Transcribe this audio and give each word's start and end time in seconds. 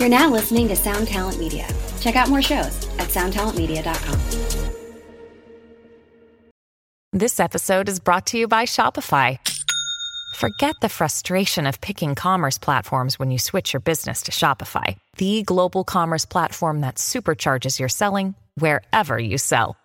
You're 0.00 0.08
now 0.08 0.30
listening 0.30 0.66
to 0.68 0.76
Sound 0.76 1.08
Talent 1.08 1.38
Media. 1.38 1.68
Check 2.00 2.16
out 2.16 2.30
more 2.30 2.40
shows 2.40 2.88
at 2.98 3.10
soundtalentmedia.com. 3.10 4.18
This 7.12 7.38
episode 7.38 7.86
is 7.86 8.00
brought 8.00 8.24
to 8.28 8.38
you 8.38 8.48
by 8.48 8.64
Shopify. 8.64 9.38
Forget 10.36 10.76
the 10.80 10.88
frustration 10.88 11.66
of 11.66 11.82
picking 11.82 12.14
commerce 12.14 12.56
platforms 12.56 13.18
when 13.18 13.30
you 13.30 13.38
switch 13.38 13.74
your 13.74 13.80
business 13.80 14.22
to 14.22 14.32
Shopify, 14.32 14.96
the 15.18 15.42
global 15.42 15.84
commerce 15.84 16.24
platform 16.24 16.80
that 16.80 16.94
supercharges 16.94 17.78
your 17.78 17.90
selling 17.90 18.34
wherever 18.54 19.18
you 19.18 19.36
sell. 19.36 19.76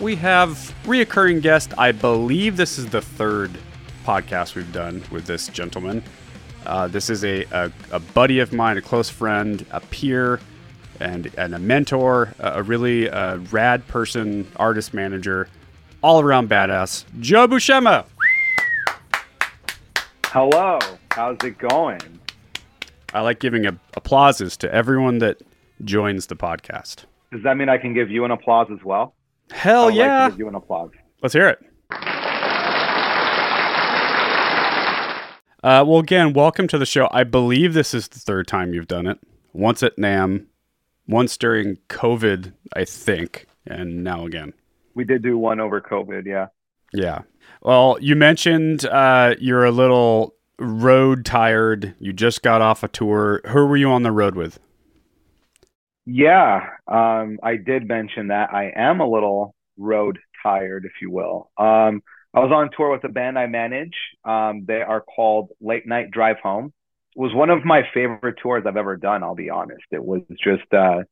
we 0.00 0.14
have 0.14 0.50
reoccurring 0.84 1.42
guest. 1.42 1.74
I 1.76 1.92
believe 1.92 2.56
this 2.56 2.78
is 2.78 2.86
the 2.86 3.00
third 3.00 3.50
podcast 4.04 4.54
we've 4.54 4.72
done 4.72 5.02
with 5.10 5.26
this 5.26 5.48
gentleman. 5.48 6.02
Uh, 6.66 6.86
this 6.86 7.10
is 7.10 7.24
a, 7.24 7.44
a, 7.50 7.72
a 7.90 7.98
buddy 7.98 8.38
of 8.38 8.52
mine, 8.52 8.76
a 8.76 8.82
close 8.82 9.10
friend, 9.10 9.66
a 9.70 9.80
peer, 9.80 10.38
and, 11.00 11.32
and 11.36 11.54
a 11.54 11.58
mentor, 11.58 12.32
a, 12.38 12.60
a 12.60 12.62
really 12.62 13.10
uh, 13.10 13.38
rad 13.50 13.86
person, 13.88 14.46
artist 14.56 14.94
manager, 14.94 15.48
all 16.02 16.20
around 16.20 16.48
badass, 16.48 17.04
Joe 17.20 17.48
Buscema. 17.48 18.06
Hello, 20.26 20.78
how's 21.10 21.38
it 21.42 21.58
going? 21.58 22.00
I 23.14 23.20
like 23.22 23.40
giving 23.40 23.66
a, 23.66 23.76
applauses 23.94 24.56
to 24.58 24.72
everyone 24.72 25.18
that 25.18 25.40
joins 25.84 26.26
the 26.26 26.36
podcast. 26.36 27.04
Does 27.32 27.42
that 27.42 27.56
mean 27.56 27.68
I 27.68 27.78
can 27.78 27.94
give 27.94 28.10
you 28.10 28.24
an 28.24 28.30
applause 28.30 28.68
as 28.70 28.84
well? 28.84 29.14
Hell 29.50 29.82
I 29.82 29.86
would 29.86 29.94
yeah. 29.94 30.22
Like 30.24 30.32
give 30.32 30.38
you 30.40 30.48
an 30.48 30.54
applause. 30.54 30.90
Let's 31.22 31.32
hear 31.34 31.48
it. 31.48 31.58
Uh, 35.60 35.84
well, 35.84 35.98
again, 35.98 36.32
welcome 36.32 36.68
to 36.68 36.78
the 36.78 36.86
show. 36.86 37.08
I 37.10 37.24
believe 37.24 37.74
this 37.74 37.92
is 37.92 38.08
the 38.08 38.20
third 38.20 38.46
time 38.46 38.72
you've 38.72 38.86
done 38.86 39.06
it. 39.06 39.18
Once 39.52 39.82
at 39.82 39.96
NAMM, 39.96 40.46
once 41.08 41.36
during 41.36 41.78
COVID, 41.88 42.52
I 42.74 42.84
think, 42.84 43.46
and 43.66 44.04
now 44.04 44.24
again. 44.24 44.52
We 44.94 45.04
did 45.04 45.22
do 45.22 45.36
one 45.36 45.58
over 45.58 45.80
COVID, 45.80 46.26
yeah. 46.26 46.46
Yeah. 46.92 47.22
Well, 47.62 47.98
you 48.00 48.14
mentioned 48.14 48.84
uh, 48.86 49.34
you're 49.40 49.64
a 49.64 49.72
little 49.72 50.34
road 50.58 51.24
tired. 51.24 51.94
You 51.98 52.12
just 52.12 52.42
got 52.42 52.62
off 52.62 52.82
a 52.82 52.88
tour. 52.88 53.40
Who 53.48 53.66
were 53.66 53.76
you 53.76 53.90
on 53.90 54.04
the 54.04 54.12
road 54.12 54.36
with? 54.36 54.60
Yeah, 56.10 56.70
um, 56.86 57.38
I 57.42 57.56
did 57.56 57.86
mention 57.86 58.28
that 58.28 58.48
I 58.50 58.72
am 58.74 59.00
a 59.00 59.06
little 59.06 59.54
road 59.76 60.18
tired, 60.42 60.86
if 60.86 61.02
you 61.02 61.10
will. 61.10 61.50
Um, 61.58 62.02
I 62.32 62.40
was 62.40 62.50
on 62.50 62.70
tour 62.74 62.90
with 62.90 63.04
a 63.04 63.10
band 63.10 63.38
I 63.38 63.46
manage. 63.46 63.92
Um, 64.24 64.64
they 64.66 64.80
are 64.80 65.02
called 65.02 65.50
Late 65.60 65.86
Night 65.86 66.10
Drive 66.10 66.38
Home. 66.42 66.72
It 67.14 67.20
was 67.20 67.34
one 67.34 67.50
of 67.50 67.62
my 67.62 67.82
favorite 67.92 68.36
tours 68.42 68.64
I've 68.66 68.78
ever 68.78 68.96
done. 68.96 69.22
I'll 69.22 69.34
be 69.34 69.50
honest. 69.50 69.84
It 69.90 70.02
was 70.02 70.22
just 70.42 70.72
uh, 70.72 71.02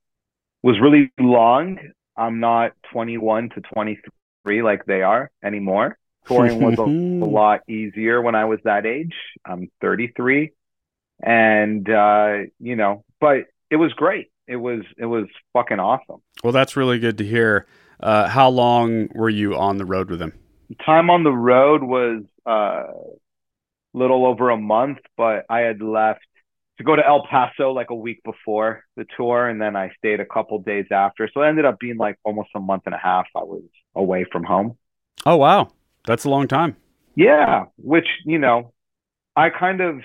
was 0.63 0.81
really 0.81 1.13
long. 1.21 1.79
I'm 2.17 2.41
not 2.41 2.73
21 2.91 3.51
to 3.51 3.61
23 3.75 4.63
like 4.63 4.87
they 4.87 5.03
are 5.03 5.31
anymore. 5.45 5.99
Touring 6.27 6.59
was 6.63 6.79
a, 6.79 7.25
a 7.25 7.29
lot 7.29 7.61
easier 7.69 8.23
when 8.23 8.35
I 8.35 8.47
was 8.47 8.61
that 8.65 8.87
age. 8.87 9.15
I'm 9.45 9.71
33, 9.83 10.53
and 11.23 11.87
uh, 11.89 12.39
you 12.59 12.77
know, 12.77 13.05
but 13.21 13.45
it 13.71 13.77
was 13.77 13.93
great. 13.93 14.29
It 14.49 14.57
was 14.57 14.83
it 14.99 15.07
was 15.07 15.27
fucking 15.53 15.81
awesome. 15.81 16.23
Well, 16.43 16.53
that's 16.53 16.77
really 16.77 16.99
good 16.99 17.19
to 17.19 17.25
hear. 17.25 17.67
Uh, 17.99 18.29
how 18.29 18.49
long 18.49 19.09
were 19.15 19.31
you 19.31 19.57
on 19.57 19.79
the 19.79 19.85
road 19.85 20.11
with 20.11 20.21
him? 20.21 20.33
time 20.85 21.11
on 21.11 21.23
the 21.23 21.31
road 21.33 21.83
was 21.83 22.25
uh 22.45 22.93
little 23.95 24.27
over 24.27 24.51
a 24.51 24.57
month, 24.59 24.99
but 25.17 25.47
I 25.49 25.61
had 25.61 25.81
left 25.81 26.21
to 26.79 26.85
go 26.85 26.95
to 26.95 27.07
El 27.07 27.27
Paso 27.27 27.73
like 27.73 27.89
a 27.89 27.95
week 27.95 28.23
before 28.25 28.85
the 28.97 29.07
tour, 29.17 29.49
and 29.49 29.61
then 29.61 29.75
I 29.75 29.91
stayed 29.97 30.21
a 30.21 30.27
couple 30.27 30.59
days 30.59 30.85
after. 30.91 31.31
So 31.33 31.43
it 31.43 31.49
ended 31.49 31.65
up 31.65 31.79
being 31.79 31.97
like 31.97 32.19
almost 32.23 32.51
a 32.55 32.61
month 32.61 32.83
and 32.87 32.95
a 32.95 32.99
half. 32.99 33.27
I 33.35 33.41
was 33.41 33.63
away 33.95 34.27
from 34.31 34.45
home. 34.45 34.77
Oh 35.25 35.37
wow, 35.37 35.69
that's 36.07 36.25
a 36.25 36.31
long 36.31 36.47
time. 36.47 36.77
Yeah, 37.15 37.65
which 37.79 38.07
you 38.25 38.39
know, 38.39 38.73
I 39.35 39.49
kind 39.51 39.81
of, 39.81 40.01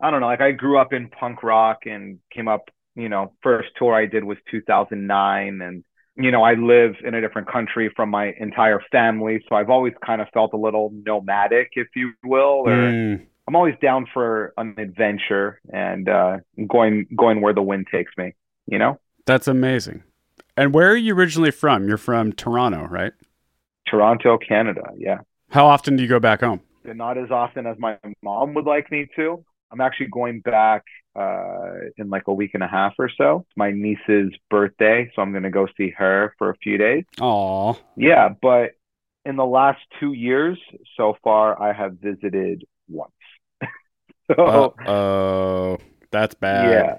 I 0.00 0.10
don't 0.10 0.20
know, 0.20 0.26
like 0.26 0.40
I 0.40 0.50
grew 0.50 0.78
up 0.78 0.92
in 0.92 1.08
punk 1.08 1.42
rock 1.42 1.86
and 1.86 2.18
came 2.32 2.48
up. 2.48 2.68
You 2.96 3.08
know, 3.08 3.32
first 3.42 3.68
tour 3.76 3.94
I 3.94 4.06
did 4.06 4.24
was 4.24 4.38
2009, 4.50 5.60
and 5.60 5.84
you 6.16 6.30
know, 6.30 6.42
I 6.42 6.54
live 6.54 6.94
in 7.04 7.14
a 7.14 7.20
different 7.20 7.50
country 7.50 7.92
from 7.94 8.08
my 8.10 8.32
entire 8.40 8.80
family, 8.90 9.44
so 9.48 9.54
I've 9.54 9.70
always 9.70 9.92
kind 10.04 10.20
of 10.22 10.28
felt 10.32 10.54
a 10.54 10.56
little 10.56 10.90
nomadic, 11.04 11.70
if 11.74 11.88
you 11.94 12.12
will, 12.24 12.66
or 12.66 12.72
Mm, 12.72 13.26
I'm 13.46 13.54
always 13.54 13.74
down 13.80 14.06
for 14.12 14.52
an 14.56 14.74
adventure 14.78 15.60
and 15.72 16.08
uh, 16.08 16.38
going 16.66 17.06
going 17.14 17.40
where 17.42 17.52
the 17.52 17.62
wind 17.62 17.86
takes 17.92 18.12
me. 18.16 18.34
You 18.66 18.78
know, 18.78 18.98
that's 19.26 19.46
amazing. 19.46 20.02
And 20.56 20.72
where 20.74 20.90
are 20.90 20.96
you 20.96 21.14
originally 21.14 21.50
from? 21.50 21.86
You're 21.86 21.98
from 21.98 22.32
Toronto, 22.32 22.86
right? 22.86 23.12
Toronto, 23.86 24.38
Canada. 24.38 24.82
Yeah, 24.96 25.18
How 25.50 25.66
often 25.66 25.96
do 25.96 26.02
you 26.02 26.08
go 26.08 26.18
back 26.18 26.40
home? 26.40 26.60
not 26.84 27.18
as 27.18 27.32
often 27.32 27.66
as 27.66 27.76
my 27.80 27.98
mom 28.22 28.54
would 28.54 28.64
like 28.64 28.90
me 28.92 29.08
to. 29.16 29.44
I'm 29.70 29.80
actually 29.80 30.08
going 30.08 30.40
back 30.40 30.84
uh, 31.18 31.72
in 31.96 32.08
like 32.10 32.24
a 32.28 32.32
week 32.32 32.52
and 32.54 32.62
a 32.62 32.68
half 32.68 32.94
or 32.98 33.10
so. 33.16 33.44
It's 33.48 33.56
my 33.56 33.70
niece's 33.72 34.32
birthday, 34.50 35.10
so 35.14 35.22
I'm 35.22 35.32
going 35.32 35.42
to 35.42 35.50
go 35.50 35.66
see 35.76 35.90
her 35.90 36.34
for 36.38 36.50
a 36.50 36.56
few 36.58 36.78
days. 36.78 37.04
Aw. 37.20 37.74
Yeah, 37.96 38.30
but 38.40 38.72
in 39.24 39.36
the 39.36 39.44
last 39.44 39.80
two 39.98 40.12
years 40.12 40.58
so 40.96 41.16
far, 41.24 41.60
I 41.60 41.72
have 41.72 41.94
visited 41.98 42.64
once. 42.88 43.10
so 44.36 44.74
Oh, 44.86 45.78
that's 46.12 46.34
bad. 46.34 46.70
yeah, 46.70 46.98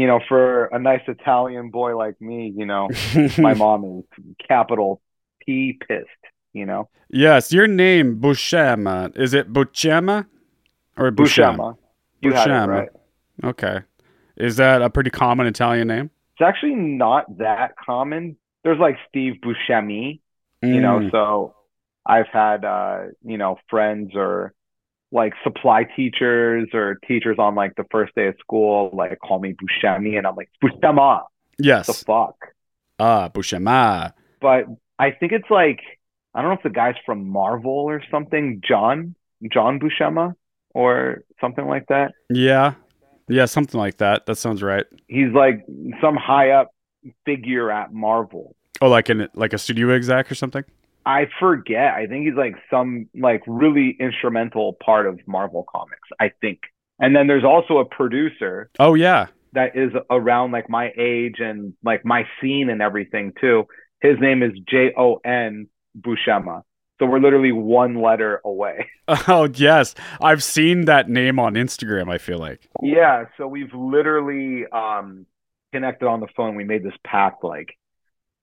you 0.00 0.06
know, 0.06 0.20
for 0.28 0.66
a 0.66 0.78
nice 0.78 1.02
Italian 1.08 1.70
boy 1.70 1.96
like 1.96 2.20
me, 2.20 2.52
you 2.56 2.66
know, 2.66 2.88
my 3.38 3.54
mom 3.54 3.84
is 4.18 4.24
capital 4.46 5.00
P 5.44 5.78
pissed. 5.88 6.06
You 6.52 6.64
know, 6.66 6.88
yes, 7.10 7.52
your 7.52 7.66
name 7.66 8.18
Buscema. 8.20 9.14
Is 9.18 9.34
it 9.34 9.52
Buscema 9.52 10.26
or 10.96 11.10
Buscema? 11.10 11.56
Buscema. 11.56 11.76
You 12.20 12.32
had 12.32 12.48
it 12.48 12.52
right. 12.52 12.88
Okay. 13.44 13.80
Is 14.36 14.56
that 14.56 14.82
a 14.82 14.90
pretty 14.90 15.10
common 15.10 15.46
Italian 15.46 15.88
name? 15.88 16.10
It's 16.32 16.42
actually 16.46 16.74
not 16.74 17.38
that 17.38 17.74
common. 17.76 18.36
There's 18.64 18.78
like 18.78 18.96
Steve 19.08 19.34
Buscemi, 19.44 20.20
you 20.62 20.80
know, 20.80 20.98
Mm. 20.98 21.10
so 21.10 21.54
I've 22.04 22.28
had 22.28 22.64
uh, 22.64 22.98
you 23.24 23.38
know, 23.38 23.58
friends 23.70 24.12
or 24.14 24.52
like 25.12 25.34
supply 25.44 25.84
teachers 25.84 26.68
or 26.74 26.96
teachers 27.06 27.36
on 27.38 27.54
like 27.54 27.74
the 27.76 27.84
first 27.90 28.14
day 28.14 28.26
of 28.26 28.34
school 28.40 28.90
like 28.92 29.18
call 29.20 29.38
me 29.38 29.54
Buscemi 29.54 30.18
and 30.18 30.26
I'm 30.26 30.34
like 30.36 30.50
Buscema. 30.62 31.22
Yes. 31.58 31.86
The 31.86 31.92
fuck. 31.94 32.36
Ah, 32.98 33.28
Buscema. 33.28 34.12
But 34.40 34.66
I 34.98 35.10
think 35.12 35.32
it's 35.32 35.48
like 35.50 35.80
I 36.34 36.42
don't 36.42 36.50
know 36.50 36.56
if 36.56 36.62
the 36.62 36.70
guy's 36.70 36.96
from 37.06 37.28
Marvel 37.28 37.72
or 37.72 38.02
something, 38.10 38.60
John, 38.66 39.14
John 39.50 39.78
Buscema 39.80 40.34
or 40.76 41.22
something 41.40 41.66
like 41.66 41.86
that. 41.88 42.12
Yeah. 42.28 42.74
Yeah, 43.28 43.46
something 43.46 43.80
like 43.80 43.96
that. 43.96 44.26
That 44.26 44.36
sounds 44.36 44.62
right. 44.62 44.84
He's 45.08 45.32
like 45.32 45.64
some 46.00 46.16
high 46.16 46.50
up 46.50 46.70
figure 47.24 47.70
at 47.70 47.92
Marvel. 47.92 48.54
Oh, 48.80 48.88
like 48.88 49.08
in 49.10 49.26
like 49.34 49.52
a 49.54 49.58
studio 49.58 49.90
exec 49.90 50.30
or 50.30 50.34
something? 50.34 50.64
I 51.06 51.28
forget. 51.40 51.94
I 51.94 52.06
think 52.06 52.26
he's 52.26 52.36
like 52.36 52.56
some 52.70 53.08
like 53.14 53.42
really 53.46 53.96
instrumental 53.98 54.76
part 54.84 55.06
of 55.06 55.18
Marvel 55.26 55.64
Comics, 55.74 56.08
I 56.20 56.30
think. 56.40 56.60
And 56.98 57.16
then 57.16 57.26
there's 57.26 57.44
also 57.44 57.78
a 57.78 57.84
producer 57.84 58.70
Oh 58.78 58.94
yeah. 58.94 59.26
that 59.52 59.76
is 59.76 59.92
around 60.10 60.52
like 60.52 60.68
my 60.68 60.92
age 60.98 61.36
and 61.38 61.74
like 61.82 62.04
my 62.04 62.24
scene 62.40 62.68
and 62.70 62.82
everything 62.82 63.32
too. 63.40 63.64
His 64.02 64.16
name 64.20 64.42
is 64.42 64.52
J 64.68 64.92
O 64.96 65.16
N 65.24 65.68
Buscema. 65.98 66.62
So 66.98 67.06
we're 67.06 67.18
literally 67.20 67.52
one 67.52 68.00
letter 68.00 68.40
away. 68.44 68.88
Oh 69.28 69.48
yes. 69.54 69.94
I've 70.20 70.42
seen 70.42 70.86
that 70.86 71.08
name 71.08 71.38
on 71.38 71.54
Instagram, 71.54 72.10
I 72.10 72.18
feel 72.18 72.38
like. 72.38 72.68
Yeah, 72.82 73.26
so 73.36 73.46
we've 73.46 73.72
literally 73.72 74.66
um 74.66 75.26
connected 75.72 76.06
on 76.08 76.18
the 76.18 76.26
phone. 76.36 76.56
We 76.56 76.64
made 76.64 76.82
this 76.82 76.96
pact 77.04 77.44
like, 77.44 77.78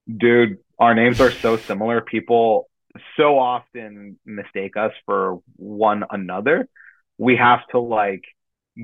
dude, 0.07 0.59
our 0.79 0.93
names 0.95 1.19
are 1.19 1.31
so 1.31 1.57
similar. 1.57 1.99
People 1.99 2.69
so 3.17 3.37
often 3.39 4.17
mistake 4.25 4.77
us 4.77 4.93
for 5.05 5.41
one 5.57 6.05
another. 6.09 6.69
We 7.17 7.35
have 7.35 7.67
to 7.71 7.79
like 7.79 8.23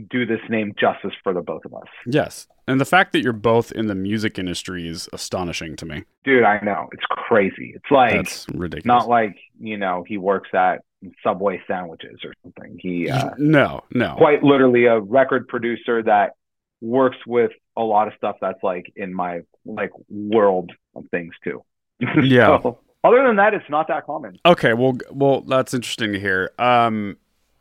do 0.10 0.26
this 0.26 0.40
name 0.50 0.74
justice 0.80 1.14
for 1.24 1.34
the 1.34 1.42
both 1.42 1.66
of 1.66 1.74
us. 1.74 1.88
Yes. 2.06 2.48
And 2.68 2.80
the 2.80 2.86
fact 2.86 3.14
that 3.14 3.22
you're 3.22 3.34
both 3.34 3.72
in 3.72 3.88
the 3.88 3.96
music 3.96 4.38
industry 4.38 4.88
is 4.88 5.10
astonishing 5.12 5.76
to 5.78 5.86
me. 5.86 6.04
Dude, 6.24 6.44
I 6.44 6.60
know. 6.62 6.88
It's 6.92 7.06
crazy. 7.10 7.74
It's 7.76 7.90
like 7.90 8.14
That's 8.14 8.46
ridiculous. 8.50 8.86
not 8.86 9.08
like, 9.08 9.36
you 9.60 9.78
know, 9.78 10.04
he 10.08 10.18
works 10.18 10.50
at 10.54 10.82
Subway 11.24 11.62
sandwiches 11.66 12.20
or 12.24 12.34
something. 12.44 12.78
He 12.80 13.10
uh, 13.10 13.32
no, 13.38 13.84
no. 13.92 14.16
quite 14.18 14.44
literally 14.44 14.86
a 14.86 15.00
record 15.00 15.48
producer 15.48 16.04
that 16.04 16.34
works 16.82 17.18
with 17.26 17.52
a 17.78 17.82
lot 17.82 18.08
of 18.08 18.14
stuff 18.18 18.36
that's 18.42 18.62
like 18.62 18.92
in 18.96 19.14
my 19.14 19.42
like 19.66 19.92
world 20.10 20.72
of 20.96 21.06
things 21.12 21.34
too. 21.44 21.64
Yeah. 22.22 22.62
so, 22.62 22.80
other 23.04 23.26
than 23.26 23.38
that, 23.38 23.54
it's 23.54 23.70
not 23.70 23.88
that 23.88 24.06
common. 24.06 24.38
Okay, 24.46 24.74
well, 24.74 24.98
well, 25.12 25.42
that's 25.42 25.74
interesting 25.74 26.14
to 26.14 26.20
hear. 26.20 26.52
Um, 26.60 27.18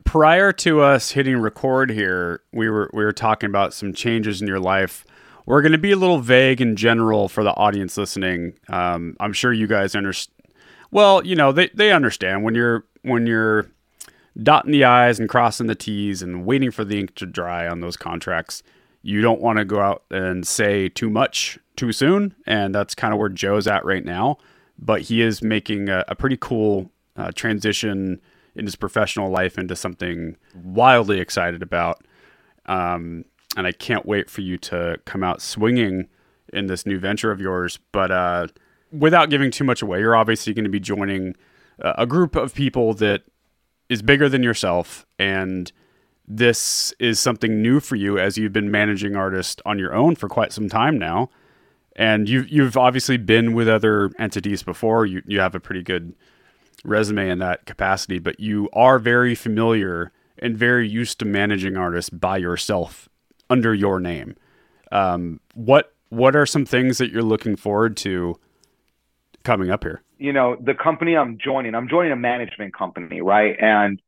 prior 0.08 0.52
to 0.54 0.80
us 0.80 1.10
hitting 1.10 1.36
record 1.36 1.90
here, 1.90 2.40
we 2.50 2.70
were 2.70 2.88
we 2.94 3.04
were 3.04 3.12
talking 3.12 3.50
about 3.50 3.74
some 3.74 3.92
changes 3.92 4.40
in 4.40 4.48
your 4.48 4.58
life. 4.58 5.04
We're 5.44 5.60
going 5.60 5.72
to 5.72 5.78
be 5.78 5.92
a 5.92 5.96
little 5.96 6.18
vague 6.18 6.62
in 6.62 6.76
general 6.76 7.28
for 7.28 7.44
the 7.44 7.52
audience 7.52 7.98
listening. 7.98 8.54
Um, 8.70 9.18
I'm 9.20 9.34
sure 9.34 9.52
you 9.52 9.66
guys 9.66 9.94
understand. 9.94 10.34
Well, 10.90 11.24
you 11.26 11.36
know, 11.36 11.52
they 11.52 11.68
they 11.74 11.92
understand 11.92 12.42
when 12.42 12.54
you're 12.54 12.86
when 13.02 13.26
you're 13.26 13.70
dotting 14.42 14.70
the 14.70 14.84
i's 14.84 15.20
and 15.20 15.28
crossing 15.28 15.66
the 15.66 15.74
t's 15.74 16.22
and 16.22 16.46
waiting 16.46 16.70
for 16.70 16.84
the 16.84 16.98
ink 16.98 17.14
to 17.16 17.26
dry 17.26 17.68
on 17.68 17.80
those 17.80 17.98
contracts. 17.98 18.62
You 19.02 19.20
don't 19.20 19.42
want 19.42 19.58
to 19.58 19.66
go 19.66 19.80
out 19.80 20.04
and 20.10 20.46
say 20.46 20.88
too 20.88 21.10
much 21.10 21.58
too 21.76 21.92
soon, 21.92 22.34
and 22.46 22.74
that's 22.74 22.94
kind 22.94 23.12
of 23.12 23.20
where 23.20 23.28
Joe's 23.28 23.66
at 23.66 23.84
right 23.84 24.04
now. 24.04 24.38
But 24.78 25.02
he 25.02 25.20
is 25.20 25.42
making 25.42 25.90
a, 25.90 26.02
a 26.08 26.14
pretty 26.14 26.38
cool 26.40 26.90
uh, 27.14 27.30
transition 27.34 28.22
in 28.58 28.66
his 28.66 28.76
professional 28.76 29.30
life 29.30 29.56
into 29.56 29.76
something 29.76 30.36
wildly 30.54 31.20
excited 31.20 31.62
about. 31.62 32.04
Um, 32.66 33.24
and 33.56 33.66
I 33.66 33.72
can't 33.72 34.04
wait 34.04 34.28
for 34.28 34.42
you 34.42 34.58
to 34.58 34.98
come 35.04 35.24
out 35.24 35.40
swinging 35.40 36.08
in 36.52 36.66
this 36.66 36.84
new 36.84 36.98
venture 36.98 37.30
of 37.30 37.40
yours. 37.40 37.78
But 37.92 38.10
uh, 38.10 38.48
without 38.92 39.30
giving 39.30 39.50
too 39.50 39.64
much 39.64 39.80
away, 39.80 40.00
you're 40.00 40.16
obviously 40.16 40.52
going 40.52 40.64
to 40.64 40.70
be 40.70 40.80
joining 40.80 41.36
uh, 41.82 41.94
a 41.96 42.06
group 42.06 42.36
of 42.36 42.54
people 42.54 42.94
that 42.94 43.22
is 43.88 44.02
bigger 44.02 44.28
than 44.28 44.42
yourself. 44.42 45.06
And 45.18 45.72
this 46.26 46.92
is 46.98 47.18
something 47.18 47.62
new 47.62 47.80
for 47.80 47.96
you 47.96 48.18
as 48.18 48.36
you've 48.36 48.52
been 48.52 48.70
managing 48.70 49.16
artists 49.16 49.62
on 49.64 49.78
your 49.78 49.94
own 49.94 50.14
for 50.14 50.28
quite 50.28 50.52
some 50.52 50.68
time 50.68 50.98
now. 50.98 51.30
And 51.96 52.28
you've, 52.28 52.48
you've 52.48 52.76
obviously 52.76 53.16
been 53.16 53.54
with 53.54 53.68
other 53.68 54.10
entities 54.18 54.62
before. 54.62 55.06
You, 55.06 55.22
you 55.26 55.40
have 55.40 55.54
a 55.54 55.60
pretty 55.60 55.82
good 55.82 56.14
resume 56.84 57.28
in 57.28 57.38
that 57.38 57.66
capacity, 57.66 58.18
but 58.18 58.40
you 58.40 58.68
are 58.72 58.98
very 58.98 59.34
familiar 59.34 60.12
and 60.38 60.56
very 60.56 60.88
used 60.88 61.18
to 61.18 61.24
managing 61.24 61.76
artists 61.76 62.10
by 62.10 62.36
yourself 62.36 63.08
under 63.50 63.74
your 63.74 64.00
name. 64.00 64.36
Um, 64.92 65.40
what 65.54 65.92
what 66.10 66.34
are 66.34 66.46
some 66.46 66.64
things 66.64 66.98
that 66.98 67.10
you're 67.10 67.22
looking 67.22 67.56
forward 67.56 67.96
to 67.98 68.38
coming 69.44 69.70
up 69.70 69.84
here? 69.84 70.02
You 70.18 70.32
know, 70.32 70.56
the 70.58 70.74
company 70.74 71.16
I'm 71.16 71.38
joining, 71.38 71.74
I'm 71.74 71.88
joining 71.88 72.12
a 72.12 72.16
management 72.16 72.74
company, 72.74 73.20
right? 73.20 73.56
And 73.60 74.00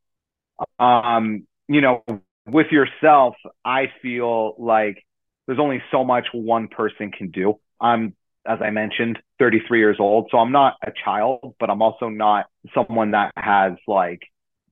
um, 0.79 1.47
you 1.69 1.81
know, 1.81 2.03
with 2.47 2.69
yourself, 2.71 3.37
I 3.65 3.93
feel 4.03 4.55
like 4.59 5.05
there's 5.47 5.59
only 5.59 5.83
so 5.91 6.05
much 6.05 6.27
one 6.33 6.69
person 6.69 7.13
can 7.13 7.31
do. 7.31 7.59
I'm 7.81 8.15
as 8.47 8.59
I 8.63 8.71
mentioned, 8.71 9.19
33 9.41 9.79
years 9.81 9.97
old. 9.99 10.29
So 10.31 10.39
I'm 10.39 10.53
not 10.53 10.77
a 10.87 10.93
child, 11.05 11.55
but 11.59 11.71
I'm 11.71 11.83
also 11.83 12.09
not 12.09 12.47
someone 12.73 13.13
that 13.13 13.33
has 13.37 13.73
like 13.89 14.21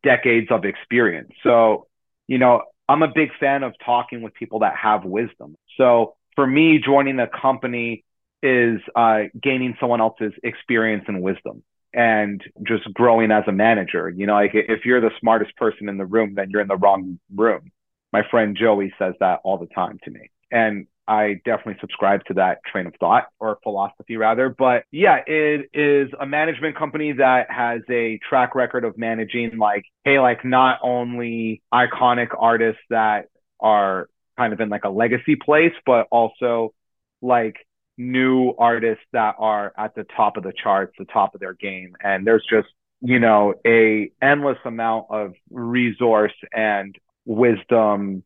decades 0.04 0.48
of 0.50 0.64
experience. 0.64 1.32
So, 1.42 1.88
you 2.28 2.38
know, 2.38 2.62
I'm 2.88 3.02
a 3.02 3.08
big 3.08 3.30
fan 3.40 3.64
of 3.64 3.74
talking 3.84 4.22
with 4.22 4.34
people 4.34 4.60
that 4.60 4.74
have 4.80 5.04
wisdom. 5.04 5.56
So 5.76 6.14
for 6.36 6.46
me, 6.46 6.78
joining 6.84 7.16
the 7.16 7.26
company 7.26 8.04
is 8.42 8.80
uh, 8.94 9.22
gaining 9.42 9.74
someone 9.80 10.00
else's 10.00 10.32
experience 10.44 11.04
and 11.08 11.22
wisdom 11.22 11.64
and 11.92 12.42
just 12.62 12.84
growing 12.94 13.30
as 13.30 13.44
a 13.48 13.52
manager. 13.52 14.10
You 14.10 14.26
know, 14.26 14.34
like 14.34 14.52
if 14.54 14.84
you're 14.84 15.00
the 15.00 15.10
smartest 15.18 15.56
person 15.56 15.88
in 15.88 15.96
the 15.96 16.06
room, 16.06 16.34
then 16.34 16.50
you're 16.50 16.60
in 16.60 16.68
the 16.68 16.76
wrong 16.76 17.18
room. 17.34 17.72
My 18.12 18.22
friend 18.30 18.56
Joey 18.58 18.92
says 18.98 19.14
that 19.20 19.40
all 19.44 19.58
the 19.58 19.66
time 19.66 19.98
to 20.04 20.10
me. 20.10 20.30
And 20.50 20.86
I 21.08 21.40
definitely 21.44 21.78
subscribe 21.80 22.24
to 22.26 22.34
that 22.34 22.58
train 22.70 22.86
of 22.86 22.94
thought 23.00 23.28
or 23.40 23.58
philosophy 23.62 24.18
rather. 24.18 24.50
But 24.50 24.84
yeah, 24.92 25.20
it 25.26 25.70
is 25.72 26.10
a 26.20 26.26
management 26.26 26.76
company 26.76 27.12
that 27.12 27.50
has 27.50 27.80
a 27.90 28.20
track 28.28 28.54
record 28.54 28.84
of 28.84 28.98
managing 28.98 29.56
like, 29.56 29.84
hey, 30.04 30.20
like 30.20 30.44
not 30.44 30.78
only 30.82 31.62
iconic 31.72 32.28
artists 32.38 32.82
that 32.90 33.28
are 33.58 34.08
kind 34.36 34.52
of 34.52 34.60
in 34.60 34.68
like 34.68 34.84
a 34.84 34.90
legacy 34.90 35.34
place, 35.34 35.72
but 35.86 36.06
also 36.10 36.74
like 37.22 37.56
new 37.96 38.54
artists 38.58 39.04
that 39.12 39.34
are 39.38 39.72
at 39.78 39.94
the 39.94 40.04
top 40.14 40.36
of 40.36 40.42
the 40.42 40.52
charts, 40.62 40.92
the 40.98 41.06
top 41.06 41.34
of 41.34 41.40
their 41.40 41.54
game. 41.54 41.96
And 42.02 42.26
there's 42.26 42.44
just, 42.48 42.68
you 43.00 43.18
know, 43.18 43.54
a 43.66 44.12
endless 44.20 44.58
amount 44.66 45.06
of 45.08 45.32
resource 45.50 46.34
and 46.52 46.94
wisdom 47.24 48.24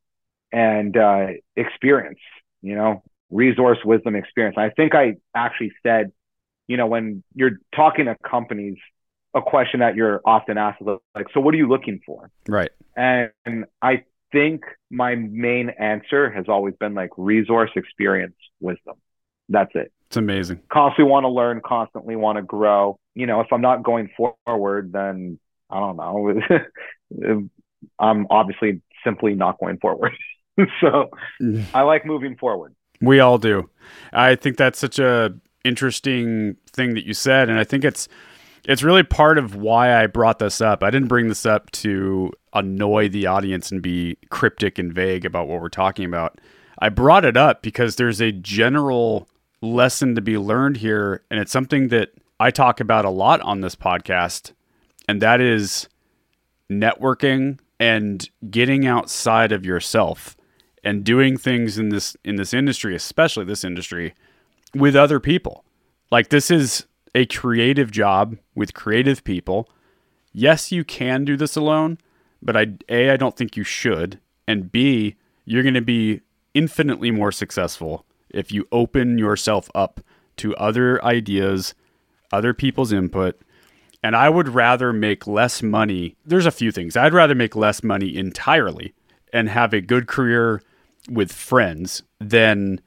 and 0.53 0.97
uh, 0.97 1.29
experience 1.57 2.19
you 2.63 2.75
know, 2.75 3.03
resource, 3.31 3.79
wisdom, 3.85 4.15
experience. 4.15 4.57
I 4.59 4.71
think 4.71 4.95
I 4.95 5.17
actually 5.35 5.73
said, 5.83 6.13
you 6.67 6.77
know, 6.77 6.87
when 6.87 7.23
you're 7.35 7.59
talking 7.75 8.07
to 8.07 8.17
companies, 8.29 8.77
a 9.35 9.43
question 9.43 9.81
that 9.81 9.97
you're 9.97 10.21
often 10.25 10.59
asked 10.59 10.81
is 10.83 10.87
like, 11.15 11.27
so 11.33 11.41
what 11.41 11.55
are 11.55 11.57
you 11.57 11.69
looking 11.69 12.01
for? 12.05 12.31
Right. 12.47 12.71
And 12.97 13.31
I 13.81 14.05
think 14.31 14.65
my 14.91 15.15
main 15.15 15.71
answer 15.71 16.31
has 16.31 16.47
always 16.49 16.75
been 16.79 16.95
like 16.95 17.11
resource, 17.17 17.71
experience, 17.77 18.37
wisdom. 18.61 18.97
That's 19.49 19.71
it. 19.75 19.93
It's 20.09 20.17
amazing. 20.17 20.61
Constantly 20.71 21.11
want 21.11 21.25
to 21.25 21.29
learn, 21.29 21.61
constantly 21.65 22.17
want 22.17 22.37
to 22.37 22.43
grow. 22.43 22.99
You 23.15 23.27
know, 23.27 23.41
if 23.41 23.49
I'm 23.53 23.61
not 23.61 23.83
going 23.83 24.11
forward, 24.47 24.93
then 24.93 25.39
I 25.71 25.81
don't 25.81 25.97
know. 25.97 27.49
I'm 27.99 28.27
obviously 28.31 28.83
simply 29.05 29.35
not 29.35 29.59
going 29.59 29.79
forward. 29.79 30.13
so. 30.81 31.11
I 31.75 31.83
like 31.83 32.05
moving 32.05 32.37
forward. 32.37 32.75
We 33.01 33.21
all 33.21 33.39
do. 33.39 33.69
I 34.13 34.37
think 34.37 34.57
that's 34.57 34.79
such 34.79 34.99
a 34.99 35.35
interesting 35.65 36.57
thing 36.73 36.95
that 36.95 37.07
you 37.07 37.15
said, 37.15 37.49
and 37.49 37.59
I 37.59 37.65
think 37.65 37.85
it's 37.85 38.09
it's 38.65 38.83
really 38.83 39.03
part 39.03 39.39
of 39.39 39.57
why 39.57 40.01
I 40.01 40.07
brought 40.07 40.39
this 40.39 40.61
up. 40.61 40.85
I 40.85 40.91
didn't 40.91 41.09
bring 41.09 41.29
this 41.29 41.45
up 41.45 41.71
to 41.73 42.31
annoy 42.53 43.09
the 43.09 43.27
audience 43.27 43.73
and 43.73 43.83
be 43.83 44.19
cryptic 44.31 44.79
and 44.79 44.93
vague 44.93 45.25
about 45.25 45.49
what 45.49 45.61
we're 45.61 45.69
talking 45.69 46.05
about. 46.05 46.41
I 46.79 46.89
brought 46.89 47.25
it 47.25 47.37
up 47.37 47.63
because 47.63 47.97
there's 47.97 48.21
a 48.21 48.31
general 48.31 49.29
lesson 49.63 50.15
to 50.15 50.21
be 50.21 50.39
learned 50.39 50.77
here, 50.77 51.23
and 51.31 51.41
it's 51.41 51.53
something 51.53 51.89
that 51.89 52.11
I 52.39 52.51
talk 52.51 52.79
about 52.81 53.05
a 53.05 53.11
lot 53.11 53.41
on 53.41 53.61
this 53.61 53.75
podcast, 53.75 54.53
and 55.09 55.21
that 55.23 55.41
is 55.41 55.89
networking 56.71 57.59
and 57.81 58.29
getting 58.49 58.87
outside 58.87 59.51
of 59.51 59.67
yourself 59.67 60.37
and 60.85 61.05
doing 61.05 61.37
things 61.37 61.79
in 61.79 61.91
this 61.91 62.17
in 62.25 62.37
this 62.37 62.53
industry, 62.53 62.95
especially 62.95 63.45
this 63.45 63.65
industry, 63.65 64.15
with 64.75 64.97
other 64.97 65.21
people. 65.21 65.65
Like 66.11 66.29
this 66.29 66.51
is 66.51 66.87
a 67.15 67.27
creative 67.27 67.91
job 67.91 68.37
with 68.55 68.75
creative 68.75 69.25
people. 69.25 69.69
Yes, 70.33 70.73
you 70.73 70.85
can 70.85 71.25
do 71.25 71.37
this 71.37 71.57
alone, 71.57 71.99
but 72.41 72.57
I 72.57 72.67
a 72.89 73.11
I 73.11 73.17
don't 73.17 73.37
think 73.37 73.57
you 73.57 73.65
should, 73.65 74.19
and 74.47 74.71
b 74.73 75.17
you're 75.45 75.63
going 75.63 75.75
to 75.75 75.81
be 75.81 76.21
infinitely 76.55 77.11
more 77.11 77.33
successful 77.33 78.05
if 78.31 78.53
you 78.53 78.67
open 78.73 79.19
yourself 79.19 79.71
up 79.75 80.01
to 80.37 80.55
other 80.57 81.05
ideas, 81.05 81.75
other 82.33 82.55
people's 82.55 82.93
input. 82.93 83.41
And 84.03 84.17
I 84.17 84.29
would 84.29 84.49
rather 84.49 84.93
make 84.93 85.27
less 85.27 85.63
money. 85.63 86.17
There's 86.25 86.47
a 86.47 86.51
few 86.51 86.73
things. 86.73 86.97
I'd 86.97 87.13
rather 87.13 87.35
make 87.35 87.55
less 87.55 87.83
money 87.85 88.17
entirely 88.17 88.95
and 89.33 89.49
have 89.49 89.73
a 89.73 89.81
good 89.81 90.09
career 90.09 90.61
with 91.11 91.33
friends 91.33 92.03
than 92.21 92.81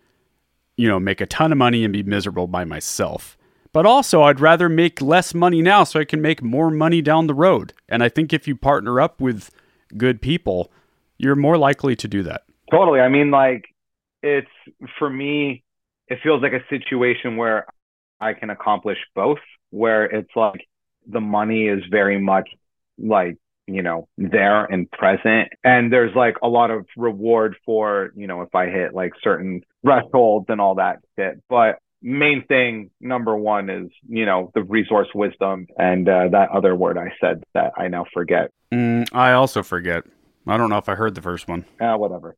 you 0.77 0.87
know 0.87 0.99
make 0.99 1.21
a 1.21 1.25
ton 1.25 1.51
of 1.51 1.57
money 1.57 1.83
and 1.83 1.93
be 1.93 2.03
miserable 2.03 2.47
by 2.47 2.65
myself. 2.65 3.37
But 3.73 3.85
also 3.85 4.23
i'd 4.23 4.39
rather 4.39 4.69
make 4.69 5.01
less 5.01 5.33
money 5.33 5.61
now 5.61 5.83
so 5.83 5.99
i 5.99 6.05
can 6.05 6.21
make 6.21 6.41
more 6.41 6.71
money 6.71 7.01
down 7.01 7.27
the 7.27 7.33
road. 7.33 7.73
And 7.89 8.03
i 8.03 8.09
think 8.09 8.33
if 8.33 8.47
you 8.47 8.55
partner 8.55 9.01
up 9.01 9.19
with 9.19 9.51
good 9.97 10.21
people 10.21 10.71
you're 11.17 11.35
more 11.35 11.57
likely 11.57 11.95
to 11.95 12.07
do 12.09 12.23
that. 12.23 12.43
Totally. 12.71 12.99
I 12.99 13.09
mean 13.09 13.31
like 13.31 13.65
it's 14.21 14.47
for 14.97 15.09
me 15.09 15.63
it 16.07 16.19
feels 16.23 16.41
like 16.41 16.53
a 16.53 16.63
situation 16.69 17.37
where 17.37 17.65
i 18.19 18.33
can 18.33 18.49
accomplish 18.49 18.97
both 19.13 19.39
where 19.69 20.05
it's 20.05 20.31
like 20.35 20.67
the 21.07 21.21
money 21.21 21.67
is 21.67 21.83
very 21.91 22.19
much 22.19 22.49
like 22.97 23.37
you 23.67 23.81
know, 23.81 24.07
there 24.17 24.65
and 24.65 24.89
present. 24.91 25.49
And 25.63 25.91
there's 25.91 26.15
like 26.15 26.35
a 26.43 26.47
lot 26.47 26.71
of 26.71 26.85
reward 26.97 27.55
for, 27.65 28.11
you 28.15 28.27
know, 28.27 28.41
if 28.41 28.53
I 28.53 28.67
hit 28.67 28.93
like 28.93 29.13
certain 29.23 29.61
thresholds 29.83 30.45
and 30.49 30.61
all 30.61 30.75
that 30.75 30.99
shit. 31.17 31.41
But 31.49 31.79
main 32.01 32.45
thing, 32.45 32.91
number 33.01 33.35
one, 33.35 33.69
is, 33.69 33.89
you 34.07 34.25
know, 34.25 34.51
the 34.53 34.63
resource 34.63 35.07
wisdom 35.15 35.67
and 35.77 36.07
uh, 36.07 36.29
that 36.31 36.49
other 36.51 36.75
word 36.75 36.97
I 36.97 37.11
said 37.19 37.43
that 37.53 37.73
I 37.77 37.87
now 37.87 38.05
forget. 38.13 38.51
Mm, 38.71 39.07
I 39.13 39.33
also 39.33 39.63
forget. 39.63 40.03
I 40.47 40.57
don't 40.57 40.69
know 40.69 40.77
if 40.77 40.89
I 40.89 40.95
heard 40.95 41.15
the 41.15 41.21
first 41.21 41.47
one. 41.47 41.65
Uh, 41.79 41.95
whatever. 41.95 42.35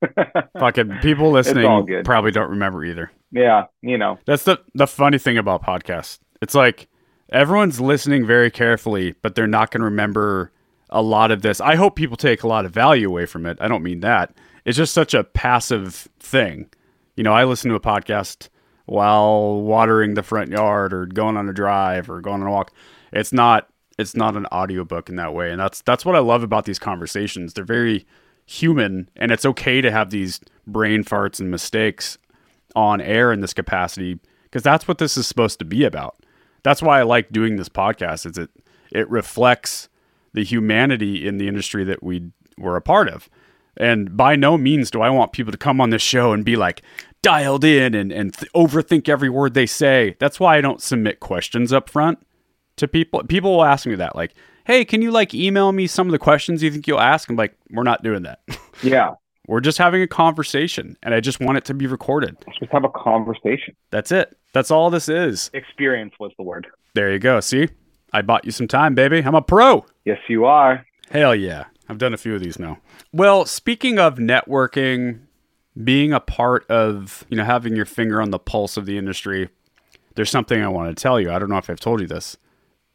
Fucking 0.58 0.98
people 1.00 1.30
listening 1.30 2.02
probably 2.04 2.30
don't 2.30 2.50
remember 2.50 2.84
either. 2.84 3.10
yeah, 3.30 3.64
you 3.80 3.96
know. 3.96 4.18
That's 4.26 4.44
the 4.44 4.60
the 4.74 4.86
funny 4.86 5.16
thing 5.18 5.38
about 5.38 5.64
podcasts. 5.64 6.18
It's 6.42 6.54
like 6.54 6.88
everyone's 7.34 7.80
listening 7.80 8.26
very 8.26 8.50
carefully, 8.50 9.14
but 9.20 9.34
they're 9.34 9.46
not 9.46 9.70
going 9.70 9.80
to 9.80 9.86
remember 9.86 10.52
a 10.88 11.02
lot 11.02 11.30
of 11.30 11.42
this. 11.42 11.60
I 11.60 11.74
hope 11.74 11.96
people 11.96 12.16
take 12.16 12.44
a 12.44 12.48
lot 12.48 12.64
of 12.64 12.72
value 12.72 13.08
away 13.08 13.26
from 13.26 13.44
it. 13.44 13.58
I 13.60 13.68
don't 13.68 13.82
mean 13.82 14.00
that. 14.00 14.32
It's 14.64 14.78
just 14.78 14.94
such 14.94 15.12
a 15.12 15.24
passive 15.24 16.08
thing. 16.20 16.70
You 17.16 17.24
know, 17.24 17.32
I 17.32 17.44
listen 17.44 17.70
to 17.70 17.76
a 17.76 17.80
podcast 17.80 18.48
while 18.86 19.60
watering 19.60 20.14
the 20.14 20.22
front 20.22 20.50
yard 20.50 20.94
or 20.94 21.06
going 21.06 21.36
on 21.36 21.48
a 21.48 21.52
drive 21.52 22.08
or 22.08 22.20
going 22.20 22.40
on 22.40 22.48
a 22.48 22.52
walk. 22.52 22.72
It's 23.12 23.32
not 23.32 23.68
it's 23.98 24.16
not 24.16 24.36
an 24.36 24.46
audiobook 24.46 25.08
in 25.08 25.16
that 25.16 25.34
way. 25.34 25.50
And 25.50 25.60
that's 25.60 25.82
that's 25.82 26.04
what 26.04 26.16
I 26.16 26.20
love 26.20 26.42
about 26.42 26.64
these 26.64 26.78
conversations. 26.78 27.52
They're 27.52 27.64
very 27.64 28.06
human 28.46 29.08
and 29.16 29.32
it's 29.32 29.46
okay 29.46 29.80
to 29.80 29.90
have 29.90 30.10
these 30.10 30.40
brain 30.66 31.02
farts 31.02 31.40
and 31.40 31.50
mistakes 31.50 32.18
on 32.76 33.00
air 33.00 33.32
in 33.32 33.40
this 33.40 33.54
capacity 33.54 34.18
because 34.44 34.62
that's 34.62 34.86
what 34.86 34.98
this 34.98 35.16
is 35.16 35.26
supposed 35.26 35.58
to 35.58 35.64
be 35.64 35.84
about. 35.84 36.16
That's 36.64 36.82
why 36.82 36.98
I 36.98 37.02
like 37.02 37.30
doing 37.30 37.56
this 37.56 37.68
podcast 37.68 38.28
is 38.28 38.36
it 38.36 38.50
it 38.90 39.08
reflects 39.08 39.88
the 40.32 40.42
humanity 40.44 41.26
in 41.26 41.38
the 41.38 41.46
industry 41.46 41.84
that 41.84 42.02
we 42.02 42.30
were 42.58 42.76
a 42.76 42.82
part 42.82 43.08
of. 43.08 43.28
And 43.76 44.16
by 44.16 44.36
no 44.36 44.56
means 44.56 44.90
do 44.90 45.00
I 45.00 45.10
want 45.10 45.32
people 45.32 45.52
to 45.52 45.58
come 45.58 45.80
on 45.80 45.90
this 45.90 46.02
show 46.02 46.32
and 46.32 46.44
be 46.44 46.56
like 46.56 46.82
dialed 47.22 47.64
in 47.64 47.94
and, 47.94 48.12
and 48.12 48.34
th- 48.34 48.52
overthink 48.52 49.08
every 49.08 49.28
word 49.28 49.54
they 49.54 49.66
say. 49.66 50.16
That's 50.18 50.38
why 50.38 50.56
I 50.56 50.60
don't 50.60 50.82
submit 50.82 51.20
questions 51.20 51.72
up 51.72 51.88
front 51.88 52.24
to 52.76 52.86
people. 52.86 53.22
People 53.24 53.56
will 53.56 53.64
ask 53.64 53.86
me 53.86 53.94
that, 53.96 54.14
like, 54.14 54.34
hey, 54.64 54.84
can 54.84 55.02
you 55.02 55.10
like 55.10 55.34
email 55.34 55.72
me 55.72 55.86
some 55.86 56.06
of 56.06 56.12
the 56.12 56.18
questions 56.18 56.62
you 56.62 56.70
think 56.70 56.86
you'll 56.86 57.00
ask? 57.00 57.28
I'm 57.28 57.36
like, 57.36 57.56
we're 57.70 57.82
not 57.82 58.02
doing 58.02 58.22
that. 58.22 58.40
Yeah. 58.82 59.14
We're 59.46 59.60
just 59.60 59.78
having 59.78 60.02
a 60.02 60.06
conversation 60.06 60.96
and 61.02 61.14
I 61.14 61.20
just 61.20 61.40
want 61.40 61.58
it 61.58 61.64
to 61.66 61.74
be 61.74 61.86
recorded. 61.86 62.36
Let's 62.46 62.58
just 62.58 62.72
have 62.72 62.84
a 62.84 62.88
conversation. 62.90 63.76
That's 63.90 64.12
it. 64.12 64.36
That's 64.52 64.70
all 64.70 64.90
this 64.90 65.08
is. 65.08 65.50
Experience 65.52 66.14
was 66.18 66.32
the 66.36 66.44
word. 66.44 66.66
There 66.94 67.12
you 67.12 67.18
go. 67.18 67.40
See, 67.40 67.68
I 68.12 68.22
bought 68.22 68.44
you 68.44 68.52
some 68.52 68.68
time, 68.68 68.94
baby. 68.94 69.18
I'm 69.18 69.34
a 69.34 69.42
pro. 69.42 69.84
Yes, 70.04 70.18
you 70.28 70.44
are. 70.44 70.86
Hell 71.10 71.34
yeah. 71.34 71.64
I've 71.88 71.98
done 71.98 72.14
a 72.14 72.16
few 72.16 72.34
of 72.34 72.40
these 72.40 72.58
now. 72.58 72.78
Well, 73.12 73.44
speaking 73.44 73.98
of 73.98 74.16
networking, 74.16 75.20
being 75.82 76.12
a 76.12 76.20
part 76.20 76.68
of, 76.70 77.26
you 77.28 77.36
know, 77.36 77.44
having 77.44 77.76
your 77.76 77.84
finger 77.84 78.22
on 78.22 78.30
the 78.30 78.38
pulse 78.38 78.76
of 78.76 78.86
the 78.86 78.96
industry, 78.96 79.50
there's 80.14 80.30
something 80.30 80.62
I 80.62 80.68
want 80.68 80.96
to 80.96 81.02
tell 81.02 81.20
you. 81.20 81.30
I 81.32 81.38
don't 81.38 81.50
know 81.50 81.58
if 81.58 81.68
I've 81.68 81.80
told 81.80 82.00
you 82.00 82.06
this, 82.06 82.36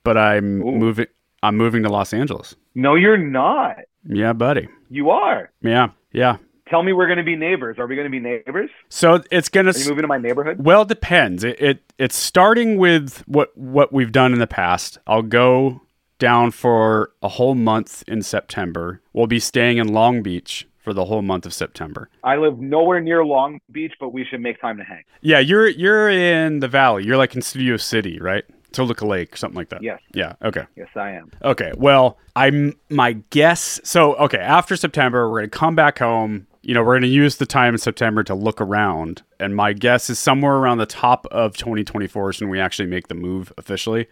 but 0.03 0.17
I'm 0.17 0.61
Ooh. 0.61 0.71
moving 0.77 1.07
I'm 1.41 1.55
moving 1.55 1.83
to 1.83 1.89
Los 1.89 2.13
Angeles. 2.13 2.55
No, 2.75 2.95
you're 2.95 3.17
not. 3.17 3.77
Yeah, 4.05 4.33
buddy. 4.33 4.67
You 4.89 5.09
are. 5.09 5.51
Yeah. 5.61 5.89
Yeah. 6.11 6.37
Tell 6.69 6.83
me 6.83 6.93
we're 6.93 7.07
going 7.07 7.17
to 7.17 7.23
be 7.23 7.35
neighbors. 7.35 7.77
Are 7.79 7.87
we 7.87 7.95
going 7.95 8.05
to 8.05 8.11
be 8.11 8.19
neighbors? 8.19 8.69
So 8.89 9.23
it's 9.31 9.49
going 9.49 9.65
to 9.65 9.77
you 9.77 9.89
moving 9.89 10.03
to 10.03 10.07
my 10.07 10.19
neighborhood? 10.19 10.63
Well, 10.63 10.83
it 10.83 10.87
depends. 10.87 11.43
It, 11.43 11.59
it 11.59 11.93
it's 11.97 12.15
starting 12.15 12.77
with 12.77 13.23
what 13.27 13.55
what 13.57 13.91
we've 13.91 14.11
done 14.11 14.33
in 14.33 14.39
the 14.39 14.47
past. 14.47 14.99
I'll 15.07 15.23
go 15.23 15.81
down 16.19 16.51
for 16.51 17.11
a 17.23 17.27
whole 17.27 17.55
month 17.55 18.03
in 18.07 18.21
September. 18.21 19.01
We'll 19.13 19.27
be 19.27 19.39
staying 19.39 19.77
in 19.77 19.87
Long 19.87 20.21
Beach 20.21 20.67
for 20.77 20.93
the 20.93 21.05
whole 21.05 21.21
month 21.21 21.45
of 21.45 21.53
September. 21.53 22.09
I 22.23 22.37
live 22.37 22.59
nowhere 22.59 23.01
near 23.01 23.25
Long 23.25 23.59
Beach, 23.71 23.93
but 23.99 24.09
we 24.09 24.25
should 24.25 24.41
make 24.41 24.61
time 24.61 24.77
to 24.77 24.83
hang. 24.83 25.03
Yeah, 25.21 25.39
you're 25.39 25.67
you're 25.67 26.09
in 26.09 26.59
the 26.59 26.67
valley. 26.67 27.03
You're 27.03 27.17
like 27.17 27.35
in 27.35 27.41
Studio 27.41 27.77
City, 27.77 28.19
right? 28.19 28.45
Toluca 28.71 29.05
Lake, 29.05 29.35
something 29.37 29.55
like 29.57 29.69
that. 29.69 29.81
Yes. 29.81 29.99
Yeah. 30.13 30.33
Okay. 30.43 30.63
Yes, 30.75 30.87
I 30.95 31.11
am. 31.11 31.31
Okay. 31.43 31.71
Well, 31.77 32.17
I'm 32.35 32.73
my 32.89 33.13
guess. 33.29 33.79
So 33.83 34.15
okay, 34.15 34.37
after 34.39 34.75
September, 34.75 35.29
we're 35.29 35.39
gonna 35.39 35.49
come 35.49 35.75
back 35.75 35.99
home. 35.99 36.47
You 36.61 36.73
know, 36.73 36.83
we're 36.83 36.95
gonna 36.95 37.07
use 37.07 37.37
the 37.37 37.45
time 37.45 37.73
in 37.73 37.77
September 37.79 38.23
to 38.23 38.35
look 38.35 38.59
around, 38.61 39.23
and 39.39 39.55
my 39.55 39.73
guess 39.73 40.09
is 40.09 40.19
somewhere 40.19 40.55
around 40.55 40.77
the 40.77 40.85
top 40.85 41.25
of 41.27 41.55
2024 41.57 42.29
is 42.31 42.41
when 42.41 42.49
we 42.49 42.59
actually 42.59 42.87
make 42.89 43.07
the 43.07 43.15
move 43.15 43.51
officially. 43.57 44.07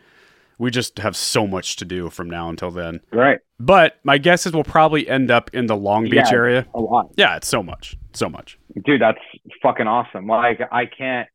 We 0.60 0.72
just 0.72 0.98
have 0.98 1.16
so 1.16 1.46
much 1.46 1.76
to 1.76 1.86
do 1.86 2.10
from 2.10 2.30
now 2.32 2.50
until 2.50 2.72
then. 2.72 3.02
Right. 3.14 3.38
But 3.60 4.00
my 4.04 4.18
guess 4.18 4.48
is 4.48 4.54
we'll 4.54 4.64
probably 4.64 5.08
end 5.08 5.30
up 5.30 5.52
in 5.54 5.68
the 5.68 5.76
Long 5.76 6.06
Beach 6.06 6.14
Yeah. 6.32 6.34
area. 6.34 6.66
A 6.74 6.80
lot. 6.80 7.12
Yeah, 7.16 7.36
it's 7.36 7.48
so 7.48 7.62
much, 7.62 7.96
so 8.14 8.28
much. 8.28 8.58
Dude, 8.84 9.00
that's 9.00 9.20
fucking 9.62 9.86
awesome. 9.86 10.26
Like, 10.26 10.60
I 10.72 10.88
can't 10.88 11.28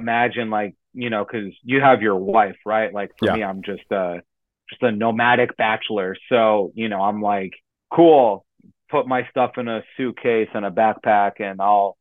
imagine, 0.00 0.50
like, 0.50 0.74
you 0.98 1.10
know, 1.10 1.24
because 1.24 1.54
you 1.62 1.80
have 1.80 2.02
your 2.02 2.16
wife, 2.16 2.56
right? 2.66 2.92
Like, 2.92 3.12
for 3.18 3.26
Yeah. 3.26 3.34
me, 3.34 3.44
I'm 3.44 3.62
just 3.62 3.88
a, 3.92 4.20
just 4.68 4.82
a 4.82 4.90
nomadic 4.90 5.56
bachelor. 5.56 6.16
So, 6.28 6.72
you 6.74 6.88
know, 6.88 7.00
I'm 7.00 7.22
like, 7.22 7.52
cool, 7.88 8.44
put 8.90 9.06
my 9.06 9.28
stuff 9.30 9.52
in 9.58 9.68
a 9.68 9.84
suitcase 9.96 10.48
and 10.54 10.66
a 10.66 10.72
backpack, 10.72 11.40
and 11.40 11.60
I'll, 11.60 11.96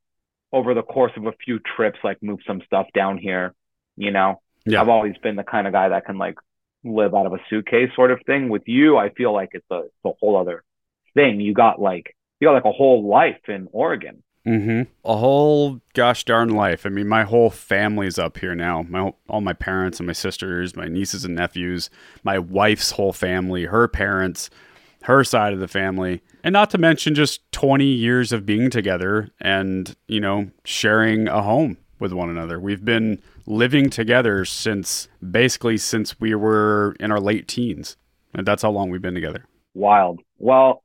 over 0.51 0.73
the 0.73 0.81
course 0.81 1.11
of 1.15 1.27
a 1.27 1.33
few 1.45 1.59
trips, 1.59 1.99
like, 2.03 2.23
move 2.23 2.39
some 2.47 2.61
stuff 2.65 2.87
down 2.95 3.19
here, 3.19 3.53
you 3.97 4.09
know? 4.09 4.41
Yeah. 4.65 4.81
I've 4.81 4.89
always 4.89 5.15
been 5.21 5.35
the 5.35 5.43
kind 5.43 5.67
of 5.67 5.73
guy 5.73 5.89
that 5.89 6.05
can, 6.05 6.17
like, 6.17 6.39
live 6.83 7.13
out 7.13 7.27
of 7.27 7.33
a 7.33 7.39
suitcase 7.51 7.91
sort 7.95 8.09
of 8.09 8.19
thing. 8.25 8.49
With 8.49 8.63
you, 8.65 8.97
I 8.97 9.09
feel 9.09 9.31
like 9.31 9.49
it's 9.51 9.69
a, 9.69 9.81
it's 9.81 10.05
a 10.05 10.11
whole 10.19 10.37
other 10.37 10.63
thing. 11.13 11.39
You 11.39 11.53
got, 11.53 11.79
like, 11.79 12.15
you 12.39 12.47
got, 12.47 12.53
like, 12.53 12.65
a 12.65 12.71
whole 12.71 13.07
life 13.07 13.47
in 13.47 13.67
Oregon. 13.71 14.23
Mm-hmm. 14.47 14.83
A 15.03 15.17
whole 15.17 15.81
gosh 15.93 16.23
darn 16.23 16.49
life. 16.49 16.85
I 16.85 16.89
mean, 16.89 17.07
my 17.07 17.23
whole 17.23 17.49
family's 17.49 18.17
up 18.17 18.37
here 18.37 18.55
now. 18.55 18.83
My 18.87 18.99
whole- 18.99 19.17
all 19.27 19.41
my 19.41 19.53
parents 19.53 19.99
and 19.99 20.07
my 20.07 20.13
sisters, 20.13 20.75
my 20.75 20.87
nieces 20.87 21.25
and 21.25 21.35
nephews, 21.35 21.89
my 22.23 22.39
wife's 22.39 22.91
whole 22.91 23.11
family, 23.11 23.65
her 23.65 23.87
parents, 23.89 24.49
her 25.03 25.23
side 25.23 25.53
of 25.53 25.59
the 25.59 25.67
family, 25.67 26.21
and 26.43 26.53
not 26.53 26.69
to 26.69 26.77
mention 26.77 27.13
just 27.13 27.49
20 27.51 27.85
years 27.85 28.31
of 28.31 28.45
being 28.45 28.69
together 28.69 29.29
and 29.41 29.95
you 30.07 30.19
know 30.19 30.49
sharing 30.63 31.27
a 31.27 31.41
home 31.41 31.77
with 31.99 32.13
one 32.13 32.29
another. 32.29 32.59
We've 32.59 32.85
been 32.85 33.21
living 33.45 33.89
together 33.89 34.45
since 34.45 35.07
basically 35.29 35.77
since 35.77 36.19
we 36.19 36.35
were 36.35 36.95
in 36.99 37.11
our 37.11 37.19
late 37.19 37.47
teens, 37.47 37.97
and 38.33 38.47
that's 38.47 38.61
how 38.61 38.69
long 38.71 38.89
we've 38.89 39.01
been 39.01 39.13
together. 39.13 39.45
Wild. 39.73 40.21
Well, 40.37 40.83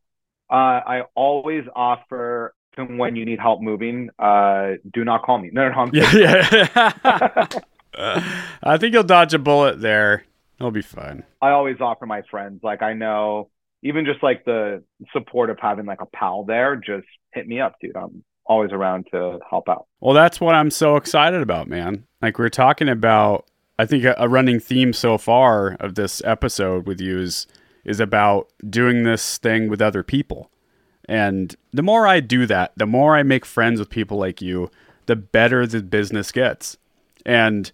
uh, 0.51 0.55
I 0.55 1.03
always 1.15 1.65
offer 1.75 2.55
to 2.55 2.62
when 2.77 3.17
you 3.17 3.25
need 3.25 3.39
help 3.39 3.61
moving, 3.61 4.11
uh, 4.19 4.73
do 4.93 5.05
not 5.05 5.23
call 5.23 5.39
me. 5.39 5.51
No, 5.53 5.69
no, 5.69 5.85
no. 5.85 5.91
Yeah, 5.93 6.69
yeah. 6.75 7.49
I 8.63 8.79
think 8.79 8.95
you'll 8.95 9.03
dodge 9.03 9.35
a 9.35 9.39
bullet 9.39 9.81
there. 9.81 10.25
It'll 10.59 10.71
be 10.71 10.83
fine. 10.83 11.25
I 11.41 11.51
always 11.51 11.77
offer 11.81 12.07
my 12.07 12.23
friends. 12.31 12.61
Like 12.63 12.83
I 12.83 12.95
know, 12.95 13.51
even 13.83 14.05
just 14.05 14.23
like 14.23 14.45
the 14.45 14.83
support 15.13 15.51
of 15.51 15.59
having 15.61 15.87
like 15.87 16.01
a 16.01 16.07
pal 16.07 16.45
there, 16.45 16.77
just 16.77 17.07
hit 17.33 17.47
me 17.47 17.61
up, 17.61 17.75
dude. 17.81 17.97
I'm 17.97 18.25
always 18.47 18.73
around 18.73 19.09
to 19.13 19.39
help 19.49 19.69
out. 19.69 19.87
Well, 20.01 20.15
that's 20.15 20.41
what 20.41 20.55
I'm 20.55 20.71
so 20.71 20.97
excited 20.97 21.43
about, 21.43 21.69
man. 21.69 22.07
Like 22.21 22.39
we're 22.39 22.49
talking 22.49 22.89
about, 22.89 23.47
I 23.79 23.87
think 23.87 24.05
a, 24.05 24.15
a 24.19 24.29
running 24.29 24.61
theme 24.61 24.93
so 24.93 25.19
far 25.19 25.77
of 25.81 25.95
this 25.97 26.23
episode 26.25 26.87
with 26.87 27.01
you 27.01 27.19
is 27.19 27.47
is 27.85 27.99
about 27.99 28.49
doing 28.71 29.03
this 29.03 29.39
thing 29.39 29.69
with 29.69 29.83
other 29.83 30.05
people. 30.05 30.49
And 31.09 31.55
the 31.73 31.83
more 31.83 32.07
I 32.07 32.21
do 32.21 32.47
that, 32.47 32.73
the 32.77 32.87
more 32.87 33.17
I 33.17 33.23
make 33.23 33.45
friends 33.45 33.81
with 33.81 33.91
people 33.91 34.19
like 34.19 34.41
you, 34.41 34.71
the 35.07 35.17
better 35.17 35.67
the 35.67 35.83
business 35.83 36.33
gets. 36.33 36.77
And 37.27 37.71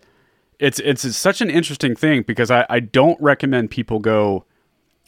it's 0.58 0.80
it's 0.80 1.16
such 1.16 1.40
an 1.40 1.50
interesting 1.50 1.94
thing 1.94 2.22
because 2.22 2.50
I, 2.50 2.66
I 2.68 2.80
don't 2.80 3.20
recommend 3.20 3.70
people 3.70 3.98
go 4.00 4.44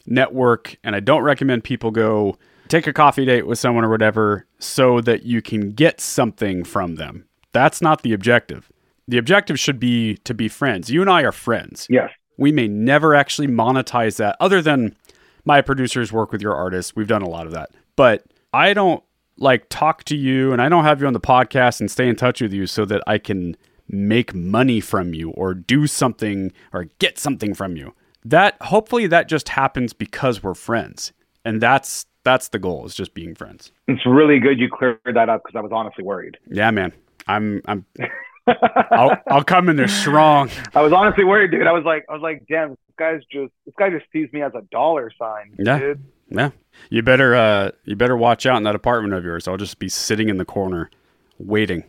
network 0.05 0.77
and 0.83 0.95
I 0.95 0.99
don't 0.99 1.23
recommend 1.23 1.63
people 1.63 1.91
go 1.91 2.37
take 2.67 2.87
a 2.87 2.93
coffee 2.93 3.25
date 3.25 3.45
with 3.45 3.59
someone 3.59 3.83
or 3.83 3.89
whatever 3.89 4.45
so 4.59 5.01
that 5.01 5.23
you 5.23 5.41
can 5.41 5.71
get 5.71 5.99
something 5.99 6.63
from 6.63 6.95
them. 6.95 7.25
That's 7.51 7.81
not 7.81 8.01
the 8.01 8.13
objective. 8.13 8.71
The 9.07 9.17
objective 9.17 9.59
should 9.59 9.79
be 9.79 10.15
to 10.17 10.33
be 10.33 10.47
friends. 10.47 10.89
You 10.89 11.01
and 11.01 11.09
I 11.09 11.23
are 11.23 11.33
friends. 11.33 11.87
Yes. 11.89 12.09
We 12.37 12.51
may 12.51 12.67
never 12.67 13.13
actually 13.13 13.47
monetize 13.47 14.17
that 14.17 14.37
other 14.39 14.61
than 14.61 14.95
my 15.43 15.61
producers 15.61 16.13
work 16.13 16.31
with 16.31 16.41
your 16.41 16.55
artists. 16.55 16.95
We've 16.95 17.07
done 17.07 17.21
a 17.21 17.29
lot 17.29 17.45
of 17.45 17.51
that. 17.51 17.71
But 18.01 18.25
I 18.51 18.73
don't 18.73 19.03
like 19.37 19.67
talk 19.69 20.03
to 20.05 20.15
you 20.15 20.53
and 20.53 20.59
I 20.59 20.69
don't 20.69 20.85
have 20.85 21.01
you 21.01 21.05
on 21.05 21.13
the 21.13 21.19
podcast 21.19 21.79
and 21.81 21.91
stay 21.91 22.09
in 22.09 22.15
touch 22.15 22.41
with 22.41 22.51
you 22.51 22.65
so 22.65 22.83
that 22.85 23.03
I 23.05 23.19
can 23.19 23.55
make 23.87 24.33
money 24.33 24.79
from 24.79 25.13
you 25.13 25.29
or 25.29 25.53
do 25.53 25.85
something 25.85 26.51
or 26.73 26.85
get 26.97 27.19
something 27.19 27.53
from 27.53 27.75
you. 27.77 27.93
That 28.25 28.55
hopefully 28.59 29.05
that 29.05 29.29
just 29.29 29.49
happens 29.49 29.93
because 29.93 30.41
we're 30.41 30.55
friends. 30.55 31.13
And 31.45 31.61
that's 31.61 32.07
that's 32.23 32.47
the 32.47 32.57
goal 32.57 32.87
is 32.87 32.95
just 32.95 33.13
being 33.13 33.35
friends. 33.35 33.71
It's 33.87 34.03
really 34.07 34.39
good 34.39 34.59
you 34.59 34.67
cleared 34.67 34.97
that 35.05 35.29
up 35.29 35.43
because 35.45 35.55
I 35.55 35.61
was 35.61 35.71
honestly 35.71 36.03
worried. 36.03 36.39
Yeah, 36.49 36.71
man. 36.71 36.93
I'm 37.27 37.61
I'm 37.67 37.85
I'll 38.47 39.15
I'll 39.27 39.43
come 39.43 39.69
in 39.69 39.75
there 39.75 39.87
strong. 39.87 40.49
I 40.73 40.81
was 40.81 40.91
honestly 40.91 41.23
worried, 41.23 41.51
dude. 41.51 41.67
I 41.67 41.71
was 41.71 41.83
like, 41.85 42.05
I 42.09 42.13
was 42.13 42.23
like, 42.23 42.45
damn, 42.49 42.69
this 42.71 42.77
guy's 42.97 43.21
just 43.31 43.53
this 43.67 43.75
guy 43.77 43.91
just 43.91 44.05
sees 44.11 44.27
me 44.33 44.41
as 44.41 44.53
a 44.55 44.63
dollar 44.71 45.11
sign, 45.19 45.53
Yeah. 45.59 45.77
dude. 45.77 46.03
Yeah. 46.31 46.51
You 46.89 47.03
better 47.03 47.35
uh 47.35 47.71
you 47.83 47.95
better 47.95 48.17
watch 48.17 48.45
out 48.45 48.57
in 48.57 48.63
that 48.63 48.75
apartment 48.75 49.13
of 49.13 49.23
yours. 49.23 49.47
I'll 49.47 49.57
just 49.57 49.79
be 49.79 49.89
sitting 49.89 50.29
in 50.29 50.37
the 50.37 50.45
corner 50.45 50.89
waiting 51.37 51.83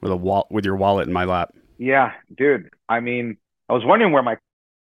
with 0.00 0.12
a 0.12 0.16
wall 0.16 0.46
with 0.50 0.64
your 0.64 0.76
wallet 0.76 1.06
in 1.06 1.12
my 1.12 1.24
lap. 1.24 1.54
Yeah, 1.78 2.12
dude. 2.36 2.70
I 2.88 3.00
mean, 3.00 3.36
I 3.68 3.72
was 3.72 3.84
wondering 3.84 4.12
where 4.12 4.22
my 4.22 4.36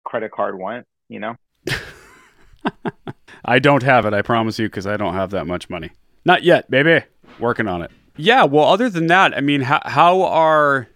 credit 0.05 0.33
card 0.33 0.59
went. 0.59 0.87
You 1.09 1.21
know, 1.21 1.37
I 3.45 3.59
don't 3.59 3.83
have 3.83 4.07
it. 4.07 4.15
I 4.15 4.23
promise 4.23 4.59
you, 4.59 4.67
because 4.67 4.87
I 4.87 4.97
don't 4.97 5.15
have 5.15 5.31
that 5.31 5.47
much 5.47 5.71
money. 5.71 5.91
Not 6.25 6.43
yet, 6.43 6.71
baby. 6.71 7.05
Working 7.39 7.69
on 7.69 7.83
it. 7.83 7.91
Yeah. 8.17 8.45
Well, 8.45 8.65
other 8.65 8.91
than 8.91 9.07
that, 9.09 9.37
I 9.37 9.41
mean, 9.41 9.61
how, 9.61 9.81
how 9.85 10.23
are 10.23 10.89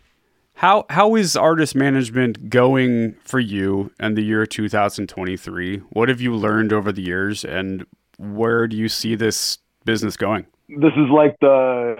how 0.61 0.85
how 0.91 1.17
is 1.17 1.37
artist 1.37 1.75
management 1.75 2.51
going 2.51 3.15
for 3.25 3.41
you 3.41 3.91
in 3.99 4.15
the 4.15 4.21
year 4.21 4.45
2023? 4.45 5.79
What 5.89 6.11
have 6.11 6.21
you 6.21 6.37
learned 6.37 6.71
over 6.71 6.93
the 6.93 7.01
years, 7.01 7.47
and 7.47 7.87
where 8.19 8.69
do 8.69 8.77
you 8.77 8.91
see 8.91 9.15
this 9.15 9.57
business 9.87 10.19
going? 10.19 10.45
This 10.69 10.93
is 10.99 11.09
like 11.11 11.35
the, 11.41 11.97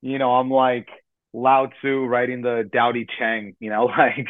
you 0.00 0.18
know, 0.18 0.32
I'm 0.32 0.50
like 0.50 0.88
Lao 1.32 1.66
Tzu 1.66 2.06
writing 2.06 2.42
the 2.42 2.68
Tao 2.74 2.90
Te 2.90 3.06
Ching, 3.16 3.54
you 3.60 3.70
know, 3.70 3.84
like, 3.98 4.26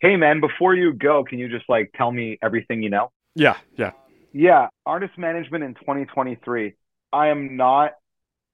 hey 0.00 0.16
man, 0.16 0.40
before 0.40 0.74
you 0.74 0.92
go, 0.92 1.22
can 1.22 1.38
you 1.38 1.48
just 1.48 1.68
like 1.68 1.92
tell 1.96 2.10
me 2.10 2.36
everything 2.42 2.82
you 2.82 2.90
know? 2.90 3.12
Yeah, 3.36 3.58
yeah. 3.76 3.92
Yeah, 4.32 4.66
artist 4.84 5.16
management 5.16 5.62
in 5.62 5.74
2023. 5.74 6.74
I 7.12 7.28
am 7.28 7.56
not 7.56 7.92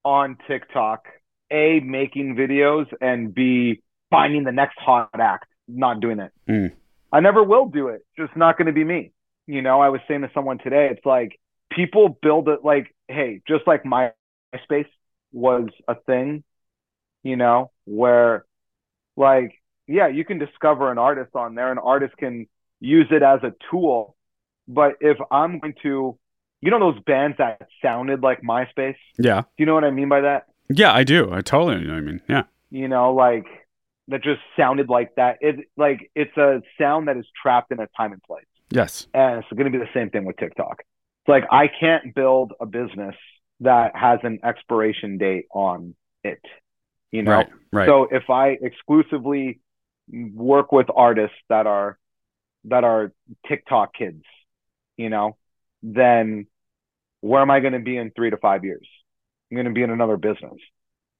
on 0.05 0.37
TikTok, 0.47 1.07
A, 1.49 1.79
making 1.79 2.35
videos, 2.35 2.85
and 3.01 3.33
B, 3.33 3.81
finding 4.09 4.43
the 4.43 4.51
next 4.51 4.77
hot 4.79 5.09
act. 5.19 5.45
Not 5.67 5.99
doing 5.99 6.19
it. 6.19 6.31
Mm. 6.47 6.73
I 7.11 7.19
never 7.19 7.43
will 7.43 7.67
do 7.67 7.89
it. 7.89 8.05
Just 8.17 8.35
not 8.35 8.57
going 8.57 8.67
to 8.67 8.73
be 8.73 8.83
me. 8.83 9.11
You 9.47 9.61
know, 9.61 9.81
I 9.81 9.89
was 9.89 10.01
saying 10.07 10.21
to 10.21 10.31
someone 10.33 10.57
today, 10.59 10.89
it's 10.91 11.05
like 11.05 11.39
people 11.71 12.17
build 12.21 12.49
it 12.49 12.63
like, 12.63 12.95
hey, 13.07 13.41
just 13.47 13.65
like 13.67 13.83
MySpace 13.83 14.87
was 15.31 15.69
a 15.87 15.95
thing, 15.95 16.43
you 17.23 17.35
know, 17.35 17.71
where 17.85 18.45
like, 19.15 19.53
yeah, 19.87 20.07
you 20.07 20.25
can 20.25 20.39
discover 20.39 20.91
an 20.91 20.97
artist 20.97 21.35
on 21.35 21.55
there. 21.55 21.71
An 21.71 21.77
artist 21.77 22.15
can 22.17 22.47
use 22.79 23.07
it 23.11 23.23
as 23.23 23.41
a 23.43 23.53
tool 23.71 24.15
but 24.69 24.93
if 25.01 25.17
I'm 25.31 25.59
going 25.59 25.73
to, 25.81 26.17
you 26.61 26.71
know, 26.71 26.79
those 26.79 27.01
bands 27.03 27.37
that 27.39 27.67
sounded 27.81 28.21
like 28.21 28.41
MySpace. 28.43 28.95
Yeah. 29.17 29.41
Do 29.41 29.47
you 29.57 29.65
know 29.65 29.73
what 29.73 29.83
I 29.83 29.89
mean 29.89 30.07
by 30.07 30.21
that? 30.21 30.45
Yeah, 30.69 30.93
I 30.93 31.03
do. 31.03 31.33
I 31.33 31.41
totally 31.41 31.83
know 31.83 31.93
what 31.93 31.97
I 31.97 32.01
mean. 32.01 32.21
Yeah. 32.29 32.43
You 32.69 32.87
know, 32.87 33.13
like 33.13 33.47
that 34.09 34.23
just 34.23 34.41
sounded 34.57 34.89
like 34.89 35.15
that. 35.15 35.37
It 35.39 35.67
like 35.77 36.11
it's 36.15 36.35
a 36.37 36.61
sound 36.77 37.07
that 37.07 37.17
is 37.17 37.25
trapped 37.41 37.71
in 37.71 37.79
a 37.79 37.87
time 37.95 38.11
and 38.11 38.21
place. 38.23 38.45
Yes. 38.69 39.07
And 39.13 39.39
it's 39.39 39.47
going 39.49 39.71
to 39.71 39.77
be 39.77 39.83
the 39.83 39.89
same 39.93 40.09
thing 40.09 40.25
with 40.25 40.37
TikTok. 40.37 40.79
It's 40.79 41.29
like 41.29 41.45
I 41.51 41.67
can't 41.67 42.13
build 42.13 42.53
a 42.59 42.65
business 42.65 43.15
that 43.61 43.95
has 43.95 44.19
an 44.23 44.39
expiration 44.43 45.17
date 45.17 45.45
on 45.53 45.95
it. 46.23 46.41
You 47.11 47.23
know. 47.23 47.31
Right. 47.31 47.49
Right. 47.71 47.87
So 47.87 48.07
if 48.11 48.29
I 48.29 48.57
exclusively 48.61 49.59
work 50.11 50.71
with 50.71 50.87
artists 50.93 51.37
that 51.49 51.67
are 51.67 51.97
that 52.65 52.83
are 52.83 53.13
TikTok 53.47 53.93
kids, 53.93 54.23
you 54.97 55.09
know, 55.09 55.37
then 55.83 56.47
where 57.21 57.41
am 57.41 57.51
I 57.51 57.59
going 57.59 57.73
to 57.73 57.79
be 57.79 57.97
in 57.97 58.11
three 58.11 58.31
to 58.31 58.37
five 58.37 58.63
years? 58.65 58.87
I'm 59.51 59.55
going 59.55 59.67
to 59.67 59.73
be 59.73 59.83
in 59.83 59.91
another 59.91 60.17
business. 60.17 60.57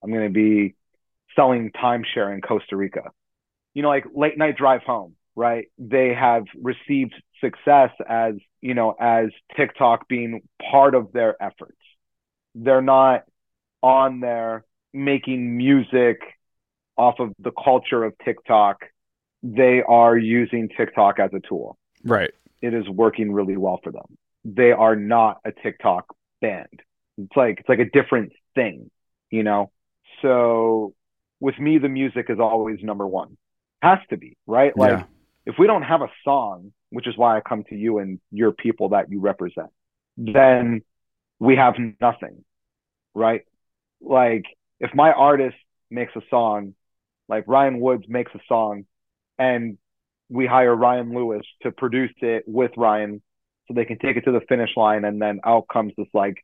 I'm 0.04 0.12
going 0.12 0.28
to 0.28 0.34
be 0.34 0.76
selling 1.40 1.72
timeshare 1.72 2.34
in 2.34 2.42
Costa 2.42 2.76
Rica. 2.76 3.04
You 3.74 3.84
know, 3.84 3.90
like 3.90 4.06
late 4.14 4.38
night 4.38 4.58
drive 4.58 4.82
home, 4.84 5.16
right? 5.36 5.68
They 5.78 6.14
have 6.14 6.44
received 6.62 7.14
success 7.40 7.92
as, 8.08 8.36
you 8.62 8.74
know, 8.74 8.96
as 9.00 9.28
TikTok 9.56 10.08
being 10.08 10.42
part 10.72 10.96
of 10.96 11.12
their 11.14 11.42
efforts. 11.42 11.78
They're 12.56 12.82
not 12.82 13.24
on 13.82 14.20
there 14.20 14.66
making 14.92 15.56
music 15.56 16.22
off 16.98 17.20
of 17.20 17.32
the 17.40 17.52
culture 17.52 18.04
of 18.04 18.14
TikTok. 18.26 18.86
They 19.42 19.82
are 19.88 20.18
using 20.18 20.68
TikTok 20.76 21.20
as 21.20 21.32
a 21.34 21.40
tool. 21.40 21.78
Right 22.04 22.32
it 22.62 22.74
is 22.74 22.88
working 22.90 23.32
really 23.32 23.58
well 23.58 23.80
for 23.84 23.92
them. 23.92 24.18
They 24.44 24.72
are 24.72 24.96
not 24.96 25.40
a 25.46 25.52
TikTok 25.52 26.16
band. 26.42 26.82
It's 27.18 27.36
like 27.36 27.60
it's 27.60 27.70
like 27.70 27.80
a 27.80 27.90
different 27.90 28.34
thing, 28.56 28.90
you 29.30 29.44
know. 29.44 29.72
So 30.22 30.94
with 31.40 31.58
me, 31.60 31.78
the 31.78 31.90
music 31.90 32.28
is 32.30 32.40
always 32.40 32.80
number 32.84 33.08
one. 33.08 33.38
Has 33.82 34.00
to 34.10 34.18
be 34.18 34.38
right. 34.46 34.76
Like 34.76 34.92
Yeah. 34.92 35.04
if 35.46 35.56
we 35.58 35.68
don't 35.68 35.84
have 35.84 36.02
a 36.02 36.10
song, 36.24 36.74
which 36.90 37.08
is 37.08 37.18
why 37.18 37.38
I 37.38 37.42
come 37.42 37.64
to 37.66 37.76
you 37.76 38.00
and 38.00 38.20
your 38.32 38.52
people 38.52 38.90
that 38.90 39.12
you 39.12 39.20
represent, 39.20 39.70
then 40.18 40.82
we 41.40 41.56
have 41.56 41.76
nothing, 42.02 42.44
right? 43.14 43.44
Like 44.02 44.46
if 44.80 44.94
my 44.94 45.12
artist 45.12 45.58
makes 45.90 46.16
a 46.16 46.22
song, 46.30 46.76
like 47.28 47.46
Ryan 47.48 47.80
Woods 47.80 48.06
makes 48.08 48.34
a 48.36 48.40
song, 48.48 48.86
and 49.38 49.78
we 50.30 50.46
hire 50.46 50.76
Ryan 50.76 51.14
Lewis 51.16 51.46
to 51.64 51.72
produce 51.72 52.14
it 52.22 52.44
with 52.48 52.72
Ryan 52.76 53.22
so 53.68 53.74
they 53.74 53.86
can 53.86 53.98
take 54.00 54.18
it 54.18 54.26
to 54.26 54.32
the 54.32 54.42
finish 54.42 54.76
line 54.76 55.06
and 55.06 55.22
then 55.22 55.40
out 55.44 55.68
comes 55.72 55.94
this 55.98 56.08
like 56.14 56.44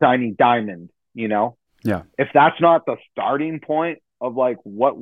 shiny 0.00 0.30
diamond, 0.30 0.90
you 1.14 1.28
know? 1.28 1.56
Yeah. 1.82 2.02
If 2.16 2.28
that's 2.32 2.60
not 2.60 2.86
the 2.86 2.96
starting 3.10 3.58
point 3.60 3.98
of 4.22 4.36
like 4.36 4.56
what 4.62 4.94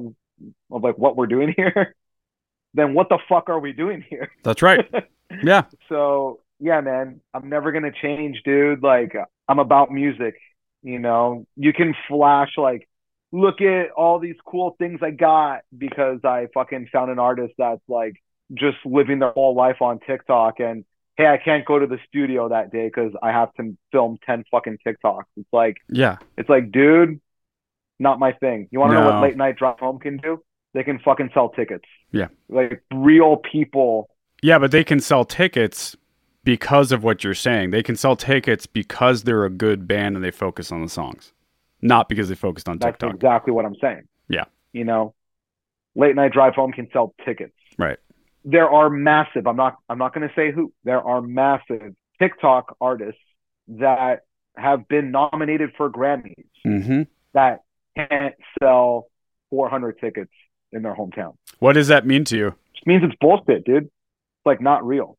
of 0.70 0.82
like 0.82 0.98
what 0.98 1.16
we're 1.16 1.26
doing 1.28 1.54
here, 1.56 1.94
then 2.74 2.94
what 2.94 3.08
the 3.08 3.18
fuck 3.28 3.48
are 3.48 3.60
we 3.60 3.72
doing 3.72 4.04
here? 4.08 4.30
That's 4.42 4.62
right. 4.62 4.84
Yeah. 5.44 5.62
So, 5.88 6.40
yeah, 6.58 6.80
man, 6.80 7.20
I'm 7.32 7.48
never 7.48 7.70
to 7.70 7.92
change, 7.92 8.42
dude. 8.44 8.82
Like 8.82 9.14
I'm 9.46 9.60
about 9.60 9.92
music, 9.92 10.34
you 10.82 10.98
know. 10.98 11.46
You 11.54 11.72
can 11.72 11.94
flash 12.08 12.54
like 12.56 12.88
look 13.30 13.60
at 13.60 13.92
all 13.92 14.18
these 14.18 14.34
cool 14.44 14.74
things 14.80 14.98
I 15.04 15.12
got 15.12 15.60
because 15.78 16.18
I 16.24 16.48
fucking 16.52 16.88
found 16.92 17.12
an 17.12 17.20
artist 17.20 17.54
that's 17.56 17.80
like 17.86 18.14
just 18.52 18.78
living 18.84 19.20
their 19.20 19.30
whole 19.30 19.54
life 19.54 19.80
on 19.80 20.00
TikTok 20.00 20.58
and 20.58 20.84
hey, 21.16 21.26
I 21.28 21.36
can't 21.38 21.64
go 21.64 21.78
to 21.78 21.86
the 21.86 21.98
studio 22.08 22.48
that 22.48 22.72
day 22.72 22.86
because 22.86 23.12
I 23.22 23.30
have 23.30 23.52
to 23.54 23.76
film 23.92 24.18
10 24.26 24.44
fucking 24.50 24.78
TikToks. 24.84 25.24
It's 25.36 25.48
like, 25.52 25.76
Yeah. 25.88 26.16
it's 26.36 26.48
like, 26.48 26.72
dude, 26.72 27.20
not 28.00 28.18
my 28.18 28.32
thing. 28.32 28.66
You 28.72 28.80
want 28.80 28.90
to 28.92 28.94
know 29.00 29.04
what 29.10 29.22
late 29.22 29.36
night 29.36 29.56
drive 29.56 29.78
home 29.78 29.98
can 30.00 30.16
do? 30.16 30.42
They 30.74 30.82
can 30.82 30.98
fucking 31.00 31.30
sell 31.34 31.50
tickets. 31.50 31.84
Yeah. 32.12 32.28
Like 32.48 32.82
real 32.92 33.36
people. 33.36 34.08
Yeah, 34.42 34.58
but 34.58 34.70
they 34.72 34.82
can 34.84 34.98
sell 35.00 35.24
tickets 35.24 35.96
because 36.44 36.90
of 36.92 37.04
what 37.04 37.22
you're 37.22 37.34
saying. 37.34 37.70
They 37.70 37.82
can 37.82 37.96
sell 37.96 38.16
tickets 38.16 38.66
because 38.66 39.24
they're 39.24 39.44
a 39.44 39.50
good 39.50 39.86
band 39.86 40.16
and 40.16 40.24
they 40.24 40.30
focus 40.30 40.72
on 40.72 40.82
the 40.82 40.88
songs, 40.88 41.32
not 41.82 42.08
because 42.08 42.28
they 42.28 42.34
focused 42.34 42.68
on 42.68 42.78
That's 42.78 42.92
TikTok. 42.94 43.14
exactly 43.14 43.52
what 43.52 43.64
I'm 43.66 43.76
saying. 43.80 44.02
Yeah. 44.28 44.44
You 44.72 44.84
know, 44.84 45.14
late 45.94 46.14
night 46.16 46.32
drive 46.32 46.54
home 46.54 46.72
can 46.72 46.88
sell 46.92 47.14
tickets. 47.24 47.52
Right. 47.78 47.98
There 48.44 48.70
are 48.70 48.88
massive, 48.88 49.46
I'm 49.46 49.56
not 49.56 49.76
I'm 49.90 49.98
not 49.98 50.14
gonna 50.14 50.30
say 50.34 50.50
who, 50.52 50.72
there 50.84 51.02
are 51.02 51.20
massive 51.20 51.94
TikTok 52.18 52.76
artists 52.80 53.20
that 53.68 54.20
have 54.56 54.88
been 54.88 55.10
nominated 55.10 55.72
for 55.76 55.90
Grammys 55.90 56.44
Mm-hmm. 56.66 57.02
that 57.34 57.60
can't 57.96 58.34
sell 58.62 59.06
400 59.50 59.98
tickets 60.00 60.32
in 60.72 60.82
their 60.82 60.94
hometown. 60.94 61.34
What 61.58 61.74
does 61.74 61.88
that 61.88 62.06
mean 62.06 62.24
to 62.24 62.36
you? 62.36 62.54
Just 62.74 62.86
means 62.86 63.02
it's 63.04 63.14
bullshit, 63.20 63.64
dude. 63.64 63.84
It's 63.84 64.46
like 64.46 64.60
not 64.60 64.86
real. 64.86 65.16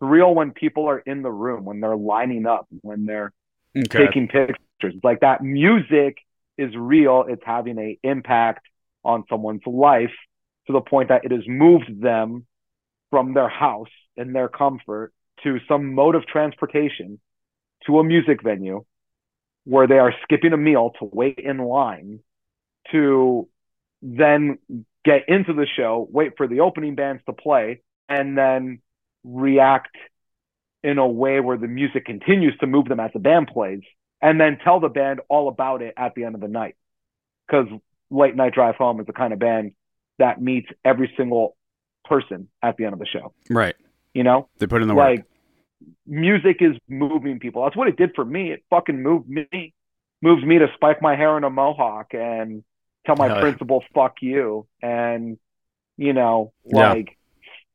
It's 0.00 0.08
real 0.08 0.34
when 0.34 0.52
people 0.52 0.86
are 0.86 0.98
in 0.98 1.22
the 1.22 1.30
room, 1.30 1.64
when 1.64 1.80
they're 1.80 1.96
lining 1.96 2.46
up, 2.46 2.66
when 2.82 3.06
they're 3.06 3.32
Okay. 3.76 4.06
taking 4.06 4.28
pictures. 4.28 4.56
It's 4.82 5.04
like 5.04 5.20
that 5.20 5.42
music 5.42 6.18
is 6.56 6.74
real. 6.76 7.24
It's 7.28 7.42
having 7.44 7.78
a 7.78 7.98
impact 8.02 8.66
on 9.04 9.24
someone's 9.28 9.66
life 9.66 10.12
to 10.66 10.72
the 10.72 10.80
point 10.80 11.08
that 11.08 11.24
it 11.24 11.32
has 11.32 11.46
moved 11.46 12.00
them 12.00 12.46
from 13.10 13.34
their 13.34 13.48
house 13.48 13.88
in 14.16 14.32
their 14.32 14.48
comfort 14.48 15.12
to 15.42 15.58
some 15.68 15.94
mode 15.94 16.14
of 16.14 16.26
transportation 16.26 17.20
to 17.86 17.98
a 17.98 18.04
music 18.04 18.42
venue 18.42 18.84
where 19.64 19.86
they 19.86 19.98
are 19.98 20.12
skipping 20.22 20.52
a 20.52 20.56
meal 20.56 20.92
to 20.98 21.08
wait 21.10 21.38
in 21.38 21.58
line 21.58 22.20
to 22.92 23.48
then 24.02 24.58
get 25.04 25.22
into 25.28 25.52
the 25.52 25.66
show, 25.66 26.06
wait 26.10 26.32
for 26.36 26.46
the 26.46 26.60
opening 26.60 26.94
bands 26.94 27.22
to 27.26 27.32
play, 27.32 27.80
and 28.08 28.36
then 28.36 28.80
react 29.24 29.96
in 30.82 30.98
a 30.98 31.06
way 31.06 31.40
where 31.40 31.56
the 31.56 31.66
music 31.66 32.04
continues 32.04 32.56
to 32.58 32.66
move 32.66 32.86
them 32.86 33.00
as 33.00 33.10
the 33.14 33.18
band 33.18 33.48
plays, 33.48 33.80
and 34.20 34.38
then 34.38 34.58
tell 34.62 34.80
the 34.80 34.88
band 34.88 35.20
all 35.28 35.48
about 35.48 35.80
it 35.80 35.94
at 35.96 36.14
the 36.14 36.24
end 36.24 36.34
of 36.34 36.40
the 36.40 36.48
night. 36.48 36.76
Because 37.46 37.66
Late 38.10 38.36
Night 38.36 38.52
Drive 38.52 38.76
Home 38.76 39.00
is 39.00 39.06
the 39.06 39.12
kind 39.12 39.32
of 39.32 39.38
band 39.38 39.72
that 40.18 40.40
meets 40.40 40.68
every 40.84 41.12
single 41.16 41.56
person 42.04 42.48
at 42.62 42.76
the 42.76 42.84
end 42.84 42.92
of 42.92 42.98
the 42.98 43.06
show. 43.06 43.32
Right. 43.48 43.74
You 44.12 44.22
know, 44.22 44.48
They 44.58 44.66
put 44.66 44.82
in 44.82 44.88
the 44.88 44.94
work. 44.94 45.20
Music 46.06 46.58
is 46.60 46.76
moving 46.88 47.38
people. 47.38 47.64
That's 47.64 47.76
what 47.76 47.88
it 47.88 47.96
did 47.96 48.12
for 48.14 48.24
me. 48.24 48.52
It 48.52 48.64
fucking 48.70 49.02
moved 49.02 49.28
me, 49.28 49.74
moved 50.22 50.44
me 50.44 50.58
to 50.58 50.68
spike 50.74 51.02
my 51.02 51.16
hair 51.16 51.36
in 51.36 51.44
a 51.44 51.50
mohawk 51.50 52.14
and 52.14 52.64
tell 53.06 53.16
my 53.16 53.26
Hell 53.28 53.36
yeah. 53.36 53.42
principal 53.42 53.84
"fuck 53.94 54.16
you," 54.22 54.66
and 54.82 55.38
you 55.96 56.12
know, 56.12 56.52
Yeah. 56.64 56.92
like 56.94 57.16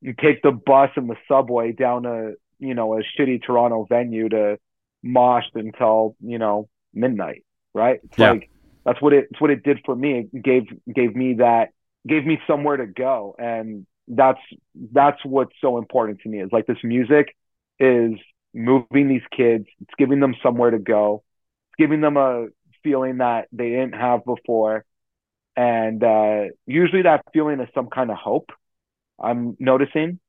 you 0.02 0.14
take 0.14 0.42
the 0.42 0.52
bus 0.52 0.92
and 0.96 1.10
the 1.10 1.18
subway 1.28 1.72
down 1.72 2.04
to 2.04 2.36
you 2.60 2.74
know 2.74 2.98
a 2.98 3.04
shitty 3.04 3.44
Toronto 3.44 3.86
venue 3.86 4.30
to 4.30 4.60
mosh 5.04 5.46
until 5.54 6.16
you 6.22 6.38
know 6.38 6.68
midnight. 6.94 7.44
Right? 7.74 8.00
It's 8.04 8.18
Yeah. 8.18 8.32
like 8.32 8.50
that's 8.86 9.02
what 9.02 9.14
it. 9.14 9.28
It's 9.32 9.40
what 9.40 9.52
it 9.52 9.64
did 9.64 9.80
for 9.86 9.96
me. 9.96 10.30
It 10.34 10.42
gave 10.42 10.68
gave 10.94 11.16
me 11.16 11.36
that 11.36 11.70
gave 12.08 12.26
me 12.26 12.40
somewhere 12.48 12.78
to 12.78 12.88
go 12.88 13.36
and 13.38 13.86
that's 14.08 14.40
that's 14.94 15.24
what's 15.24 15.54
so 15.62 15.78
important 15.78 16.22
to 16.22 16.30
me 16.30 16.40
is 16.40 16.50
like 16.52 16.66
this 16.66 16.82
music 16.84 17.36
is 17.80 18.14
moving 18.54 19.08
these 19.08 19.24
kids. 19.36 19.66
It's 19.82 19.94
giving 19.98 20.20
them 20.20 20.36
somewhere 20.44 20.72
to 20.72 20.80
go. 20.80 21.24
It's 21.68 21.76
giving 21.78 22.02
them 22.02 22.18
a 22.18 22.48
feeling 22.84 23.18
that 23.18 23.48
they 23.52 23.70
didn't 23.70 23.94
have 23.94 24.26
before. 24.26 24.86
And 25.56 26.04
uh, 26.04 26.46
usually 26.66 27.04
that 27.04 27.24
feeling 27.34 27.60
is 27.60 27.70
some 27.74 27.88
kind 27.88 28.12
of 28.12 28.18
hope. 28.18 28.52
I'm 29.22 29.58
noticing, 29.60 30.20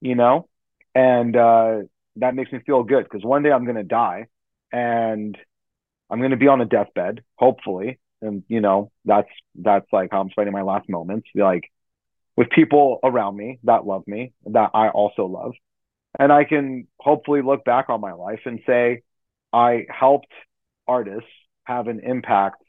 you 0.00 0.14
know, 0.16 0.48
and 0.94 1.36
uh, 1.36 1.78
that 2.16 2.34
makes 2.34 2.50
me 2.52 2.60
feel 2.66 2.82
good 2.82 3.04
because 3.04 3.24
one 3.24 3.42
day 3.42 3.50
I'm 3.52 3.64
going 3.64 3.76
to 3.76 3.84
die 3.84 4.26
and 4.72 5.38
I'm 6.10 6.18
going 6.18 6.32
to 6.32 6.36
be 6.36 6.48
on 6.48 6.60
a 6.60 6.64
deathbed, 6.64 7.22
hopefully. 7.36 7.98
And, 8.20 8.42
you 8.48 8.60
know, 8.60 8.90
that's, 9.04 9.28
that's 9.54 9.86
like 9.92 10.10
how 10.10 10.20
I'm 10.20 10.30
spending 10.30 10.52
my 10.52 10.62
last 10.62 10.88
moments, 10.88 11.28
like 11.34 11.70
with 12.36 12.50
people 12.50 12.98
around 13.04 13.36
me 13.36 13.60
that 13.64 13.86
love 13.86 14.04
me, 14.06 14.32
that 14.46 14.70
I 14.74 14.88
also 14.88 15.26
love. 15.26 15.54
And 16.18 16.32
I 16.32 16.44
can 16.44 16.86
hopefully 16.98 17.42
look 17.42 17.64
back 17.64 17.88
on 17.88 18.00
my 18.00 18.12
life 18.12 18.40
and 18.44 18.60
say, 18.66 19.02
I 19.52 19.86
helped 19.88 20.32
artists 20.86 21.30
have 21.64 21.88
an 21.88 22.00
impact 22.00 22.62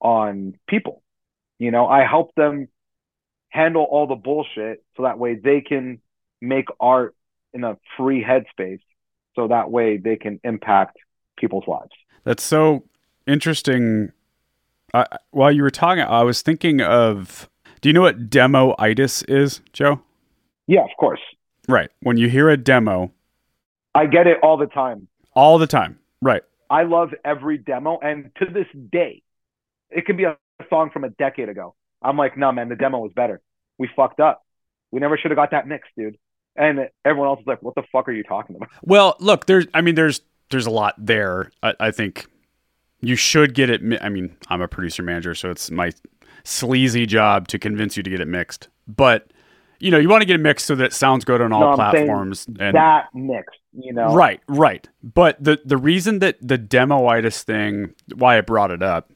on 0.00 0.54
people. 0.68 1.02
You 1.58 1.70
know, 1.70 1.86
I 1.86 2.04
help 2.04 2.34
them 2.34 2.68
handle 3.48 3.82
all 3.82 4.06
the 4.06 4.14
bullshit 4.14 4.84
so 4.96 5.02
that 5.02 5.18
way 5.18 5.34
they 5.34 5.60
can 5.60 6.00
make 6.40 6.66
art 6.78 7.14
in 7.52 7.64
a 7.64 7.76
free 7.96 8.24
headspace 8.24 8.80
so 9.34 9.48
that 9.48 9.70
way 9.70 9.96
they 9.96 10.16
can 10.16 10.40
impact 10.44 10.96
people's 11.36 11.66
lives. 11.66 11.90
That's 12.24 12.42
so 12.42 12.84
interesting. 13.26 14.12
Uh, 14.94 15.04
while 15.30 15.52
you 15.52 15.62
were 15.62 15.70
talking, 15.70 16.02
I 16.02 16.22
was 16.22 16.42
thinking 16.42 16.80
of 16.80 17.48
do 17.80 17.88
you 17.88 17.92
know 17.94 18.02
what 18.02 18.28
demo-itis 18.28 19.22
is, 19.22 19.62
Joe? 19.72 20.02
Yeah, 20.66 20.84
of 20.84 20.90
course. 20.98 21.20
Right. 21.70 21.90
When 22.00 22.16
you 22.16 22.28
hear 22.28 22.48
a 22.48 22.56
demo, 22.56 23.12
I 23.94 24.06
get 24.06 24.26
it 24.26 24.38
all 24.42 24.56
the 24.56 24.66
time. 24.66 25.08
All 25.34 25.58
the 25.58 25.66
time. 25.66 25.98
Right. 26.20 26.42
I 26.68 26.82
love 26.82 27.10
every 27.24 27.58
demo. 27.58 27.98
And 28.00 28.30
to 28.36 28.46
this 28.46 28.66
day, 28.92 29.22
it 29.90 30.06
can 30.06 30.16
be 30.16 30.24
a 30.24 30.36
song 30.68 30.90
from 30.90 31.04
a 31.04 31.10
decade 31.10 31.48
ago. 31.48 31.74
I'm 32.02 32.16
like, 32.16 32.36
no, 32.36 32.52
man, 32.52 32.68
the 32.68 32.76
demo 32.76 32.98
was 32.98 33.12
better. 33.14 33.40
We 33.78 33.88
fucked 33.94 34.20
up. 34.20 34.44
We 34.90 35.00
never 35.00 35.16
should 35.16 35.30
have 35.30 35.36
got 35.36 35.50
that 35.52 35.66
mix, 35.66 35.88
dude. 35.96 36.18
And 36.56 36.88
everyone 37.04 37.28
else 37.28 37.40
is 37.40 37.46
like, 37.46 37.62
what 37.62 37.74
the 37.74 37.82
fuck 37.92 38.08
are 38.08 38.12
you 38.12 38.22
talking 38.22 38.56
about? 38.56 38.68
Well, 38.82 39.16
look, 39.20 39.46
there's, 39.46 39.66
I 39.72 39.80
mean, 39.80 39.94
there's, 39.94 40.20
there's 40.50 40.66
a 40.66 40.70
lot 40.70 40.94
there. 40.98 41.50
I, 41.62 41.74
I 41.80 41.90
think 41.90 42.26
you 43.00 43.16
should 43.16 43.54
get 43.54 43.70
it. 43.70 43.80
I 44.02 44.08
mean, 44.08 44.36
I'm 44.48 44.60
a 44.60 44.68
producer 44.68 45.02
manager, 45.02 45.34
so 45.34 45.50
it's 45.50 45.70
my 45.70 45.92
sleazy 46.44 47.06
job 47.06 47.48
to 47.48 47.58
convince 47.58 47.96
you 47.96 48.02
to 48.02 48.10
get 48.10 48.20
it 48.20 48.28
mixed. 48.28 48.68
But 48.88 49.30
you 49.80 49.90
know, 49.90 49.98
you 49.98 50.08
want 50.08 50.20
to 50.20 50.26
get 50.26 50.36
it 50.36 50.42
mixed 50.42 50.66
so 50.66 50.74
that 50.76 50.84
it 50.84 50.92
sounds 50.92 51.24
good 51.24 51.40
on 51.40 51.52
all 51.52 51.70
No, 51.70 51.74
platforms. 51.74 52.46
And 52.58 52.76
that 52.76 53.08
mix, 53.14 53.54
you 53.72 53.92
know? 53.92 54.14
right, 54.14 54.40
right. 54.46 54.86
But 55.02 55.42
the 55.42 55.60
the 55.64 55.76
reason 55.76 56.18
that 56.20 56.36
the 56.40 56.58
demoitis 56.58 57.42
thing, 57.42 57.94
why 58.14 58.38
I 58.38 58.42
brought 58.42 58.70
it 58.70 58.82
up, 58.82 59.12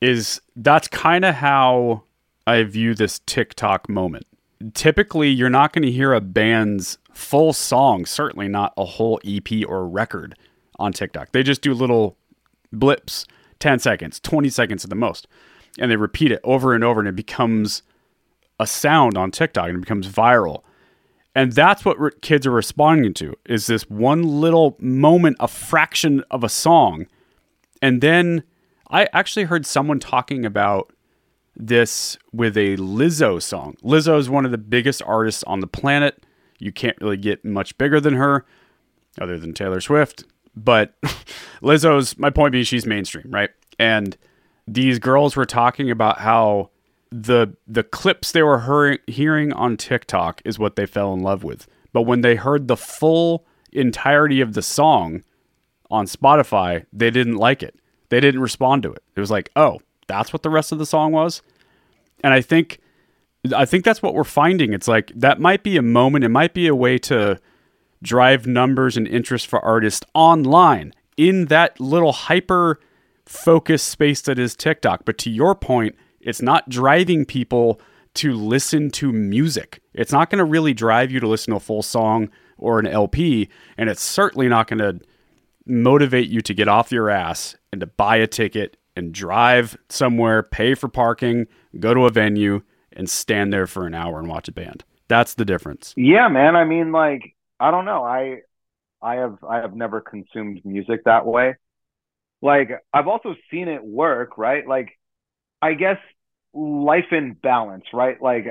is 0.00 0.40
that's 0.56 0.88
kind 0.88 1.24
of 1.24 1.36
how 1.36 2.02
I 2.46 2.64
view 2.64 2.94
this 2.94 3.20
TikTok 3.26 3.88
moment. 3.88 4.26
Typically, 4.74 5.30
you're 5.30 5.48
not 5.48 5.72
going 5.72 5.84
to 5.84 5.90
hear 5.90 6.12
a 6.12 6.20
band's 6.20 6.98
full 7.12 7.52
song, 7.52 8.04
certainly 8.04 8.48
not 8.48 8.72
a 8.76 8.84
whole 8.84 9.20
EP 9.24 9.48
or 9.66 9.88
record 9.88 10.36
on 10.78 10.92
TikTok. 10.92 11.32
They 11.32 11.42
just 11.42 11.62
do 11.62 11.72
little 11.72 12.16
blips, 12.72 13.26
10 13.60 13.78
seconds, 13.78 14.20
20 14.20 14.48
seconds 14.48 14.84
at 14.84 14.90
the 14.90 14.96
most, 14.96 15.28
and 15.78 15.90
they 15.90 15.96
repeat 15.96 16.32
it 16.32 16.40
over 16.44 16.74
and 16.74 16.82
over, 16.82 17.00
and 17.00 17.08
it 17.08 17.16
becomes 17.16 17.82
a 18.60 18.66
sound 18.66 19.16
on 19.16 19.30
TikTok 19.30 19.68
and 19.68 19.78
it 19.78 19.80
becomes 19.80 20.06
viral. 20.06 20.62
And 21.34 21.52
that's 21.52 21.84
what 21.84 21.98
re- 21.98 22.10
kids 22.20 22.46
are 22.46 22.50
responding 22.52 23.14
to 23.14 23.34
is 23.46 23.66
this 23.66 23.88
one 23.88 24.22
little 24.22 24.76
moment, 24.78 25.38
a 25.40 25.48
fraction 25.48 26.22
of 26.30 26.44
a 26.44 26.48
song. 26.48 27.06
And 27.80 28.00
then 28.00 28.44
I 28.90 29.08
actually 29.12 29.44
heard 29.44 29.64
someone 29.64 29.98
talking 29.98 30.44
about 30.44 30.92
this 31.56 32.18
with 32.32 32.56
a 32.56 32.76
Lizzo 32.76 33.40
song. 33.40 33.76
Lizzo 33.82 34.18
is 34.18 34.28
one 34.28 34.44
of 34.44 34.50
the 34.50 34.58
biggest 34.58 35.02
artists 35.02 35.42
on 35.44 35.60
the 35.60 35.66
planet. 35.66 36.24
You 36.58 36.72
can't 36.72 36.96
really 37.00 37.16
get 37.16 37.44
much 37.44 37.78
bigger 37.78 38.00
than 38.00 38.14
her, 38.14 38.44
other 39.20 39.38
than 39.38 39.54
Taylor 39.54 39.80
Swift. 39.80 40.24
But 40.54 41.00
Lizzo's, 41.62 42.18
my 42.18 42.30
point 42.30 42.52
being, 42.52 42.64
she's 42.64 42.86
mainstream, 42.86 43.30
right? 43.30 43.50
And 43.78 44.16
these 44.66 44.98
girls 44.98 45.36
were 45.36 45.46
talking 45.46 45.90
about 45.90 46.18
how 46.18 46.70
the 47.10 47.56
the 47.66 47.82
clips 47.82 48.32
they 48.32 48.42
were 48.42 48.60
hearing, 48.60 48.98
hearing 49.06 49.52
on 49.52 49.76
TikTok 49.76 50.42
is 50.44 50.58
what 50.58 50.76
they 50.76 50.86
fell 50.86 51.12
in 51.12 51.20
love 51.20 51.42
with. 51.42 51.66
But 51.92 52.02
when 52.02 52.20
they 52.20 52.36
heard 52.36 52.68
the 52.68 52.76
full 52.76 53.46
entirety 53.72 54.40
of 54.40 54.54
the 54.54 54.62
song 54.62 55.22
on 55.90 56.06
Spotify, 56.06 56.86
they 56.92 57.10
didn't 57.10 57.36
like 57.36 57.62
it. 57.62 57.76
They 58.10 58.20
didn't 58.20 58.40
respond 58.40 58.82
to 58.84 58.92
it. 58.92 59.02
It 59.16 59.20
was 59.20 59.30
like, 59.30 59.50
"Oh, 59.56 59.80
that's 60.06 60.32
what 60.32 60.42
the 60.42 60.50
rest 60.50 60.72
of 60.72 60.78
the 60.78 60.86
song 60.86 61.12
was." 61.12 61.42
And 62.22 62.32
I 62.32 62.40
think 62.40 62.78
I 63.54 63.64
think 63.64 63.84
that's 63.84 64.02
what 64.02 64.14
we're 64.14 64.24
finding. 64.24 64.72
It's 64.72 64.88
like 64.88 65.12
that 65.14 65.40
might 65.40 65.62
be 65.62 65.76
a 65.76 65.82
moment, 65.82 66.24
it 66.24 66.28
might 66.28 66.54
be 66.54 66.66
a 66.66 66.74
way 66.74 66.98
to 66.98 67.40
drive 68.02 68.46
numbers 68.46 68.96
and 68.96 69.06
interest 69.06 69.46
for 69.46 69.60
artists 69.64 70.06
online 70.14 70.94
in 71.16 71.46
that 71.46 71.78
little 71.80 72.12
hyper 72.12 72.80
focused 73.26 73.88
space 73.88 74.20
that 74.22 74.38
is 74.38 74.56
TikTok. 74.56 75.04
But 75.04 75.18
to 75.18 75.30
your 75.30 75.54
point, 75.54 75.94
it's 76.20 76.42
not 76.42 76.68
driving 76.68 77.24
people 77.24 77.80
to 78.14 78.34
listen 78.34 78.90
to 78.90 79.12
music. 79.12 79.80
It's 79.94 80.12
not 80.12 80.30
going 80.30 80.38
to 80.38 80.44
really 80.44 80.74
drive 80.74 81.10
you 81.10 81.20
to 81.20 81.28
listen 81.28 81.52
to 81.52 81.56
a 81.56 81.60
full 81.60 81.82
song 81.82 82.30
or 82.58 82.78
an 82.78 82.86
LP, 82.86 83.48
and 83.78 83.88
it's 83.88 84.02
certainly 84.02 84.48
not 84.48 84.66
going 84.66 84.78
to 84.78 85.00
motivate 85.66 86.28
you 86.28 86.40
to 86.40 86.54
get 86.54 86.68
off 86.68 86.92
your 86.92 87.08
ass 87.08 87.56
and 87.72 87.80
to 87.80 87.86
buy 87.86 88.16
a 88.16 88.26
ticket 88.26 88.76
and 88.96 89.14
drive 89.14 89.78
somewhere, 89.88 90.42
pay 90.42 90.74
for 90.74 90.88
parking, 90.88 91.46
go 91.78 91.94
to 91.94 92.06
a 92.06 92.10
venue, 92.10 92.60
and 92.92 93.08
stand 93.08 93.52
there 93.52 93.66
for 93.66 93.86
an 93.86 93.94
hour 93.94 94.18
and 94.18 94.28
watch 94.28 94.48
a 94.48 94.52
band. 94.52 94.84
That's 95.08 95.34
the 95.34 95.44
difference. 95.44 95.94
Yeah, 95.96 96.28
man. 96.28 96.56
I 96.56 96.64
mean, 96.64 96.92
like, 96.92 97.34
I 97.58 97.70
don't 97.70 97.84
know. 97.84 98.04
I 98.04 98.40
I 99.02 99.16
have 99.16 99.38
I 99.42 99.58
have 99.58 99.74
never 99.74 100.00
consumed 100.00 100.60
music 100.64 101.04
that 101.04 101.26
way. 101.26 101.56
Like, 102.42 102.70
I've 102.92 103.08
also 103.08 103.34
seen 103.50 103.68
it 103.68 103.84
work, 103.84 104.38
right? 104.38 104.66
Like, 104.66 104.98
I 105.62 105.74
guess 105.74 105.98
life 106.54 107.12
in 107.12 107.34
balance, 107.34 107.84
right? 107.92 108.20
Like, 108.20 108.46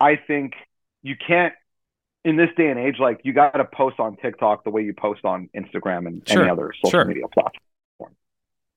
I 0.00 0.16
think 0.16 0.54
you 1.02 1.16
can't 1.16 1.54
in 2.26 2.36
this 2.36 2.48
day 2.56 2.68
and 2.68 2.78
age, 2.78 2.96
like 2.98 3.20
you 3.22 3.32
got 3.32 3.52
to 3.52 3.64
post 3.64 4.00
on 4.00 4.16
TikTok 4.16 4.64
the 4.64 4.70
way 4.70 4.82
you 4.82 4.92
post 4.92 5.24
on 5.24 5.48
Instagram 5.56 6.08
and 6.08 6.28
Sure, 6.28 6.42
any 6.42 6.50
other 6.50 6.72
social 6.82 6.90
sure. 6.90 7.04
media 7.04 7.28
platform. 7.28 8.16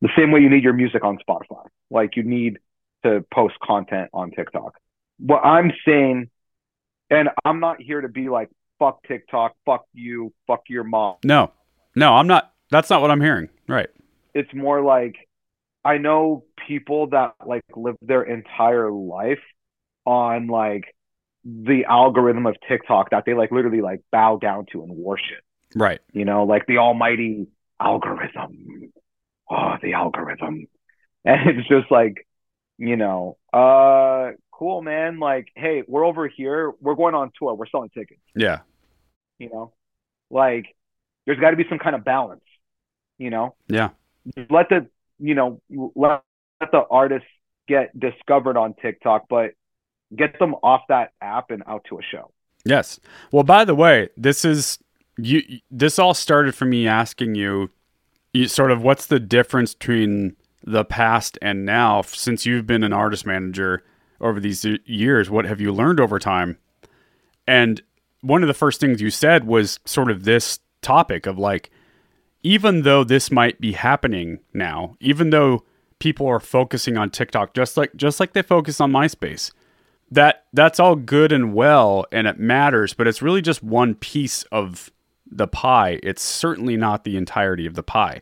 The 0.02 0.10
same 0.16 0.32
way 0.32 0.42
you 0.42 0.50
need 0.50 0.64
your 0.64 0.74
music 0.74 1.04
on 1.04 1.18
Spotify. 1.28 1.66
Like 1.90 2.16
you 2.16 2.22
need 2.22 2.60
to 3.04 3.26
post 3.34 3.56
content 3.64 4.12
on 4.14 4.30
TikTok. 4.30 4.76
What 5.18 5.44
I'm 5.44 5.74
saying, 5.84 6.30
and 7.10 7.30
I'm 7.44 7.60
not 7.60 7.82
here 7.82 8.02
to 8.02 8.08
be 8.08 8.30
like, 8.30 8.50
fuck 8.78 9.04
TikTok, 9.08 9.56
fuck 9.66 9.86
you, 9.94 10.32
fuck 10.46 10.62
your 10.70 10.84
mom. 10.84 11.16
No, 11.24 11.52
no, 11.96 12.14
I'm 12.14 12.28
not. 12.28 12.54
That's 12.70 12.92
not 12.92 13.02
what 13.02 13.10
I'm 13.10 13.20
hearing. 13.20 13.50
Right. 13.68 13.90
It's 14.36 14.54
more 14.54 14.82
like 14.82 15.16
I 15.90 15.98
know 15.98 16.44
people 16.68 17.08
that 17.08 17.34
like 17.44 17.64
live 17.76 17.96
their 18.02 18.22
entire 18.22 18.92
life 18.92 19.40
on 20.06 20.46
like 20.48 20.84
the 21.44 21.86
algorithm 21.86 22.46
of 22.46 22.56
TikTok 22.68 23.10
that 23.10 23.24
they 23.26 23.34
like 23.34 23.52
literally 23.52 23.82
like 23.82 24.02
bow 24.12 24.38
down 24.38 24.68
to 24.72 24.84
and 24.84 24.92
worship. 24.92 25.44
Right. 25.76 26.00
You 26.14 26.26
know, 26.26 26.44
like 26.44 26.68
the 26.68 26.78
almighty 26.78 27.48
algorithm. 27.80 28.92
Oh, 29.50 29.74
the 29.82 29.94
algorithm. 29.94 30.68
And 31.26 31.50
it's 31.50 31.68
just 31.68 31.92
like, 31.92 32.26
you 32.78 32.96
know, 32.96 33.38
uh 33.52 34.32
cool 34.52 34.82
man, 34.82 35.20
like, 35.20 35.48
hey, 35.56 35.84
we're 35.88 36.06
over 36.06 36.28
here, 36.30 36.72
we're 36.80 36.96
going 36.96 37.14
on 37.16 37.32
tour, 37.38 37.54
we're 37.56 37.68
selling 37.68 37.90
tickets, 37.90 38.22
Yeah. 38.36 38.60
you 39.38 39.50
know? 39.50 39.74
Like 40.30 40.66
there's 41.26 41.40
gotta 41.40 41.58
be 41.58 41.66
some 41.68 41.80
kind 41.80 41.96
of 41.96 42.06
balance, 42.06 42.46
you 43.18 43.32
know? 43.32 43.56
Yeah. 43.68 43.90
let 44.50 44.70
the 44.70 44.88
you 45.20 45.36
know 45.36 45.62
let, 45.70 46.22
let 46.62 46.72
the 46.72 46.84
artists 46.90 47.28
get 47.68 47.98
discovered 48.00 48.58
on 48.58 48.74
TikTok, 48.82 49.26
but 49.30 49.52
get 50.16 50.40
them 50.40 50.56
off 50.64 50.82
that 50.90 51.12
app 51.22 51.52
and 51.52 51.64
out 51.68 51.86
to 51.90 52.00
a 52.00 52.02
show. 52.02 52.32
Yes. 52.66 53.00
Well, 53.32 53.44
by 53.44 53.64
the 53.64 53.76
way, 53.76 54.10
this 54.18 54.44
is 54.44 54.80
you. 55.18 55.42
This 55.70 56.00
all 56.00 56.14
started 56.14 56.56
from 56.56 56.72
me 56.72 56.88
asking 56.88 57.36
you, 57.36 57.70
you, 58.34 58.48
sort 58.48 58.72
of, 58.72 58.82
what's 58.82 59.06
the 59.06 59.20
difference 59.20 59.74
between 59.74 60.36
the 60.64 60.84
past 60.84 61.38
and 61.42 61.66
now? 61.66 62.02
Since 62.02 62.46
you've 62.46 62.68
been 62.68 62.84
an 62.84 62.94
artist 62.94 63.26
manager 63.26 63.84
over 64.20 64.40
these 64.40 64.66
years, 64.86 65.30
what 65.30 65.46
have 65.46 65.62
you 65.62 65.72
learned 65.72 66.00
over 66.00 66.20
time? 66.20 66.58
And 67.48 67.82
one 68.22 68.44
of 68.44 68.48
the 68.48 68.54
first 68.54 68.80
things 68.82 69.02
you 69.02 69.10
said 69.10 69.46
was 69.46 69.80
sort 69.86 70.12
of 70.12 70.26
this 70.26 70.60
topic 70.82 71.26
of 71.26 71.40
like, 71.40 71.72
even 72.44 72.84
though 72.84 73.04
this 73.04 73.32
might 73.32 73.60
be 73.60 73.74
happening 73.74 74.40
now, 74.54 74.96
even 75.00 75.30
though 75.30 75.64
people 76.00 76.26
are 76.28 76.40
focusing 76.40 76.98
on 76.98 77.10
TikTok 77.10 77.54
just 77.54 77.76
like 77.76 77.94
just 77.96 78.20
like 78.20 78.34
they 78.34 78.42
focus 78.42 78.80
on 78.80 78.92
MySpace, 78.92 79.52
that 80.12 80.46
that's 80.54 80.80
all 80.80 80.96
good 80.96 81.32
and 81.32 81.54
well 81.54 82.06
and 82.12 82.28
it 82.28 82.40
matters, 82.40 82.94
but 82.94 83.08
it's 83.08 83.22
really 83.22 83.42
just 83.42 83.62
one 83.64 83.96
piece 83.96 84.44
of 84.52 84.92
the 85.32 85.48
pie, 85.48 86.00
it's 86.02 86.22
certainly 86.24 86.76
not 86.78 87.04
the 87.04 87.16
entirety 87.18 87.66
of 87.66 87.76
the 87.76 87.84
pie. 87.84 88.22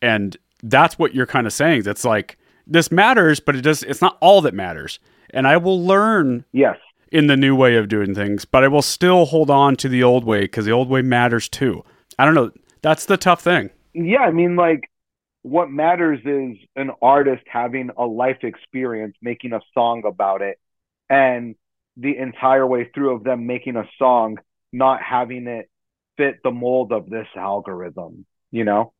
And 0.00 0.36
that's 0.62 0.98
what 0.98 1.14
you're 1.14 1.26
kind 1.26 1.46
of 1.46 1.52
saying. 1.52 1.82
It's 1.86 2.04
like 2.04 2.38
this 2.66 2.90
matters, 2.90 3.40
but 3.40 3.56
it 3.56 3.62
does 3.62 3.82
it's 3.82 4.00
not 4.00 4.16
all 4.20 4.40
that 4.42 4.54
matters. 4.54 4.98
And 5.30 5.46
I 5.46 5.56
will 5.58 5.84
learn 5.84 6.44
Yes. 6.52 6.78
in 7.12 7.26
the 7.26 7.36
new 7.36 7.54
way 7.54 7.76
of 7.76 7.88
doing 7.88 8.14
things, 8.14 8.44
but 8.46 8.64
I 8.64 8.68
will 8.68 8.80
still 8.82 9.26
hold 9.26 9.50
on 9.50 9.76
to 9.76 9.88
the 9.88 10.02
old 10.02 10.24
way 10.24 10.42
because 10.42 10.64
the 10.64 10.72
old 10.72 10.88
way 10.88 11.02
matters 11.02 11.48
too. 11.48 11.84
I 12.18 12.24
don't 12.24 12.34
know. 12.34 12.50
That's 12.82 13.06
the 13.06 13.16
tough 13.16 13.42
thing. 13.42 13.70
Yeah, 13.94 14.20
I 14.20 14.30
mean, 14.30 14.56
like, 14.56 14.90
what 15.42 15.70
matters 15.70 16.20
is 16.24 16.58
an 16.76 16.90
artist 17.00 17.42
having 17.46 17.90
a 17.96 18.04
life 18.04 18.38
experience, 18.42 19.16
making 19.22 19.52
a 19.52 19.60
song 19.74 20.02
about 20.04 20.42
it, 20.42 20.58
and 21.08 21.54
the 21.96 22.16
entire 22.16 22.66
way 22.66 22.90
through 22.94 23.14
of 23.14 23.24
them 23.24 23.46
making 23.46 23.76
a 23.76 23.88
song, 23.98 24.38
not 24.72 25.02
having 25.02 25.46
it 25.46 25.68
fit 26.16 26.40
the 26.44 26.50
mold 26.50 26.92
of 26.92 27.08
this 27.08 27.26
algorithm, 27.36 28.26
you 28.50 28.64
know? 28.64 28.92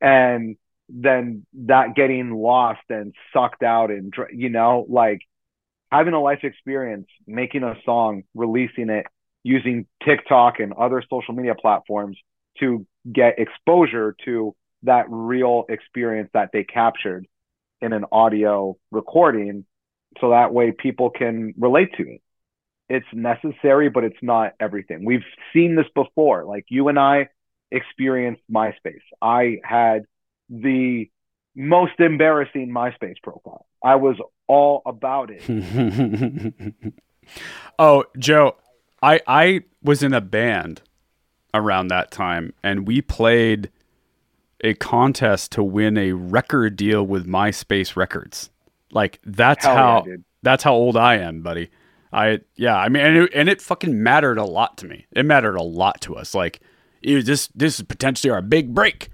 And 0.00 0.56
then 0.88 1.46
that 1.54 1.94
getting 1.94 2.30
lost 2.30 2.82
and 2.90 3.14
sucked 3.32 3.62
out 3.62 3.90
and, 3.90 4.12
you 4.32 4.48
know, 4.50 4.84
like 4.88 5.20
having 5.90 6.14
a 6.14 6.20
life 6.20 6.40
experience, 6.42 7.06
making 7.26 7.62
a 7.62 7.76
song, 7.84 8.24
releasing 8.34 8.90
it, 8.90 9.06
using 9.42 9.86
TikTok 10.04 10.58
and 10.60 10.72
other 10.72 11.02
social 11.08 11.34
media 11.34 11.54
platforms 11.54 12.18
to 12.58 12.86
get 13.10 13.38
exposure 13.38 14.14
to 14.24 14.54
that 14.84 15.06
real 15.08 15.64
experience 15.68 16.30
that 16.34 16.50
they 16.52 16.64
captured 16.64 17.26
in 17.80 17.92
an 17.92 18.04
audio 18.12 18.76
recording 18.90 19.64
so 20.20 20.30
that 20.30 20.52
way 20.52 20.72
people 20.72 21.10
can 21.10 21.54
relate 21.58 21.92
to 21.96 22.02
it. 22.02 22.22
It's 22.88 23.06
necessary, 23.12 23.88
but 23.88 24.04
it's 24.04 24.22
not 24.22 24.52
everything. 24.60 25.04
We've 25.04 25.24
seen 25.52 25.76
this 25.76 25.86
before. 25.94 26.44
Like 26.44 26.66
you 26.68 26.88
and 26.88 26.98
I 26.98 27.28
experienced 27.70 28.42
MySpace. 28.52 29.00
I 29.20 29.58
had 29.64 30.04
the 30.50 31.08
most 31.54 31.98
embarrassing 31.98 32.70
MySpace 32.70 33.16
profile. 33.22 33.66
I 33.82 33.96
was 33.96 34.16
all 34.46 34.82
about 34.84 35.30
it. 35.32 36.74
oh, 37.78 38.04
Joe, 38.18 38.56
I 39.02 39.20
I 39.26 39.60
was 39.82 40.02
in 40.02 40.12
a 40.12 40.20
band 40.20 40.82
around 41.54 41.88
that 41.88 42.10
time 42.10 42.52
and 42.62 42.86
we 42.86 43.00
played 43.02 43.70
a 44.62 44.74
contest 44.74 45.52
to 45.52 45.62
win 45.62 45.98
a 45.98 46.12
record 46.12 46.76
deal 46.76 47.04
with 47.04 47.26
MySpace 47.26 47.96
Records. 47.96 48.50
Like 48.92 49.20
that's 49.24 49.64
Hell 49.64 49.76
how 49.76 50.00
dude. 50.02 50.24
that's 50.42 50.62
how 50.62 50.74
old 50.74 50.96
I 50.96 51.16
am, 51.16 51.42
buddy. 51.42 51.70
I 52.12 52.40
yeah, 52.56 52.76
I 52.76 52.88
mean 52.88 53.02
and 53.02 53.16
it, 53.16 53.30
and 53.34 53.48
it 53.48 53.60
fucking 53.60 54.02
mattered 54.02 54.38
a 54.38 54.44
lot 54.44 54.78
to 54.78 54.86
me. 54.86 55.06
It 55.12 55.24
mattered 55.24 55.56
a 55.56 55.62
lot 55.62 56.00
to 56.02 56.16
us. 56.16 56.34
Like 56.34 56.60
it 57.02 57.14
was 57.16 57.24
this 57.24 57.48
this 57.48 57.78
is 57.80 57.84
potentially 57.84 58.30
our 58.30 58.42
big 58.42 58.74
break. 58.74 59.10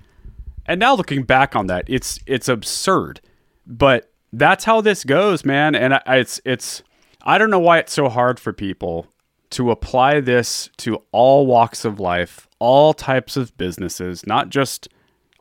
And 0.67 0.79
now 0.79 0.95
looking 0.95 1.23
back 1.23 1.57
on 1.57 1.69
that, 1.69 1.85
it's 1.89 2.19
it's 2.27 2.49
absurd. 2.49 3.21
But 3.67 4.13
that's 4.33 4.65
how 4.65 4.81
this 4.81 5.05
goes, 5.05 5.45
man. 5.45 5.75
And 5.75 5.95
I, 5.95 6.03
it's 6.09 6.41
it's 6.45 6.83
I 7.23 7.39
don't 7.39 7.51
know 7.51 7.59
why 7.59 7.79
it's 7.79 7.93
so 7.93 8.09
hard 8.09 8.39
for 8.39 8.53
people 8.53 9.07
to 9.51 9.71
apply 9.71 10.21
this 10.21 10.71
to 10.79 11.03
all 11.13 11.47
walks 11.47 11.85
of 11.85 12.01
life, 12.01 12.49
all 12.59 12.93
types 12.93 13.37
of 13.37 13.57
businesses, 13.57 14.27
not 14.27 14.51
just 14.51 14.89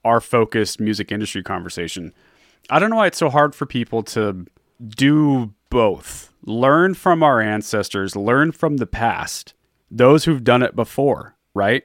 our 0.04 0.22
focused 0.22 0.80
music 0.80 1.12
industry 1.12 1.43
conversation. 1.43 2.13
I 2.70 2.80
don't 2.80 2.89
know 2.89 2.98
why 2.98 3.08
it's 3.08 3.17
so 3.17 3.30
hard 3.30 3.54
for 3.56 3.65
people 3.65 4.04
to 4.04 4.46
do 4.88 5.54
both. 5.70 6.32
Learn 6.43 6.93
from 6.93 7.24
our 7.24 7.41
ancestors, 7.41 8.15
learn 8.15 8.52
from 8.52 8.78
the 8.78 8.88
past, 8.88 9.54
those 9.91 10.24
who've 10.24 10.43
done 10.43 10.63
it 10.63 10.76
before, 10.76 11.36
right? 11.54 11.84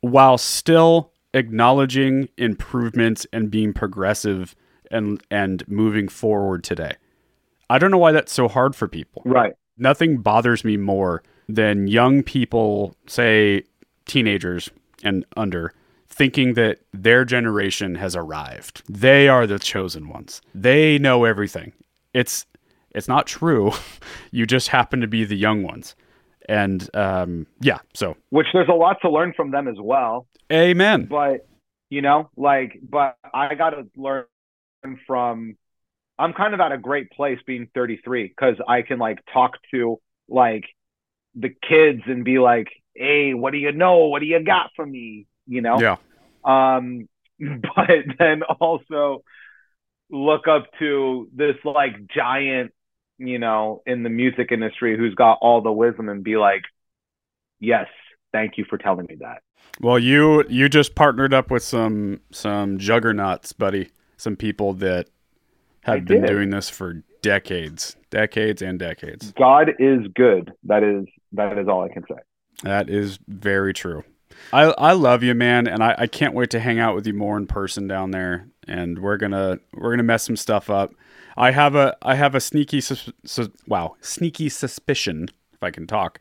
While 0.00 0.38
still 0.38 1.12
acknowledging 1.34 2.28
improvements 2.36 3.26
and 3.32 3.50
being 3.50 3.72
progressive 3.72 4.54
and 4.90 5.22
and 5.30 5.66
moving 5.68 6.08
forward 6.08 6.62
today. 6.62 6.96
I 7.70 7.78
don't 7.78 7.90
know 7.90 7.98
why 7.98 8.12
that's 8.12 8.32
so 8.32 8.48
hard 8.48 8.76
for 8.76 8.86
people. 8.86 9.22
Right. 9.24 9.54
Nothing 9.78 10.18
bothers 10.18 10.64
me 10.64 10.76
more 10.76 11.22
than 11.48 11.86
young 11.86 12.22
people, 12.22 12.94
say 13.06 13.64
teenagers 14.06 14.70
and 15.02 15.24
under, 15.36 15.72
thinking 16.08 16.54
that 16.54 16.78
their 16.92 17.24
generation 17.24 17.94
has 17.96 18.14
arrived. 18.16 18.82
They 18.88 19.28
are 19.28 19.46
the 19.46 19.58
chosen 19.58 20.08
ones. 20.08 20.42
They 20.54 20.98
know 20.98 21.24
everything. 21.24 21.72
It's 22.14 22.46
it's 22.92 23.08
not 23.08 23.26
true. 23.26 23.72
you 24.30 24.46
just 24.46 24.68
happen 24.68 25.00
to 25.00 25.06
be 25.06 25.24
the 25.24 25.36
young 25.36 25.62
ones. 25.62 25.94
And 26.48 26.88
um, 26.94 27.46
yeah, 27.60 27.78
so 27.94 28.16
Which 28.30 28.48
there's 28.52 28.68
a 28.68 28.72
lot 28.74 28.98
to 29.02 29.10
learn 29.10 29.32
from 29.34 29.50
them 29.52 29.68
as 29.68 29.76
well. 29.80 30.26
amen. 30.52 31.06
but 31.06 31.46
you 31.90 32.00
know 32.00 32.30
like 32.38 32.78
but 32.82 33.16
i 33.34 33.54
got 33.54 33.70
to 33.70 33.86
learn 33.96 34.24
from 35.06 35.56
i'm 36.18 36.32
kind 36.32 36.54
of 36.54 36.60
at 36.60 36.72
a 36.72 36.78
great 36.78 37.10
place 37.10 37.38
being 37.46 37.68
33 37.74 38.28
because 38.28 38.56
i 38.66 38.80
can 38.80 38.98
like 38.98 39.18
talk 39.30 39.52
to 39.70 40.00
like 40.26 40.64
the 41.34 41.48
kids 41.50 42.02
and 42.06 42.24
be 42.24 42.38
like 42.38 42.68
hey 42.94 43.34
what 43.34 43.52
do 43.52 43.58
you 43.58 43.72
know 43.72 44.06
what 44.06 44.20
do 44.20 44.26
you 44.26 44.42
got 44.44 44.70
for 44.76 44.84
me 44.84 45.26
you 45.46 45.60
know 45.62 45.80
Yeah. 45.80 45.96
um 46.44 47.08
but 47.40 47.88
then 48.18 48.42
also 48.42 49.22
look 50.10 50.46
up 50.46 50.66
to 50.78 51.28
this 51.34 51.56
like 51.64 51.94
giant 52.14 52.72
you 53.18 53.38
know 53.38 53.82
in 53.86 54.02
the 54.02 54.10
music 54.10 54.52
industry 54.52 54.96
who's 54.96 55.14
got 55.14 55.38
all 55.40 55.62
the 55.62 55.72
wisdom 55.72 56.08
and 56.08 56.22
be 56.22 56.36
like 56.36 56.62
yes 57.60 57.86
thank 58.32 58.58
you 58.58 58.64
for 58.68 58.78
telling 58.78 59.06
me 59.08 59.16
that 59.20 59.42
Well, 59.80 59.98
you 59.98 60.44
you 60.48 60.68
just 60.68 60.94
partnered 60.94 61.32
up 61.32 61.50
with 61.50 61.62
some 61.62 62.20
some 62.30 62.78
juggernauts, 62.78 63.52
buddy. 63.52 63.90
Some 64.16 64.36
people 64.36 64.72
that 64.74 65.08
have 65.84 65.96
I 65.96 66.00
been 66.00 66.20
did. 66.22 66.26
doing 66.28 66.50
this 66.50 66.68
for 66.68 67.02
decades, 67.22 67.96
decades 68.10 68.62
and 68.62 68.78
decades. 68.78 69.32
God 69.32 69.70
is 69.78 70.00
good. 70.14 70.52
That 70.64 70.82
is 70.82 71.06
that 71.32 71.58
is 71.58 71.68
all 71.68 71.82
I 71.82 71.88
can 71.88 72.02
say. 72.08 72.18
That 72.62 72.90
is 72.90 73.18
very 73.26 73.72
true. 73.72 74.04
I 74.52 74.64
I 74.64 74.92
love 74.92 75.22
you, 75.22 75.34
man, 75.34 75.66
and 75.66 75.82
I, 75.82 75.94
I 75.98 76.06
can't 76.06 76.34
wait 76.34 76.50
to 76.50 76.60
hang 76.60 76.78
out 76.78 76.94
with 76.94 77.06
you 77.06 77.14
more 77.14 77.36
in 77.36 77.46
person 77.46 77.86
down 77.88 78.10
there. 78.10 78.48
And 78.68 78.98
we're 78.98 79.16
gonna 79.16 79.58
we're 79.72 79.90
gonna 79.90 80.02
mess 80.02 80.24
some 80.24 80.36
stuff 80.36 80.68
up. 80.68 80.92
I 81.36 81.52
have 81.52 81.74
a 81.74 81.96
I 82.02 82.14
have 82.14 82.34
a 82.34 82.40
sneaky 82.40 82.80
sus- 82.80 83.10
sus- 83.24 83.48
wow 83.66 83.96
sneaky 84.00 84.48
suspicion 84.48 85.28
if 85.52 85.62
I 85.62 85.70
can 85.70 85.86
talk 85.86 86.20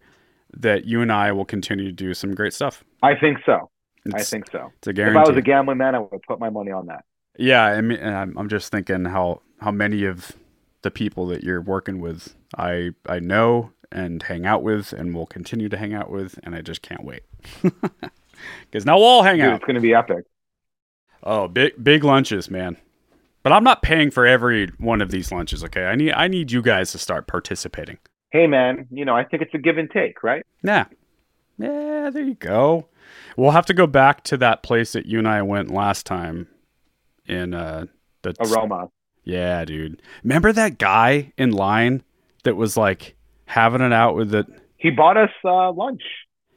that 0.53 0.85
you 0.85 1.01
and 1.01 1.11
I 1.11 1.31
will 1.31 1.45
continue 1.45 1.85
to 1.85 1.91
do 1.91 2.13
some 2.13 2.33
great 2.33 2.53
stuff. 2.53 2.83
I 3.01 3.15
think 3.15 3.39
so. 3.45 3.69
I 4.13 4.23
think 4.23 4.49
so. 4.51 4.71
it's 4.77 4.87
a 4.87 4.93
If. 4.93 5.15
I 5.15 5.29
was 5.29 5.37
a 5.37 5.41
gambling 5.41 5.77
man, 5.77 5.95
I 5.95 5.99
would 5.99 6.21
put 6.27 6.39
my 6.39 6.49
money 6.49 6.71
on 6.71 6.87
that. 6.87 7.05
Yeah, 7.37 7.63
I 7.63 7.81
mean, 7.81 8.03
I'm, 8.03 8.37
I'm 8.37 8.49
just 8.49 8.71
thinking 8.71 9.05
how 9.05 9.41
how 9.59 9.71
many 9.71 10.05
of 10.05 10.35
the 10.81 10.91
people 10.91 11.25
that 11.27 11.43
you're 11.43 11.61
working 11.61 11.99
with 11.99 12.35
I 12.57 12.91
I 13.05 13.19
know 13.19 13.71
and 13.91 14.23
hang 14.23 14.45
out 14.45 14.63
with 14.63 14.93
and 14.93 15.13
will 15.13 15.25
continue 15.25 15.67
to 15.69 15.77
hang 15.77 15.93
out 15.93 16.09
with, 16.09 16.39
and 16.43 16.55
I 16.55 16.61
just 16.61 16.81
can't 16.81 17.03
wait 17.03 17.23
because 17.61 18.85
now 18.85 18.97
we'll 18.97 19.05
all 19.05 19.23
hang 19.23 19.37
Dude, 19.37 19.45
out. 19.45 19.55
it's 19.55 19.65
going 19.65 19.75
to 19.75 19.81
be 19.81 19.93
epic. 19.93 20.25
Oh, 21.23 21.47
big 21.47 21.73
big 21.83 22.03
lunches, 22.03 22.49
man. 22.49 22.77
But 23.43 23.53
I'm 23.53 23.63
not 23.63 23.81
paying 23.81 24.11
for 24.11 24.25
every 24.25 24.67
one 24.77 25.01
of 25.01 25.09
these 25.11 25.31
lunches. 25.31 25.63
Okay, 25.63 25.85
I 25.85 25.95
need 25.95 26.13
I 26.13 26.27
need 26.27 26.51
you 26.51 26.61
guys 26.61 26.91
to 26.91 26.97
start 26.97 27.27
participating. 27.27 27.97
Hey, 28.31 28.47
man, 28.47 28.87
you 28.91 29.03
know, 29.03 29.15
I 29.15 29.25
think 29.25 29.43
it's 29.43 29.53
a 29.53 29.57
give 29.57 29.77
and 29.77 29.89
take, 29.91 30.23
right? 30.23 30.45
Yeah, 30.63 30.85
yeah. 31.57 32.09
There 32.11 32.23
you 32.23 32.35
go. 32.35 32.87
We'll 33.35 33.51
have 33.51 33.65
to 33.65 33.73
go 33.73 33.87
back 33.87 34.23
to 34.25 34.37
that 34.37 34.63
place 34.63 34.93
that 34.93 35.05
you 35.05 35.19
and 35.19 35.27
I 35.27 35.41
went 35.41 35.69
last 35.71 36.05
time 36.05 36.47
in 37.25 37.53
uh 37.53 37.85
the 38.21 38.35
Aroma. 38.39 38.89
Yeah, 39.23 39.63
dude. 39.65 40.01
Remember 40.23 40.51
that 40.51 40.77
guy 40.77 41.33
in 41.37 41.51
line 41.51 42.03
that 42.43 42.55
was 42.55 42.75
like 42.77 43.15
having 43.45 43.81
it 43.81 43.93
out 43.93 44.15
with 44.15 44.33
it? 44.33 44.47
He 44.77 44.89
bought 44.89 45.17
us 45.17 45.29
uh, 45.45 45.71
lunch. 45.71 46.01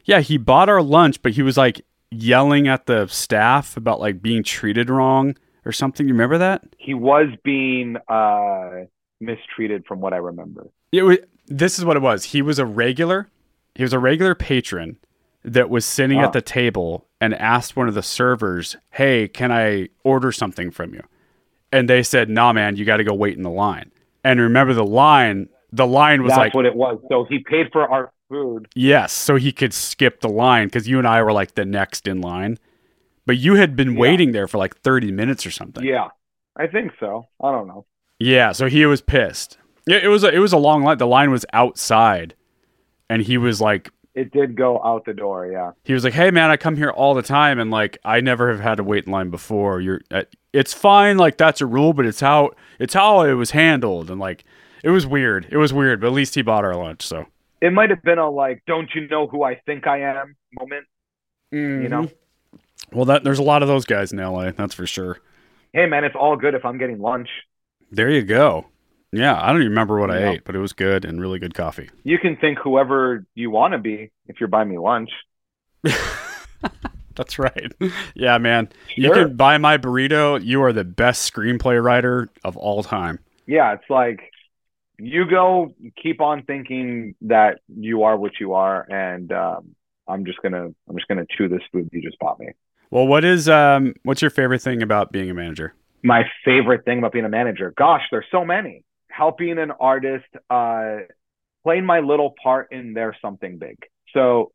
Yeah, 0.04 0.20
he 0.20 0.38
bought 0.38 0.68
our 0.68 0.82
lunch, 0.82 1.22
but 1.22 1.32
he 1.32 1.42
was 1.42 1.56
like 1.56 1.84
yelling 2.10 2.68
at 2.68 2.86
the 2.86 3.06
staff 3.08 3.76
about 3.76 4.00
like 4.00 4.22
being 4.22 4.42
treated 4.42 4.88
wrong 4.90 5.36
or 5.64 5.72
something. 5.72 6.06
You 6.06 6.14
remember 6.14 6.38
that? 6.38 6.62
He 6.78 6.94
was 6.94 7.28
being 7.42 7.96
uh, 8.08 8.84
mistreated, 9.20 9.84
from 9.86 10.00
what 10.00 10.12
I 10.12 10.18
remember. 10.18 10.68
It 10.92 11.02
was, 11.02 11.18
this 11.46 11.78
is 11.78 11.84
what 11.84 11.96
it 11.96 12.02
was. 12.02 12.24
He 12.24 12.40
was 12.42 12.58
a 12.58 12.66
regular. 12.66 13.28
He 13.74 13.82
was 13.82 13.92
a 13.92 13.98
regular 13.98 14.34
patron 14.34 14.96
that 15.44 15.68
was 15.68 15.84
sitting 15.84 16.20
Ah. 16.20 16.24
at 16.24 16.32
the 16.32 16.40
table 16.42 17.06
and 17.20 17.34
asked 17.34 17.76
one 17.76 17.88
of 17.88 17.94
the 17.94 18.02
servers, 18.02 18.76
"Hey, 18.92 19.28
can 19.28 19.50
I 19.52 19.88
order 20.02 20.32
something 20.32 20.70
from 20.70 20.94
you?" 20.94 21.02
And 21.74 21.88
they 21.88 22.02
said, 22.02 22.30
"Nah, 22.30 22.52
man, 22.52 22.76
you 22.76 22.84
got 22.84 22.98
to 22.98 23.04
go 23.04 23.12
wait 23.14 23.36
in 23.36 23.42
the 23.42 23.50
line." 23.50 23.90
And 24.22 24.40
remember 24.40 24.72
the 24.74 24.84
line. 24.84 25.48
The 25.72 25.86
line 25.86 26.22
was 26.22 26.30
like 26.30 26.36
That's 26.38 26.46
like 26.46 26.54
what 26.54 26.66
it 26.66 26.76
was. 26.76 27.00
So 27.08 27.24
he 27.28 27.40
paid 27.40 27.66
for 27.72 27.82
our 27.88 28.12
food. 28.28 28.68
Yes, 28.76 29.12
so 29.12 29.34
he 29.34 29.50
could 29.50 29.74
skip 29.74 30.20
the 30.20 30.28
line 30.28 30.68
because 30.68 30.86
you 30.86 30.98
and 30.98 31.06
I 31.08 31.20
were 31.22 31.32
like 31.32 31.56
the 31.56 31.64
next 31.64 32.06
in 32.06 32.20
line. 32.20 32.58
But 33.26 33.38
you 33.38 33.56
had 33.56 33.74
been 33.74 33.94
Yeah. 33.94 34.00
waiting 34.00 34.30
there 34.32 34.46
for 34.46 34.58
like 34.58 34.76
30 34.76 35.10
minutes 35.10 35.44
or 35.44 35.50
something. 35.50 35.84
Yeah, 35.84 36.08
I 36.56 36.68
think 36.68 36.92
so. 37.00 37.26
I 37.42 37.50
don't 37.50 37.66
know. 37.66 37.86
Yeah, 38.20 38.52
so 38.52 38.68
he 38.68 38.86
was 38.86 39.02
pissed. 39.02 39.58
Yeah, 39.86 39.98
it 40.00 40.08
was 40.08 40.22
a, 40.22 40.32
it 40.32 40.38
was 40.38 40.52
a 40.52 40.58
long 40.58 40.84
line. 40.84 40.98
The 40.98 41.06
line 41.08 41.30
was 41.32 41.44
outside, 41.52 42.34
and 43.10 43.22
he 43.22 43.36
was 43.36 43.60
like 43.60 43.90
It 44.14 44.32
did 44.32 44.56
go 44.56 44.80
out 44.84 45.04
the 45.04 45.12
door, 45.12 45.46
yeah. 45.46 45.72
He 45.82 45.92
was 45.92 46.04
like, 46.04 46.12
"Hey 46.12 46.30
man, 46.30 46.50
I 46.50 46.56
come 46.56 46.76
here 46.76 46.90
all 46.90 47.14
the 47.14 47.22
time, 47.22 47.58
and 47.58 47.70
like 47.70 47.98
I 48.04 48.20
never 48.20 48.50
have 48.50 48.60
had 48.60 48.76
to 48.76 48.84
wait 48.84 49.06
in 49.06 49.12
line 49.12 49.30
before. 49.30 49.80
You're, 49.80 50.02
uh, 50.10 50.22
it's 50.52 50.72
fine, 50.72 51.16
like 51.16 51.36
that's 51.36 51.60
a 51.60 51.66
rule, 51.66 51.92
but 51.92 52.06
it's 52.06 52.20
how 52.20 52.52
it's 52.78 52.94
how 52.94 53.22
it 53.22 53.34
was 53.34 53.50
handled, 53.50 54.10
and 54.10 54.20
like 54.20 54.44
it 54.84 54.90
was 54.90 55.06
weird. 55.06 55.48
It 55.50 55.56
was 55.56 55.72
weird, 55.72 56.00
but 56.00 56.08
at 56.08 56.12
least 56.12 56.36
he 56.36 56.42
bought 56.42 56.64
our 56.64 56.76
lunch, 56.76 57.02
so 57.02 57.26
It 57.60 57.72
might 57.72 57.90
have 57.90 58.02
been 58.02 58.18
a 58.18 58.30
like, 58.30 58.62
don't 58.66 58.88
you 58.94 59.08
know 59.08 59.26
who 59.26 59.42
I 59.42 59.56
think 59.66 59.86
I 59.86 60.02
am 60.02 60.36
moment. 60.60 60.86
You 61.50 61.88
know? 61.88 62.10
Well, 62.92 63.04
that 63.06 63.24
there's 63.24 63.38
a 63.38 63.42
lot 63.44 63.62
of 63.62 63.68
those 63.68 63.84
guys 63.84 64.12
in 64.12 64.18
LA, 64.18 64.50
that's 64.50 64.74
for 64.74 64.86
sure. 64.86 65.18
Hey 65.72 65.86
man, 65.86 66.04
it's 66.04 66.16
all 66.16 66.36
good 66.36 66.54
if 66.54 66.64
I'm 66.64 66.78
getting 66.78 67.00
lunch. 67.00 67.28
There 67.90 68.10
you 68.10 68.22
go. 68.22 68.66
Yeah, 69.16 69.40
I 69.40 69.48
don't 69.48 69.60
even 69.60 69.68
remember 69.70 69.98
what 70.00 70.10
I 70.10 70.20
Yeah. 70.20 70.30
ate, 70.32 70.44
but 70.44 70.54
it 70.56 70.58
was 70.58 70.72
good 70.72 71.04
and 71.04 71.20
really 71.20 71.38
good 71.38 71.54
coffee. 71.54 71.88
You 72.02 72.18
can 72.18 72.36
think 72.36 72.58
whoever 72.58 73.24
you 73.34 73.50
want 73.50 73.72
to 73.72 73.78
be 73.78 74.10
if 74.26 74.40
you're 74.40 74.48
buying 74.48 74.68
me 74.68 74.78
lunch. 74.78 75.10
That's 77.14 77.38
right. 77.38 77.72
yeah, 78.14 78.38
man. 78.38 78.68
You 78.96 79.12
can 79.12 79.36
buy 79.36 79.58
my 79.58 79.78
burrito. 79.78 80.44
You 80.44 80.62
are 80.64 80.72
the 80.72 80.82
best 80.84 81.32
screenplay 81.32 81.82
writer 81.82 82.28
of 82.42 82.56
all 82.56 82.82
time. 82.82 83.20
Yeah, 83.46 83.72
it's 83.74 83.88
like 83.88 84.20
you 84.98 85.28
go 85.28 85.74
keep 86.02 86.20
on 86.20 86.42
thinking 86.42 87.14
that 87.22 87.60
you 87.68 88.02
are 88.04 88.16
what 88.16 88.32
you 88.40 88.54
are, 88.54 88.84
and 88.90 89.30
um, 89.32 89.76
I'm 90.08 90.24
just 90.24 90.42
gonna 90.42 90.64
I'm 90.88 90.96
just 90.96 91.06
gonna 91.06 91.26
chew 91.30 91.48
this 91.48 91.62
food 91.72 91.88
you 91.92 92.02
just 92.02 92.18
bought 92.18 92.40
me. 92.40 92.48
Well, 92.90 93.06
what 93.06 93.24
is 93.24 93.48
um 93.48 93.94
what's 94.02 94.20
your 94.22 94.30
favorite 94.30 94.62
thing 94.62 94.82
about 94.82 95.12
being 95.12 95.30
a 95.30 95.34
manager? 95.34 95.74
my 96.06 96.24
favorite 96.44 96.84
thing 96.84 96.98
about 96.98 97.12
being 97.12 97.24
a 97.24 97.30
manager. 97.30 97.72
Gosh, 97.78 98.02
there's 98.10 98.26
so 98.30 98.44
many. 98.44 98.82
Helping 99.16 99.58
an 99.58 99.70
artist, 99.70 100.26
uh, 100.50 100.96
playing 101.62 101.84
my 101.84 102.00
little 102.00 102.34
part 102.42 102.68
in 102.72 102.94
their 102.94 103.16
something 103.22 103.58
big. 103.58 103.76
So, 104.12 104.52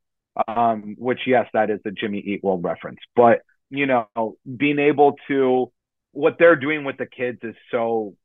um, 0.47 0.95
which 0.97 1.19
yes, 1.25 1.47
that 1.53 1.69
is 1.69 1.79
the 1.83 1.91
Jimmy 1.91 2.19
Eat 2.19 2.43
World 2.43 2.63
reference. 2.63 2.99
But 3.15 3.41
you 3.69 3.85
know, 3.85 4.07
being 4.57 4.79
able 4.79 5.15
to 5.27 5.71
what 6.11 6.37
they're 6.39 6.55
doing 6.55 6.83
with 6.83 6.97
the 6.97 7.05
kids 7.05 7.39
is 7.43 7.55
so 7.71 8.15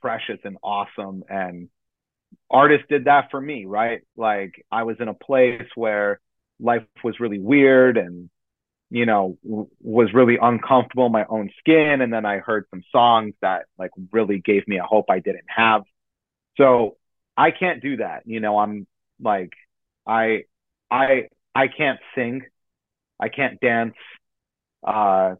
precious 0.00 0.38
and 0.44 0.56
awesome. 0.62 1.24
And 1.28 1.68
artists 2.50 2.86
did 2.88 3.04
that 3.06 3.30
for 3.30 3.40
me, 3.40 3.64
right? 3.64 4.02
Like 4.16 4.64
I 4.70 4.84
was 4.84 4.96
in 5.00 5.08
a 5.08 5.14
place 5.14 5.66
where 5.74 6.20
life 6.60 6.84
was 7.02 7.20
really 7.20 7.40
weird 7.40 7.96
and 7.96 8.30
you 8.92 9.06
know, 9.06 9.38
w- 9.42 9.68
was 9.80 10.12
really 10.12 10.36
uncomfortable 10.40 11.06
in 11.06 11.12
my 11.12 11.24
own 11.24 11.50
skin. 11.58 12.02
And 12.02 12.12
then 12.12 12.26
I 12.26 12.38
heard 12.38 12.66
some 12.70 12.82
songs 12.92 13.32
that 13.40 13.64
like 13.78 13.90
really 14.12 14.38
gave 14.38 14.68
me 14.68 14.76
a 14.76 14.82
hope 14.82 15.06
I 15.08 15.18
didn't 15.18 15.46
have. 15.48 15.82
So 16.58 16.98
I 17.34 17.52
can't 17.52 17.82
do 17.82 17.96
that. 17.96 18.24
You 18.26 18.40
know, 18.40 18.58
I'm 18.58 18.86
like, 19.18 19.54
I, 20.06 20.42
I, 20.90 21.28
I 21.54 21.68
can't 21.68 22.00
sing. 22.14 22.42
I 23.18 23.30
can't 23.30 23.58
dance. 23.60 23.94
Uh, 24.86 25.36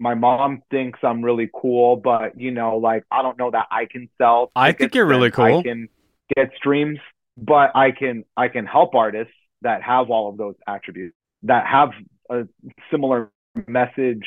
my 0.00 0.14
mom 0.14 0.62
thinks 0.68 0.98
I'm 1.04 1.24
really 1.24 1.48
cool, 1.54 1.96
but 1.96 2.38
you 2.38 2.50
know, 2.50 2.78
like 2.78 3.04
I 3.10 3.22
don't 3.22 3.38
know 3.38 3.52
that 3.52 3.66
I 3.70 3.86
can 3.86 4.08
sell. 4.18 4.50
I 4.56 4.72
think 4.72 4.96
you're 4.96 5.06
really 5.06 5.30
cool. 5.30 5.60
I 5.60 5.62
can 5.62 5.88
get 6.34 6.50
streams, 6.56 6.98
but 7.36 7.70
I 7.76 7.92
can 7.92 8.24
I 8.36 8.48
can 8.48 8.66
help 8.66 8.94
artists 8.94 9.32
that 9.62 9.82
have 9.82 10.10
all 10.10 10.28
of 10.28 10.36
those 10.36 10.56
attributes 10.66 11.14
that 11.44 11.66
have 11.66 11.90
a 12.30 12.48
similar 12.90 13.30
message 13.66 14.26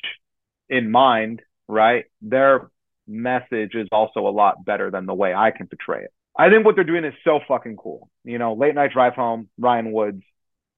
in 0.70 0.92
mind, 0.92 1.42
right? 1.68 2.06
Their 2.22 2.70
message 3.08 3.76
is 3.76 3.88
also 3.92 4.28
a 4.28 4.30
lot 4.30 4.64
better 4.64 4.92
than 4.92 5.06
the 5.06 5.14
way 5.14 5.34
I 5.34 5.52
can 5.52 5.68
portray 5.68 6.04
it. 6.04 6.12
I 6.38 6.50
think 6.50 6.66
what 6.66 6.76
they're 6.76 6.84
doing 6.84 7.04
is 7.04 7.14
so 7.24 7.40
fucking 7.48 7.76
cool. 7.76 8.10
You 8.24 8.38
know, 8.38 8.54
late 8.54 8.76
night 8.76 8.92
drive 8.94 9.14
home, 9.14 9.50
Ryan 9.58 9.92
Woods, 9.92 10.24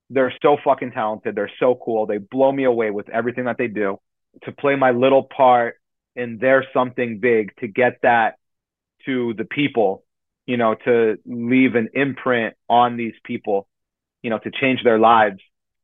they're 0.10 0.34
so 0.42 0.58
fucking 0.64 0.92
talented. 0.92 1.36
They're 1.36 1.52
so 1.60 1.80
cool. 1.84 2.06
They 2.06 2.18
blow 2.18 2.52
me 2.52 2.64
away 2.64 2.90
with 2.90 3.10
everything 3.10 3.46
that 3.46 3.58
they 3.58 3.68
do. 3.68 4.00
To 4.44 4.52
play 4.52 4.76
my 4.76 4.92
little 4.92 5.24
part 5.24 5.76
in 6.16 6.38
their 6.38 6.66
something 6.74 7.20
big, 7.20 7.56
to 7.58 7.68
get 7.68 8.00
that 8.04 8.36
to 9.06 9.34
the 9.38 9.46
people, 9.46 10.04
you 10.46 10.58
know, 10.58 10.76
to 10.86 11.18
leave 11.26 11.76
an 11.76 11.90
imprint 11.94 12.56
on 12.70 12.98
these 12.98 13.14
people, 13.24 13.68
you 14.22 14.30
know, 14.30 14.40
to 14.40 14.52
change 14.52 14.84
their 14.84 15.00
lives, 15.00 15.40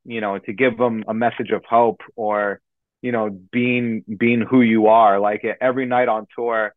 you 0.07 0.21
know, 0.21 0.39
to 0.39 0.53
give 0.53 0.77
them 0.77 1.03
a 1.07 1.13
message 1.13 1.51
of 1.51 1.63
hope 1.65 2.01
or, 2.15 2.61
you 3.01 3.11
know, 3.11 3.29
being 3.29 4.03
being 4.17 4.41
who 4.41 4.61
you 4.61 4.87
are. 4.87 5.19
Like 5.19 5.45
every 5.61 5.85
night 5.85 6.07
on 6.07 6.25
tour, 6.35 6.73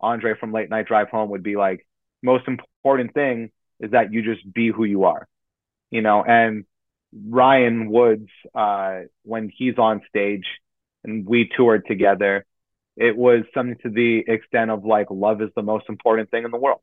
Andre 0.00 0.34
from 0.38 0.52
Late 0.52 0.68
Night 0.68 0.86
Drive 0.86 1.08
Home 1.10 1.30
would 1.30 1.42
be 1.42 1.56
like, 1.56 1.86
most 2.22 2.46
important 2.48 3.14
thing 3.14 3.50
is 3.80 3.92
that 3.92 4.12
you 4.12 4.22
just 4.22 4.52
be 4.52 4.70
who 4.70 4.84
you 4.84 5.04
are, 5.04 5.26
you 5.90 6.02
know, 6.02 6.22
and 6.22 6.64
Ryan 7.26 7.90
Woods, 7.90 8.28
uh, 8.54 9.02
when 9.22 9.50
he's 9.54 9.78
on 9.78 10.02
stage 10.08 10.46
and 11.04 11.24
we 11.24 11.48
toured 11.56 11.86
together, 11.86 12.44
it 12.96 13.16
was 13.16 13.44
something 13.54 13.76
to 13.82 13.90
the 13.90 14.24
extent 14.26 14.70
of 14.70 14.84
like, 14.84 15.06
love 15.10 15.40
is 15.42 15.50
the 15.54 15.62
most 15.62 15.84
important 15.88 16.30
thing 16.30 16.44
in 16.44 16.50
the 16.50 16.56
world, 16.56 16.80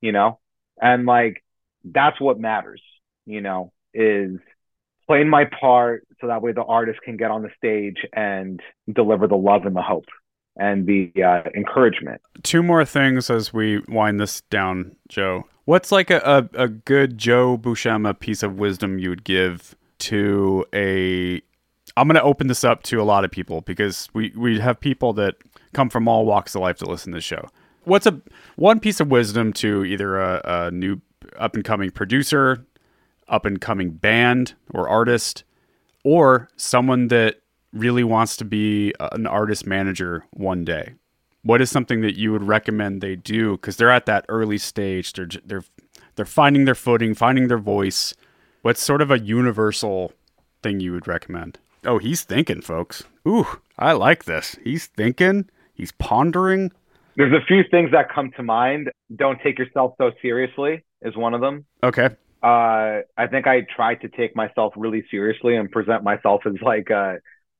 you 0.00 0.12
know? 0.12 0.38
And 0.80 1.04
like, 1.04 1.44
that's 1.84 2.20
what 2.20 2.38
matters, 2.38 2.82
you 3.26 3.42
know, 3.42 3.72
is 3.92 4.38
playing 5.06 5.28
my 5.28 5.44
part 5.44 6.06
so 6.20 6.26
that 6.26 6.42
way 6.42 6.52
the 6.52 6.64
artist 6.64 7.00
can 7.02 7.16
get 7.16 7.30
on 7.30 7.42
the 7.42 7.50
stage 7.56 8.06
and 8.12 8.60
deliver 8.92 9.26
the 9.26 9.36
love 9.36 9.66
and 9.66 9.76
the 9.76 9.82
hope 9.82 10.06
and 10.56 10.86
the 10.86 11.12
uh, 11.22 11.42
encouragement. 11.54 12.20
Two 12.42 12.62
more 12.62 12.84
things 12.84 13.28
as 13.30 13.52
we 13.52 13.80
wind 13.88 14.20
this 14.20 14.40
down, 14.42 14.96
Joe. 15.08 15.44
What's 15.64 15.90
like 15.90 16.10
a, 16.10 16.48
a, 16.54 16.62
a 16.64 16.68
good 16.68 17.18
Joe 17.18 17.58
Buscema 17.58 18.18
piece 18.18 18.42
of 18.42 18.58
wisdom 18.58 18.98
you 18.98 19.08
would 19.10 19.24
give 19.24 19.74
to 20.00 20.64
a 20.74 21.42
I'm 21.96 22.08
going 22.08 22.16
to 22.16 22.22
open 22.22 22.48
this 22.48 22.64
up 22.64 22.82
to 22.84 23.00
a 23.00 23.04
lot 23.04 23.24
of 23.24 23.30
people 23.30 23.60
because 23.60 24.08
we, 24.14 24.32
we 24.36 24.58
have 24.58 24.80
people 24.80 25.12
that 25.14 25.36
come 25.72 25.88
from 25.88 26.08
all 26.08 26.26
walks 26.26 26.54
of 26.54 26.62
life 26.62 26.78
to 26.78 26.86
listen 26.86 27.12
to 27.12 27.18
this 27.18 27.24
show. 27.24 27.48
What's 27.84 28.06
a 28.06 28.20
one 28.56 28.80
piece 28.80 29.00
of 29.00 29.10
wisdom 29.10 29.52
to 29.54 29.84
either 29.84 30.20
a, 30.20 30.40
a 30.44 30.70
new 30.70 31.00
up 31.38 31.54
and 31.54 31.64
coming 31.64 31.90
producer, 31.90 32.64
up 33.28 33.44
and 33.44 33.60
coming 33.60 33.90
band 33.90 34.54
or 34.72 34.88
artist, 34.88 35.44
or 36.04 36.48
someone 36.56 37.08
that 37.08 37.40
really 37.72 38.04
wants 38.04 38.36
to 38.36 38.44
be 38.44 38.92
an 39.00 39.26
artist 39.26 39.66
manager 39.66 40.24
one 40.30 40.64
day? 40.64 40.94
What 41.42 41.60
is 41.60 41.70
something 41.70 42.00
that 42.00 42.16
you 42.16 42.32
would 42.32 42.44
recommend 42.44 43.00
they 43.00 43.16
do? 43.16 43.52
Because 43.52 43.76
they're 43.76 43.90
at 43.90 44.06
that 44.06 44.24
early 44.28 44.58
stage. 44.58 45.12
They're 45.12 45.28
they're 45.44 45.64
they're 46.16 46.24
finding 46.24 46.64
their 46.64 46.74
footing, 46.74 47.14
finding 47.14 47.48
their 47.48 47.58
voice. 47.58 48.14
What's 48.62 48.82
sort 48.82 49.02
of 49.02 49.10
a 49.10 49.18
universal 49.18 50.12
thing 50.62 50.80
you 50.80 50.92
would 50.92 51.06
recommend? 51.06 51.58
Oh, 51.84 51.98
he's 51.98 52.22
thinking, 52.22 52.62
folks. 52.62 53.04
Ooh, 53.28 53.46
I 53.78 53.92
like 53.92 54.24
this. 54.24 54.56
He's 54.64 54.86
thinking. 54.86 55.50
He's 55.74 55.92
pondering. 55.92 56.72
There's 57.16 57.32
a 57.32 57.44
few 57.44 57.62
things 57.70 57.90
that 57.92 58.12
come 58.12 58.30
to 58.36 58.42
mind. 58.42 58.90
Don't 59.14 59.40
take 59.42 59.58
yourself 59.58 59.94
so 59.98 60.12
seriously 60.22 60.82
is 61.02 61.16
one 61.16 61.34
of 61.34 61.40
them. 61.40 61.64
Okay. 61.82 62.08
Uh, 62.44 63.02
I 63.16 63.26
think 63.30 63.46
I 63.46 63.62
tried 63.74 64.02
to 64.02 64.08
take 64.08 64.36
myself 64.36 64.74
really 64.76 65.04
seriously 65.10 65.56
and 65.56 65.70
present 65.70 66.04
myself 66.04 66.42
as 66.46 66.60
like 66.60 66.90
uh, 66.90 67.14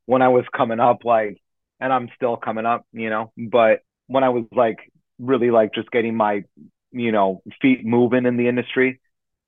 when 0.07 0.21
I 0.21 0.29
was 0.29 0.45
coming 0.55 0.81
up, 0.81 1.05
like, 1.05 1.41
and 1.81 1.93
I'm 1.93 2.11
still 2.17 2.37
coming 2.37 2.67
up, 2.67 2.87
you 2.93 3.09
know. 3.09 3.33
But 3.39 3.81
when 4.09 4.25
I 4.25 4.29
was 4.29 4.45
like 4.53 4.79
really 5.19 5.51
like 5.51 5.75
just 5.75 5.91
getting 5.91 6.17
my, 6.17 6.45
you 6.93 7.13
know, 7.13 7.43
feet 7.63 7.85
moving 7.85 8.27
in 8.27 8.37
the 8.37 8.47
industry, 8.47 9.01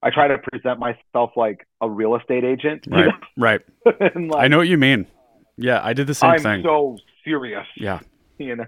I 0.03 0.11
try 0.11 0.29
to 0.29 0.39
present 0.39 0.81
myself 0.81 1.33
like 1.37 1.67
a 1.83 1.91
real 1.91 2.17
estate 2.17 2.45
agent. 2.45 2.87
Right. 2.91 3.13
Right. 3.37 3.61
and, 4.15 4.31
like, 4.31 4.45
I 4.45 4.49
know 4.49 4.57
what 4.57 4.69
you 4.69 4.79
mean. 4.79 5.07
Yeah, 5.59 5.81
I 5.83 5.93
did 5.93 6.07
the 6.07 6.15
same 6.15 6.39
thing. 6.39 6.47
I'm 6.47 6.63
so 6.63 6.97
serious. 7.25 7.67
yeah. 7.77 8.01
you 8.39 8.57
know 8.57 8.67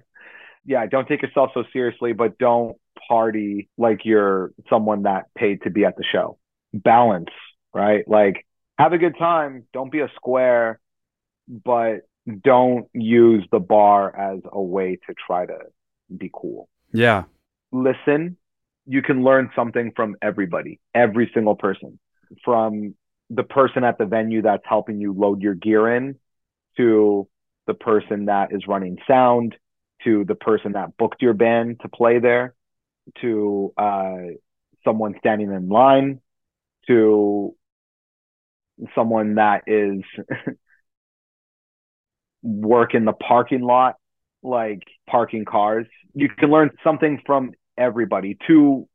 yeah 0.65 0.87
don't 0.87 1.09
take 1.09 1.23
yourself 1.23 1.51
so 1.55 1.65
seriously 1.73 2.13
but 2.13 2.39
don't 2.39 2.77
party 3.09 3.69
like 3.79 4.01
you're 4.05 4.53
someone 4.69 5.05
that 5.05 5.27
paid 5.37 5.63
to 5.63 5.71
be 5.71 5.85
at 5.85 5.97
the 5.97 6.05
show 6.13 6.39
balance 6.75 7.31
right 7.75 8.07
like 8.09 8.47
have 8.79 8.93
a 8.93 8.99
good 8.99 9.17
time 9.19 9.65
don't 9.73 9.91
be 9.91 10.01
a 10.01 10.11
square 10.17 10.79
but 11.65 12.01
don't 12.45 12.89
use 12.93 13.47
the 13.51 13.59
bar 13.59 14.15
as 14.15 14.41
a 14.53 14.61
way 14.61 14.99
to 15.07 15.15
try 15.27 15.47
to 15.47 15.59
be 16.15 16.31
cool 16.33 16.69
Yeah. 16.93 17.25
listen 17.73 18.37
you 18.87 19.03
can 19.03 19.23
learn 19.23 19.51
something 19.55 19.93
from 19.95 20.17
everybody 20.23 20.81
every 20.95 21.31
single 21.35 21.55
person 21.57 21.99
from 22.45 22.95
the 23.31 23.43
person 23.43 23.85
at 23.85 23.99
the 23.99 24.07
venue 24.07 24.43
that's 24.43 24.63
helping 24.67 25.01
you 25.01 25.13
load 25.13 25.43
your 25.43 25.55
gear 25.55 25.95
in 25.97 26.17
to 26.77 27.29
the 27.67 27.75
person 27.75 28.27
that 28.27 28.53
is 28.53 28.67
running 28.67 28.99
sound 29.07 29.57
to 30.05 30.25
the 30.25 30.35
person 30.35 30.73
that 30.73 30.97
booked 30.97 31.21
your 31.21 31.35
band 31.35 31.81
to 31.81 31.89
play 31.89 32.19
there 32.19 32.55
to 33.21 33.73
uh, 33.77 34.17
someone 34.85 35.15
standing 35.19 35.53
in 35.53 35.69
line 35.69 36.21
to 36.89 37.55
someone 38.95 39.37
that 39.37 39.63
is 39.67 40.03
work 42.43 42.95
in 42.95 43.05
the 43.05 43.13
parking 43.13 43.63
lot 43.63 43.97
like 44.43 44.83
parking 45.09 45.45
cars 45.45 45.87
you 46.15 46.29
can 46.29 46.51
learn 46.51 46.71
something 46.85 47.21
from 47.27 47.53
everybody 47.77 48.37
to 48.47 48.89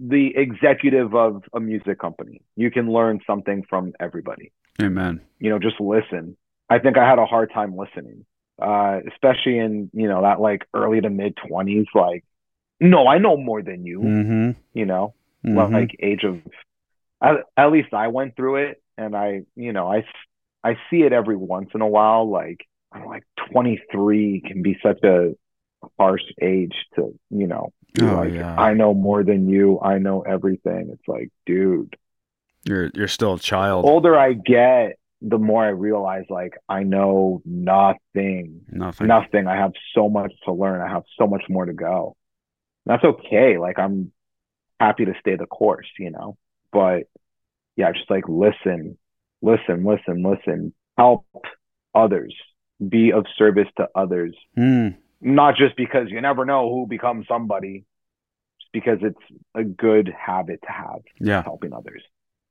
the 0.00 0.32
executive 0.34 1.14
of 1.14 1.42
a 1.52 1.60
music 1.60 1.98
company. 1.98 2.40
You 2.56 2.70
can 2.70 2.90
learn 2.90 3.20
something 3.26 3.64
from 3.68 3.92
everybody. 4.00 4.50
Amen. 4.80 5.20
You 5.38 5.50
know, 5.50 5.58
just 5.58 5.78
listen. 5.78 6.38
I 6.70 6.78
think 6.78 6.96
I 6.96 7.06
had 7.06 7.18
a 7.18 7.26
hard 7.26 7.52
time 7.52 7.76
listening, 7.76 8.24
uh, 8.60 9.00
especially 9.12 9.58
in 9.58 9.90
you 9.92 10.08
know 10.08 10.22
that 10.22 10.40
like 10.40 10.66
early 10.72 11.02
to 11.02 11.10
mid 11.10 11.36
twenties. 11.36 11.86
Like, 11.94 12.24
no, 12.80 13.06
I 13.08 13.18
know 13.18 13.36
more 13.36 13.60
than 13.62 13.84
you. 13.84 14.00
Mm-hmm. 14.00 14.50
You 14.72 14.86
know, 14.86 15.14
Mhm. 15.44 15.72
like 15.72 15.96
age 16.00 16.24
of. 16.24 16.40
At, 17.22 17.36
at 17.56 17.72
least 17.72 17.92
I 17.92 18.08
went 18.08 18.36
through 18.36 18.56
it, 18.68 18.82
and 18.96 19.16
I, 19.16 19.42
you 19.56 19.72
know, 19.72 19.90
I 19.90 20.04
I 20.62 20.76
see 20.90 21.02
it 21.02 21.12
every 21.12 21.36
once 21.36 21.70
in 21.74 21.80
a 21.80 21.86
while. 21.88 22.30
Like, 22.30 22.66
I'm 22.92 23.04
like 23.06 23.24
23 23.52 24.42
can 24.46 24.62
be 24.62 24.78
such 24.82 25.02
a 25.04 25.32
harsh 25.98 26.22
age 26.40 26.74
to, 26.96 27.18
you 27.30 27.46
know, 27.46 27.72
Oh, 28.00 28.04
like, 28.04 28.32
yeah. 28.32 28.54
I 28.60 28.74
know 28.74 28.94
more 28.94 29.24
than 29.24 29.48
you. 29.48 29.80
I 29.80 29.98
know 29.98 30.20
everything. 30.22 30.90
It's 30.92 31.08
like, 31.08 31.30
dude. 31.44 31.96
You're 32.64 32.90
you're 32.94 33.08
still 33.08 33.34
a 33.34 33.38
child. 33.38 33.84
Older 33.84 34.16
I 34.18 34.34
get, 34.34 34.98
the 35.22 35.38
more 35.38 35.64
I 35.64 35.70
realize, 35.70 36.24
like, 36.28 36.56
I 36.68 36.82
know 36.82 37.42
nothing. 37.44 38.60
Nothing. 38.70 39.06
Nothing. 39.06 39.46
I 39.46 39.56
have 39.56 39.72
so 39.94 40.08
much 40.08 40.32
to 40.44 40.52
learn. 40.52 40.80
I 40.80 40.88
have 40.88 41.04
so 41.18 41.26
much 41.26 41.42
more 41.48 41.64
to 41.64 41.72
go. 41.72 42.16
That's 42.86 43.02
okay. 43.04 43.58
Like, 43.58 43.78
I'm 43.78 44.12
happy 44.78 45.04
to 45.06 45.14
stay 45.20 45.36
the 45.36 45.46
course, 45.46 45.88
you 45.98 46.10
know? 46.10 46.36
But 46.72 47.04
yeah, 47.76 47.92
just 47.92 48.10
like 48.10 48.24
listen, 48.28 48.96
listen, 49.42 49.84
listen, 49.84 50.22
listen. 50.22 50.72
Help 50.96 51.24
others. 51.94 52.34
Be 52.86 53.12
of 53.12 53.26
service 53.36 53.68
to 53.76 53.88
others 53.94 54.34
Mm. 54.56 54.96
not 55.20 55.54
just 55.56 55.76
because 55.76 56.08
you 56.10 56.20
never 56.20 56.44
know 56.46 56.68
who 56.70 56.86
becomes 56.86 57.26
somebody, 57.28 57.84
just 58.58 58.72
because 58.72 58.98
it's 59.02 59.20
a 59.54 59.64
good 59.64 60.08
habit 60.18 60.60
to 60.62 60.72
have, 60.72 61.02
Yeah. 61.18 61.42
helping 61.42 61.74
others, 61.74 62.02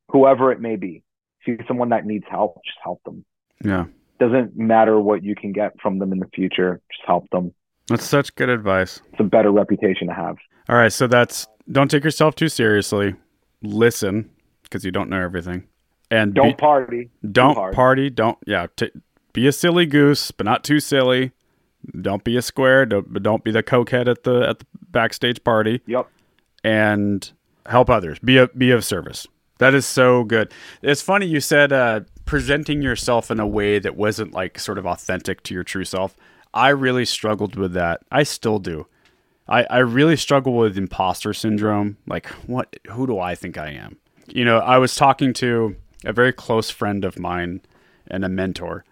whoever 0.10 0.52
it 0.52 0.60
may 0.62 0.76
be. 0.76 1.04
See 1.46 1.58
someone 1.68 1.90
that 1.90 2.06
needs 2.06 2.26
help, 2.30 2.60
just 2.64 2.78
help 2.84 3.02
them. 3.06 3.26
Yeah. 3.64 3.86
Doesn't 4.20 4.56
matter 4.56 5.00
what 5.00 5.24
you 5.24 5.34
can 5.34 5.52
get 5.52 5.80
from 5.82 5.98
them 5.98 6.12
in 6.12 6.20
the 6.20 6.28
future, 6.36 6.80
just 6.92 7.06
help 7.08 7.28
them. 7.32 7.54
That's 7.88 8.04
such 8.04 8.36
good 8.36 8.50
advice. 8.50 9.02
It's 9.12 9.20
a 9.20 9.24
better 9.24 9.52
reputation 9.52 10.08
to 10.10 10.14
have. 10.14 10.38
All 10.68 10.76
right, 10.76 10.92
so 10.94 11.08
that's 11.08 11.48
don't 11.72 11.90
take 11.90 12.04
yourself 12.04 12.36
too 12.36 12.50
seriously. 12.50 13.16
Listen, 13.62 14.30
because 14.64 14.86
you 14.86 14.92
don't 14.92 15.10
know 15.10 15.22
everything, 15.22 15.64
and 16.10 16.34
Don't 16.34 16.50
be- 16.50 16.54
party. 16.56 17.10
don't 17.32 17.74
party. 17.74 18.10
Don't 18.10 18.38
yeah. 18.48 18.68
T- 18.76 18.92
be 19.34 19.48
a 19.48 19.52
silly 19.52 19.86
goose, 19.86 20.32
but 20.32 20.46
not 20.46 20.64
too 20.64 20.80
silly. 20.80 21.32
Don't 22.02 22.24
be 22.24 22.36
a 22.38 22.42
square. 22.42 22.86
Don't 22.86 23.22
don't 23.22 23.44
be 23.44 23.52
the 23.52 23.64
cokehead 23.64 24.08
at 24.08 24.24
the 24.24 24.48
at 24.50 24.60
the 24.60 24.66
backstage 24.92 25.44
party. 25.44 25.82
Yep. 25.86 26.08
and 26.64 27.32
help 27.66 27.90
others. 27.90 28.20
Be 28.20 28.38
a, 28.38 28.48
be 28.48 28.72
of 28.72 28.84
service. 28.84 29.28
That 29.60 29.74
is 29.74 29.86
so 29.86 30.24
good. 30.24 30.52
It's 30.82 31.02
funny 31.02 31.26
you 31.26 31.40
said 31.40 31.72
uh, 31.72 32.02
presenting 32.26 32.82
yourself 32.82 33.30
in 33.30 33.40
a 33.40 33.48
way 33.48 33.78
that 33.80 33.96
wasn't 33.96 34.34
like 34.34 34.58
sort 34.60 34.78
of 34.78 34.86
authentic 34.86 35.44
to 35.44 35.54
your 35.54 35.64
true 35.64 35.84
self. 35.86 36.16
I 36.54 36.70
really 36.70 37.06
struggled 37.06 37.56
with 37.56 37.74
that. 37.74 38.02
I 38.12 38.24
still 38.24 38.58
do. 38.60 38.88
I, 39.50 39.64
I 39.64 39.78
really 39.80 40.16
struggle 40.16 40.54
with 40.54 40.78
imposter 40.78 41.34
syndrome. 41.34 41.98
Like, 42.08 42.28
what? 42.48 42.76
Who 42.92 43.08
do 43.08 43.20
I 43.20 43.36
think 43.36 43.58
I 43.58 43.72
am? 43.72 43.98
You 44.28 44.46
know, 44.46 44.60
I 44.60 44.78
was 44.78 44.96
talking 44.96 45.34
to 45.34 45.76
a 46.06 46.14
very 46.14 46.32
close 46.32 46.70
friend 46.70 47.04
of 47.04 47.20
mine 47.20 47.62
and 48.08 48.24
a 48.24 48.30
mentor, 48.30 48.86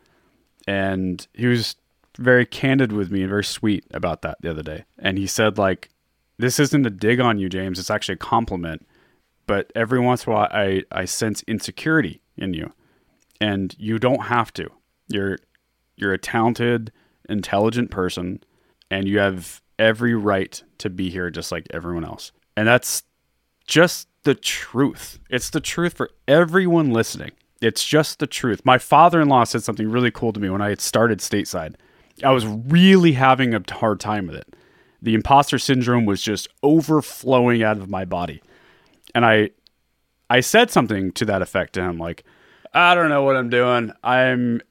and 0.68 1.26
he 1.34 1.45
was 1.45 1.76
very 2.18 2.45
candid 2.45 2.91
with 2.91 3.12
me 3.12 3.22
and 3.22 3.30
very 3.30 3.43
sweet 3.43 3.86
about 3.91 4.24
that 4.24 4.41
the 4.41 4.49
other 4.49 4.64
day. 4.64 4.86
And 4.97 5.20
he 5.20 5.28
said, 5.28 5.60
like, 5.60 5.89
this 6.39 6.60
isn't 6.60 6.86
a 6.86 6.89
dig 6.89 7.20
on 7.20 7.38
you, 7.38 7.49
James. 7.49 7.78
It's 7.78 7.91
actually 7.91 8.16
a 8.16 8.18
compliment. 8.18 8.86
But 9.45 9.72
every 9.76 9.99
once 9.99 10.26
in 10.26 10.34
a 10.34 10.36
while, 10.36 10.47
I, 10.51 10.84
I 10.91 11.05
sense 11.05 11.43
insecurity 11.47 12.22
in 12.36 12.53
you, 12.53 12.74
and 13.39 13.76
you 13.78 13.99
don't 13.99 14.24
have 14.24 14.51
to. 14.53 14.70
You're 15.08 15.38
you're 15.95 16.14
a 16.14 16.18
talented, 16.18 16.91
intelligent 17.30 17.91
person, 17.91 18.43
and 18.89 19.08
you 19.08 19.20
have 19.20 19.62
every 19.80 20.13
right 20.13 20.61
to 20.80 20.89
be 20.89 21.09
here 21.09 21.30
just 21.30 21.51
like 21.51 21.67
everyone 21.71 22.03
else. 22.03 22.32
And 22.55 22.67
that's 22.67 23.03
just 23.65 24.07
the 24.23 24.36
truth. 24.36 25.19
It's 25.30 25.49
the 25.49 25.61
truth 25.61 25.93
for 25.93 26.09
everyone 26.28 26.91
listening. 26.91 27.32
It's 27.61 27.86
just 27.86 28.19
the 28.19 28.28
truth. 28.28 28.61
My 28.65 28.78
father 28.78 29.21
in 29.21 29.30
law 29.30 29.43
said 29.43 29.63
something 29.63 29.89
really 29.89 30.11
cool 30.11 30.34
to 30.34 30.39
me 30.39 30.49
when 30.49 30.61
I 30.61 30.69
had 30.69 30.82
started 30.82 31.19
stateside. 31.19 31.75
I 32.23 32.32
was 32.32 32.45
really 32.45 33.13
having 33.13 33.53
a 33.53 33.61
hard 33.71 33.99
time 33.99 34.28
with 34.28 34.36
it. 34.36 34.55
The 35.01 35.13
imposter 35.13 35.59
syndrome 35.59 36.05
was 36.05 36.21
just 36.21 36.47
overflowing 36.63 37.63
out 37.63 37.78
of 37.78 37.89
my 37.89 38.05
body. 38.05 38.41
And 39.13 39.25
I 39.25 39.51
I 40.30 40.41
said 40.41 40.71
something 40.71 41.11
to 41.13 41.25
that 41.25 41.41
effect 41.41 41.73
to 41.73 41.82
him 41.82 41.97
like, 41.97 42.23
I 42.73 42.95
don't 42.95 43.09
know 43.09 43.23
what 43.23 43.38
I'm 43.38 43.49
doing. 43.49 43.93
I'm 44.03 44.61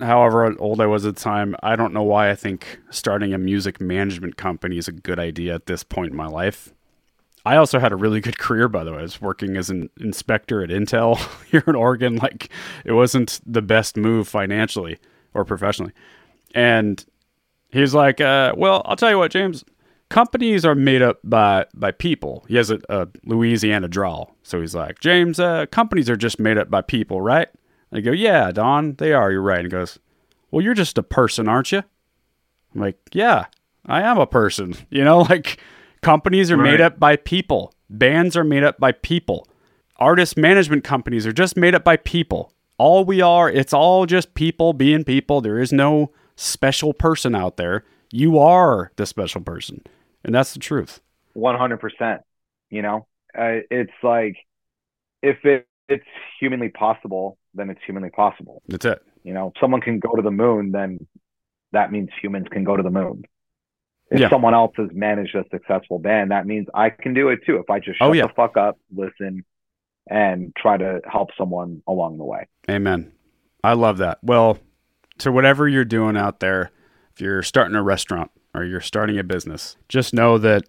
however 0.00 0.54
old 0.58 0.80
I 0.80 0.86
was 0.86 1.06
at 1.06 1.16
the 1.16 1.20
time, 1.20 1.54
I 1.62 1.76
don't 1.76 1.92
know 1.92 2.02
why 2.02 2.30
I 2.30 2.34
think 2.34 2.80
starting 2.90 3.32
a 3.34 3.38
music 3.38 3.80
management 3.80 4.36
company 4.36 4.78
is 4.78 4.88
a 4.88 4.92
good 4.92 5.18
idea 5.18 5.54
at 5.54 5.66
this 5.66 5.82
point 5.82 6.10
in 6.10 6.16
my 6.16 6.26
life. 6.26 6.72
I 7.44 7.56
also 7.56 7.78
had 7.78 7.92
a 7.92 7.96
really 7.96 8.20
good 8.20 8.38
career, 8.38 8.68
by 8.68 8.84
the 8.84 8.92
way. 8.92 8.98
I 8.98 9.02
was 9.02 9.20
working 9.20 9.56
as 9.56 9.70
an 9.70 9.88
inspector 9.98 10.62
at 10.62 10.70
Intel 10.70 11.18
here 11.50 11.64
in 11.66 11.74
Oregon. 11.74 12.16
Like, 12.16 12.50
it 12.84 12.92
wasn't 12.92 13.40
the 13.46 13.62
best 13.62 13.96
move 13.96 14.28
financially 14.28 14.98
or 15.32 15.44
professionally. 15.44 15.92
And 16.54 17.04
he's 17.70 17.94
like, 17.94 18.20
uh, 18.20 18.54
"Well, 18.56 18.82
I'll 18.84 18.96
tell 18.96 19.10
you 19.10 19.18
what, 19.18 19.30
James. 19.30 19.64
Companies 20.08 20.64
are 20.64 20.74
made 20.74 21.02
up 21.02 21.18
by 21.22 21.66
by 21.74 21.92
people." 21.92 22.44
He 22.48 22.56
has 22.56 22.70
a, 22.70 22.80
a 22.88 23.06
Louisiana 23.24 23.88
drawl, 23.88 24.34
so 24.42 24.60
he's 24.60 24.74
like, 24.74 24.98
"James, 24.98 25.38
uh, 25.38 25.66
companies 25.66 26.10
are 26.10 26.16
just 26.16 26.40
made 26.40 26.58
up 26.58 26.68
by 26.68 26.82
people, 26.82 27.20
right?" 27.20 27.48
I 27.92 28.00
go, 28.00 28.12
"Yeah, 28.12 28.50
Don, 28.52 28.94
they 28.94 29.12
are. 29.12 29.30
You're 29.30 29.42
right." 29.42 29.60
And 29.60 29.70
goes, 29.70 29.98
"Well, 30.50 30.62
you're 30.62 30.74
just 30.74 30.98
a 30.98 31.02
person, 31.02 31.48
aren't 31.48 31.72
you?" 31.72 31.82
I'm 32.74 32.80
like, 32.80 32.98
"Yeah, 33.12 33.46
I 33.86 34.02
am 34.02 34.18
a 34.18 34.26
person. 34.26 34.74
You 34.90 35.04
know, 35.04 35.20
like 35.20 35.60
companies 36.02 36.50
are 36.50 36.56
made 36.56 36.80
up 36.80 36.98
by 36.98 37.16
people. 37.16 37.72
Bands 37.88 38.36
are 38.36 38.44
made 38.44 38.64
up 38.64 38.78
by 38.78 38.92
people. 38.92 39.46
Artist 39.96 40.36
management 40.36 40.82
companies 40.84 41.26
are 41.26 41.32
just 41.32 41.56
made 41.56 41.74
up 41.74 41.84
by 41.84 41.96
people. 41.96 42.52
All 42.78 43.04
we 43.04 43.20
are, 43.20 43.50
it's 43.50 43.72
all 43.72 44.06
just 44.06 44.34
people 44.34 44.72
being 44.72 45.04
people. 45.04 45.40
There 45.40 45.58
is 45.58 45.72
no 45.72 46.10
special 46.34 46.94
person 46.94 47.34
out 47.34 47.56
there. 47.56 47.84
You 48.10 48.38
are 48.38 48.90
the 48.96 49.06
special 49.06 49.42
person. 49.42 49.82
And 50.24 50.34
that's 50.34 50.54
the 50.54 50.58
truth. 50.58 51.00
100%. 51.36 52.20
You 52.70 52.82
know, 52.82 53.06
uh, 53.36 53.60
it's 53.70 53.92
like 54.02 54.36
if 55.22 55.44
it, 55.44 55.66
it's 55.88 56.06
humanly 56.40 56.68
possible, 56.68 57.36
then 57.54 57.70
it's 57.70 57.80
humanly 57.84 58.10
possible. 58.10 58.62
That's 58.68 58.84
it. 58.84 59.02
You 59.24 59.34
know, 59.34 59.48
if 59.48 59.60
someone 59.60 59.80
can 59.80 59.98
go 59.98 60.14
to 60.14 60.22
the 60.22 60.30
moon, 60.30 60.72
then 60.72 61.06
that 61.72 61.92
means 61.92 62.08
humans 62.20 62.46
can 62.50 62.64
go 62.64 62.76
to 62.76 62.82
the 62.82 62.90
moon. 62.90 63.24
If 64.10 64.18
Yeah. 64.20 64.28
someone 64.30 64.54
else 64.54 64.72
has 64.76 64.88
managed 64.92 65.34
a 65.36 65.44
successful 65.50 65.98
band, 65.98 66.30
that 66.32 66.46
means 66.46 66.66
I 66.74 66.90
can 66.90 67.14
do 67.14 67.28
it 67.28 67.40
too. 67.46 67.58
If 67.58 67.70
I 67.70 67.78
just 67.78 67.98
oh, 68.00 68.06
shut 68.06 68.08
Oh, 68.08 68.12
yeah. 68.12 68.26
the 68.26 68.32
fuck 68.34 68.56
up, 68.56 68.78
listen, 68.94 69.44
and 70.08 70.52
try 70.56 70.76
to 70.76 71.00
help 71.10 71.30
someone 71.38 71.82
along 71.86 72.18
the 72.18 72.24
way. 72.24 72.46
Amen. 72.68 73.12
I 73.62 73.74
love 73.74 73.98
that. 73.98 74.18
Well, 74.22 74.58
to 75.18 75.30
whatever 75.30 75.68
you're 75.68 75.84
doing 75.84 76.16
out 76.16 76.40
there, 76.40 76.70
if 77.14 77.20
you're 77.20 77.42
starting 77.42 77.76
a 77.76 77.82
restaurant 77.82 78.30
or 78.54 78.64
you're 78.64 78.80
starting 78.80 79.18
a 79.18 79.22
business, 79.24 79.76
just 79.88 80.12
know 80.14 80.38
that 80.38 80.64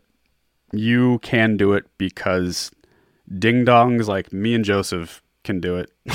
you 0.73 1.19
can 1.19 1.57
do 1.57 1.73
it 1.73 1.85
because 1.97 2.69
ding 3.39 3.65
dongs 3.65 4.07
like 4.07 4.31
me 4.31 4.53
and 4.53 4.63
Joseph 4.65 5.23
can 5.43 5.59
do 5.59 5.77
it. 5.77 5.89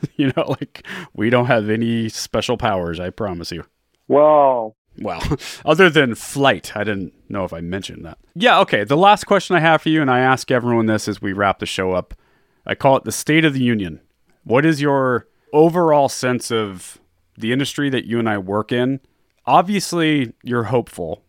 you 0.16 0.32
know, 0.36 0.44
like 0.60 0.86
we 1.14 1.30
don't 1.30 1.46
have 1.46 1.70
any 1.70 2.08
special 2.08 2.56
powers, 2.56 3.00
I 3.00 3.10
promise 3.10 3.52
you. 3.52 3.64
Well, 4.08 4.76
Well, 4.98 5.22
other 5.64 5.90
than 5.90 6.14
flight, 6.14 6.76
I 6.76 6.84
didn't 6.84 7.12
know 7.28 7.44
if 7.44 7.52
I 7.52 7.60
mentioned 7.60 8.04
that. 8.04 8.18
Yeah, 8.34 8.60
okay. 8.60 8.84
The 8.84 8.96
last 8.96 9.24
question 9.24 9.56
I 9.56 9.60
have 9.60 9.82
for 9.82 9.88
you, 9.88 10.00
and 10.00 10.10
I 10.10 10.20
ask 10.20 10.50
everyone 10.50 10.86
this 10.86 11.08
as 11.08 11.20
we 11.20 11.32
wrap 11.32 11.58
the 11.58 11.66
show 11.66 11.92
up, 11.92 12.14
I 12.64 12.74
call 12.74 12.96
it 12.96 13.04
the 13.04 13.12
State 13.12 13.44
of 13.44 13.54
the 13.54 13.62
Union. 13.62 14.00
What 14.44 14.64
is 14.64 14.80
your 14.80 15.26
overall 15.52 16.08
sense 16.08 16.50
of 16.50 16.98
the 17.36 17.52
industry 17.52 17.90
that 17.90 18.06
you 18.06 18.18
and 18.18 18.28
I 18.28 18.38
work 18.38 18.72
in? 18.72 19.00
Obviously, 19.44 20.32
you're 20.42 20.64
hopeful. 20.64 21.22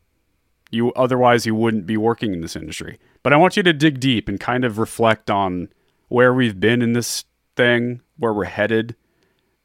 You 0.71 0.91
otherwise 0.93 1.45
you 1.45 1.55
wouldn't 1.55 1.85
be 1.85 1.97
working 1.97 2.33
in 2.33 2.41
this 2.41 2.55
industry. 2.55 2.99
But 3.23 3.33
I 3.33 3.37
want 3.37 3.57
you 3.57 3.63
to 3.63 3.73
dig 3.73 3.99
deep 3.99 4.27
and 4.27 4.39
kind 4.39 4.65
of 4.65 4.77
reflect 4.77 5.29
on 5.29 5.69
where 6.09 6.33
we've 6.33 6.59
been 6.59 6.81
in 6.81 6.93
this 6.93 7.25
thing, 7.57 8.01
where 8.17 8.33
we're 8.33 8.45
headed, 8.45 8.95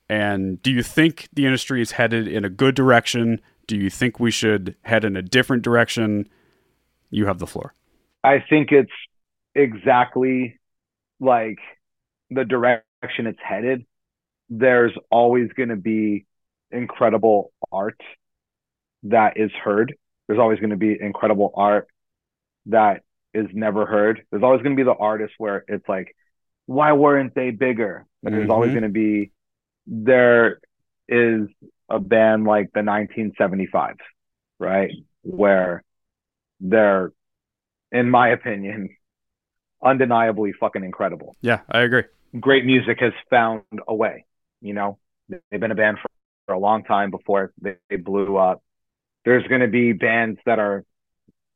and 0.08 0.60
do 0.62 0.70
you 0.70 0.82
think 0.82 1.28
the 1.32 1.46
industry 1.46 1.80
is 1.80 1.92
headed 1.92 2.26
in 2.28 2.44
a 2.44 2.50
good 2.50 2.74
direction? 2.74 3.40
Do 3.66 3.76
you 3.76 3.88
think 3.88 4.18
we 4.18 4.30
should 4.30 4.74
head 4.82 5.04
in 5.04 5.16
a 5.16 5.22
different 5.22 5.62
direction? 5.62 6.28
You 7.10 7.26
have 7.26 7.38
the 7.38 7.46
floor. 7.46 7.74
I 8.24 8.44
think 8.50 8.72
it's 8.72 8.92
exactly 9.54 10.58
like 11.20 11.58
the 12.30 12.44
direction 12.44 13.26
it's 13.26 13.38
headed. 13.42 13.86
There's 14.50 14.92
always 15.10 15.48
going 15.56 15.70
to 15.70 15.76
be 15.76 16.26
incredible 16.70 17.52
art 17.70 18.00
that 19.04 19.36
is 19.36 19.50
heard. 19.64 19.94
There's 20.26 20.38
always 20.38 20.58
going 20.58 20.70
to 20.70 20.76
be 20.76 20.96
incredible 21.00 21.52
art 21.56 21.88
that 22.66 23.02
is 23.34 23.46
never 23.52 23.86
heard. 23.86 24.22
There's 24.30 24.42
always 24.42 24.62
going 24.62 24.76
to 24.76 24.80
be 24.80 24.84
the 24.84 24.94
artist 24.94 25.34
where 25.38 25.64
it's 25.68 25.88
like, 25.88 26.14
why 26.72 26.92
weren't 26.92 27.34
they 27.34 27.50
bigger? 27.50 28.06
There's 28.22 28.48
always 28.50 28.70
Mhm. 28.70 28.74
going 28.74 28.82
to 28.84 28.88
be, 28.88 29.32
there 29.86 30.60
is 31.08 31.48
a 31.88 31.98
band 31.98 32.44
like 32.44 32.72
the 32.72 32.82
1975s, 32.82 34.00
right? 34.58 34.90
Where 35.22 35.82
they're, 36.60 37.12
in 37.90 38.08
my 38.08 38.28
opinion, 38.28 38.96
undeniably 39.82 40.52
fucking 40.52 40.84
incredible. 40.84 41.36
Yeah, 41.40 41.60
I 41.68 41.80
agree. 41.80 42.04
Great 42.38 42.64
music 42.64 43.00
has 43.00 43.12
found 43.28 43.62
a 43.86 43.94
way, 43.94 44.24
you 44.60 44.72
know? 44.72 44.98
They've 45.28 45.60
been 45.60 45.70
a 45.70 45.74
band 45.74 45.98
for, 45.98 46.08
for 46.46 46.54
a 46.54 46.58
long 46.58 46.84
time 46.84 47.10
before 47.10 47.52
they, 47.60 47.76
they 47.90 47.96
blew 47.96 48.36
up. 48.36 48.62
There's 49.24 49.46
going 49.48 49.60
to 49.60 49.68
be 49.68 49.92
bands 49.92 50.38
that 50.46 50.58
are 50.58 50.84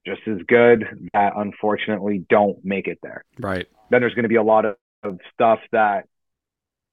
just 0.05 0.23
as 0.29 0.39
good 0.47 1.09
that 1.15 1.33
unfortunately 1.37 2.25
don't 2.29 2.65
make 2.65 2.87
it 2.89 2.99
there. 3.03 3.25
Right. 3.39 3.67
Then 3.91 4.01
there's 4.03 4.15
going 4.15 4.25
to 4.25 4.29
be 4.29 4.37
a 4.37 4.43
lot 4.43 4.65
of, 4.65 4.77
of 5.03 5.19
stuff 5.33 5.61
that 5.73 6.07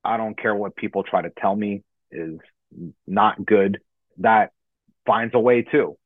I 0.04 0.18
don't 0.18 0.38
care 0.38 0.56
what 0.56 0.76
people 0.76 1.04
try 1.04 1.22
to 1.22 1.30
tell 1.30 1.56
me 1.56 1.84
is 2.12 2.40
not 3.08 3.44
good 3.46 3.80
that 4.18 4.52
finds 5.06 5.34
a 5.34 5.40
way 5.40 5.64
too. 5.64 5.98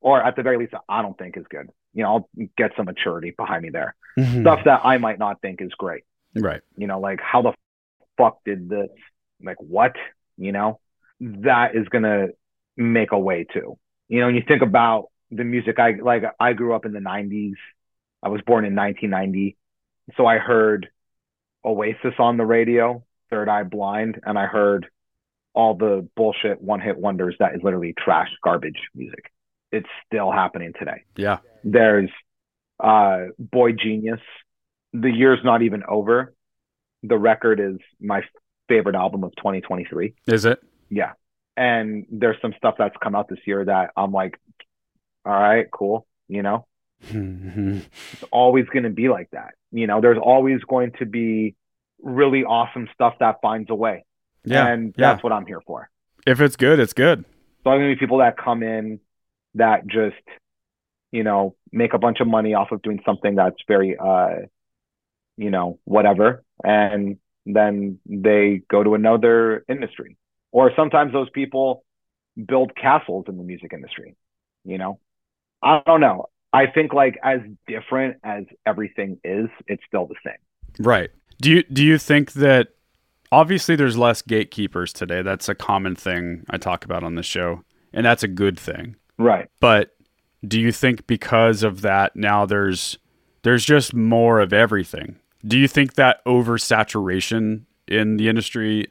Or 0.00 0.22
at 0.22 0.36
the 0.36 0.42
very 0.42 0.58
least, 0.58 0.74
I 0.88 1.02
don't 1.02 1.18
think 1.18 1.36
is 1.36 1.44
good. 1.48 1.68
You 1.94 2.02
know, 2.02 2.08
I'll 2.08 2.48
get 2.56 2.72
some 2.76 2.86
maturity 2.86 3.32
behind 3.36 3.62
me 3.62 3.70
there. 3.70 3.96
Mm-hmm. 4.18 4.42
Stuff 4.42 4.60
that 4.66 4.82
I 4.84 4.98
might 4.98 5.18
not 5.18 5.40
think 5.40 5.60
is 5.60 5.72
great. 5.76 6.04
Right. 6.34 6.60
You 6.76 6.86
know, 6.86 7.00
like 7.00 7.20
how 7.20 7.42
the 7.42 7.52
fuck 8.18 8.38
did 8.44 8.68
this? 8.68 8.90
Like 9.42 9.56
what? 9.58 9.96
You 10.36 10.52
know, 10.52 10.80
that 11.20 11.74
is 11.74 11.88
going 11.88 12.04
to 12.04 12.28
make 12.76 13.12
a 13.12 13.18
way 13.18 13.46
too. 13.52 13.78
You 14.08 14.20
know, 14.20 14.28
and 14.28 14.36
you 14.36 14.42
think 14.46 14.62
about 14.62 15.08
the 15.30 15.44
music 15.44 15.78
I 15.78 15.94
like 16.00 16.22
I 16.38 16.52
grew 16.52 16.74
up 16.74 16.84
in 16.84 16.92
the 16.92 17.00
90s. 17.00 17.54
I 18.22 18.28
was 18.28 18.42
born 18.42 18.64
in 18.64 18.76
1990. 18.76 19.56
So 20.16 20.26
I 20.26 20.38
heard 20.38 20.88
Oasis 21.66 22.14
on 22.18 22.36
the 22.36 22.46
radio, 22.46 23.04
Third 23.28 23.48
Eye 23.48 23.64
Blind, 23.64 24.20
and 24.24 24.38
I 24.38 24.46
heard 24.46 24.86
all 25.52 25.74
the 25.74 26.08
bullshit 26.16 26.60
one 26.62 26.80
hit 26.80 26.96
wonders 26.96 27.34
that 27.40 27.54
is 27.54 27.62
literally 27.62 27.94
trash 27.98 28.28
garbage 28.44 28.78
music. 28.94 29.32
It's 29.72 29.88
still 30.06 30.30
happening 30.30 30.72
today. 30.78 31.02
Yeah. 31.16 31.38
There's 31.64 32.10
uh 32.78 33.26
boygenius. 33.42 34.20
The 34.92 35.10
year's 35.10 35.40
not 35.44 35.62
even 35.62 35.82
over. 35.88 36.34
The 37.02 37.18
record 37.18 37.58
is 37.60 37.78
my 38.00 38.22
favorite 38.68 38.96
album 38.96 39.22
of 39.24 39.34
2023 39.36 40.14
Is 40.26 40.44
it? 40.44 40.60
yeah 40.90 41.12
and 41.56 42.04
there's 42.10 42.36
some 42.42 42.52
stuff 42.56 42.74
that's 42.78 42.96
come 43.02 43.14
out 43.14 43.28
this 43.28 43.38
year 43.46 43.64
that 43.64 43.90
i'm 43.96 44.10
like 44.10 44.40
all 45.24 45.32
right 45.32 45.66
cool 45.70 46.04
you 46.26 46.42
know 46.42 46.66
it's 47.10 48.24
always 48.30 48.66
going 48.66 48.84
to 48.84 48.90
be 48.90 49.08
like 49.08 49.28
that 49.30 49.54
you 49.72 49.86
know 49.86 50.00
there's 50.00 50.18
always 50.20 50.60
going 50.62 50.92
to 50.98 51.06
be 51.06 51.54
really 52.02 52.44
awesome 52.44 52.88
stuff 52.94 53.14
that 53.20 53.36
finds 53.42 53.70
a 53.70 53.74
way 53.74 54.04
yeah. 54.44 54.66
and 54.66 54.94
yeah. 54.96 55.12
that's 55.12 55.22
what 55.22 55.32
i'm 55.32 55.46
here 55.46 55.60
for 55.66 55.90
If 56.26 56.40
it's 56.40 56.56
good, 56.56 56.80
it's 56.80 56.92
good. 56.92 57.24
so 57.64 57.70
i'm 57.70 57.78
going 57.78 57.90
to 57.90 57.96
be 57.96 58.00
people 58.00 58.18
that 58.18 58.36
come 58.36 58.62
in 58.62 59.00
that 59.54 59.86
just 59.86 60.16
you 61.12 61.22
know 61.22 61.54
make 61.72 61.94
a 61.94 61.98
bunch 61.98 62.20
of 62.20 62.26
money 62.26 62.54
off 62.54 62.72
of 62.72 62.82
doing 62.82 63.00
something 63.04 63.34
that's 63.34 63.56
very 63.68 63.96
uh 63.98 64.36
you 65.36 65.50
know 65.50 65.78
whatever 65.84 66.42
and 66.64 67.18
then 67.44 67.98
they 68.06 68.62
go 68.68 68.82
to 68.82 68.94
another 68.94 69.64
industry 69.68 70.16
or 70.50 70.72
sometimes 70.74 71.12
those 71.12 71.30
people 71.30 71.84
build 72.46 72.74
castles 72.74 73.26
in 73.28 73.36
the 73.36 73.44
music 73.44 73.72
industry 73.72 74.16
you 74.64 74.78
know 74.78 74.98
i 75.62 75.82
don't 75.86 76.00
know 76.00 76.26
i 76.56 76.66
think 76.66 76.92
like 76.92 77.16
as 77.22 77.40
different 77.66 78.16
as 78.24 78.44
everything 78.66 79.18
is 79.24 79.48
it's 79.68 79.82
still 79.86 80.06
the 80.06 80.16
same 80.24 80.40
Right. 80.78 81.10
Do 81.40 81.50
you 81.50 81.62
do 81.72 81.82
you 81.82 81.96
think 81.96 82.32
that 82.34 82.68
obviously 83.32 83.76
there's 83.76 83.96
less 83.96 84.20
gatekeepers 84.20 84.92
today? 84.92 85.22
That's 85.22 85.48
a 85.48 85.54
common 85.54 85.96
thing 85.96 86.44
I 86.50 86.58
talk 86.58 86.84
about 86.84 87.02
on 87.02 87.14
the 87.14 87.22
show, 87.22 87.62
and 87.94 88.04
that's 88.04 88.22
a 88.22 88.28
good 88.28 88.58
thing. 88.60 88.96
right 89.18 89.48
But 89.60 89.96
do 90.46 90.60
you 90.60 90.72
think 90.72 91.06
because 91.06 91.62
of 91.62 91.80
that 91.80 92.14
now 92.14 92.44
there's 92.44 92.98
there's 93.42 93.64
just 93.64 93.94
more 93.94 94.38
of 94.40 94.52
everything? 94.52 95.16
Do 95.46 95.58
you 95.58 95.68
think 95.68 95.94
that 95.94 96.22
oversaturation 96.26 97.62
in 97.88 98.16
the 98.18 98.28
industry 98.28 98.88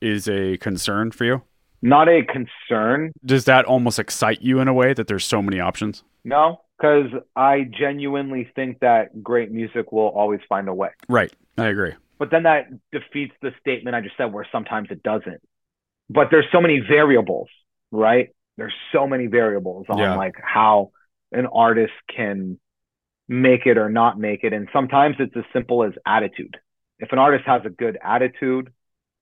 is 0.00 0.28
a 0.28 0.56
concern 0.58 1.12
for 1.12 1.24
you? 1.24 1.42
not 1.84 2.08
a 2.08 2.22
concern 2.24 3.12
Does 3.24 3.44
that 3.44 3.64
almost 3.64 3.98
excite 3.98 4.40
you 4.42 4.60
in 4.60 4.68
a 4.68 4.74
way 4.74 4.94
that 4.94 5.06
there's 5.08 5.24
so 5.24 5.40
many 5.42 5.60
options? 5.60 6.02
no 6.24 6.60
because 6.82 7.10
i 7.36 7.62
genuinely 7.78 8.50
think 8.56 8.80
that 8.80 9.22
great 9.22 9.50
music 9.52 9.92
will 9.92 10.08
always 10.08 10.40
find 10.48 10.68
a 10.68 10.74
way 10.74 10.90
Right. 11.08 11.32
I 11.56 11.66
agree. 11.66 11.92
but 12.18 12.30
then 12.30 12.44
that 12.44 12.66
defeats 12.92 13.34
the 13.42 13.52
statement 13.60 13.94
I 13.94 14.00
just 14.00 14.16
said 14.16 14.32
where 14.32 14.46
sometimes 14.50 14.88
it 14.90 15.02
doesn't. 15.02 15.40
But 16.08 16.28
there's 16.30 16.46
so 16.52 16.60
many 16.60 16.80
variables, 16.80 17.48
right? 17.90 18.28
There's 18.56 18.72
so 18.92 19.06
many 19.06 19.26
variables 19.26 19.86
on 19.90 19.98
Yeah. 19.98 20.14
like 20.16 20.34
how 20.42 20.92
an 21.32 21.46
artist 21.46 21.92
can 22.14 22.58
make 23.28 23.66
it 23.66 23.76
or 23.78 23.88
not 23.90 24.18
make 24.18 24.44
it. 24.44 24.52
And 24.52 24.68
sometimes 24.72 25.16
it's 25.18 25.36
as 25.36 25.44
simple 25.52 25.84
as 25.84 25.92
attitude. 26.06 26.56
If 26.98 27.12
an 27.12 27.18
artist 27.18 27.44
has 27.46 27.62
a 27.64 27.70
good 27.70 27.98
attitude 28.02 28.72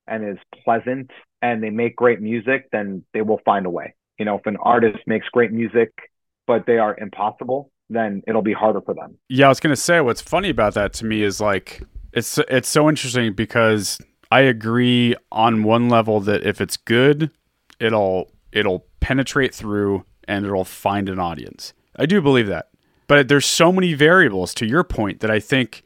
and 0.06 0.28
is 0.28 0.38
pleasant 0.64 1.11
and 1.42 1.62
they 1.62 1.70
make 1.70 1.96
great 1.96 2.20
music, 2.20 2.68
then 2.72 3.04
they 3.12 3.22
will 3.22 3.40
find 3.44 3.66
a 3.66 3.70
way. 3.70 3.94
You 4.18 4.24
know, 4.24 4.36
if 4.38 4.46
an 4.46 4.56
artist 4.56 4.98
makes 5.06 5.28
great 5.28 5.52
music, 5.52 5.92
but 6.51 6.66
they 6.66 6.78
are 6.78 6.96
impossible, 6.98 7.70
then 7.90 8.24
it'll 8.26 8.42
be 8.42 8.53
harder 8.53 8.80
for 8.80 8.92
them. 8.92 9.16
Yeah, 9.28 9.46
I 9.46 9.48
was 9.51 9.61
gonna 9.61 9.76
say 9.76 10.01
what's 10.01 10.20
funny 10.20 10.51
about 10.51 10.74
that 10.74 10.92
to 10.94 11.05
me 11.05 11.22
is 11.22 11.40
like 11.40 11.80
it's 12.12 12.38
it's 12.48 12.68
so 12.68 12.88
interesting 12.88 13.34
because 13.34 13.98
I 14.32 14.40
agree 14.40 15.14
on 15.30 15.62
one 15.62 15.88
level 15.88 16.18
that 16.22 16.44
if 16.44 16.61
it's 16.61 16.76
good, 16.76 17.30
it'll 17.78 18.32
it'll 18.51 18.84
penetrate 18.98 19.55
through 19.55 20.05
and 20.26 20.44
it'll 20.44 20.64
find 20.64 21.09
an 21.09 21.20
audience. 21.20 21.72
I 21.94 22.07
do 22.07 22.20
believe 22.20 22.48
that. 22.48 22.70
But 23.07 23.28
there's 23.28 23.46
so 23.46 23.70
many 23.70 23.94
variables 23.94 24.53
to 24.55 24.66
your 24.66 24.82
point 24.82 25.20
that 25.20 25.30
I 25.30 25.38
think 25.38 25.84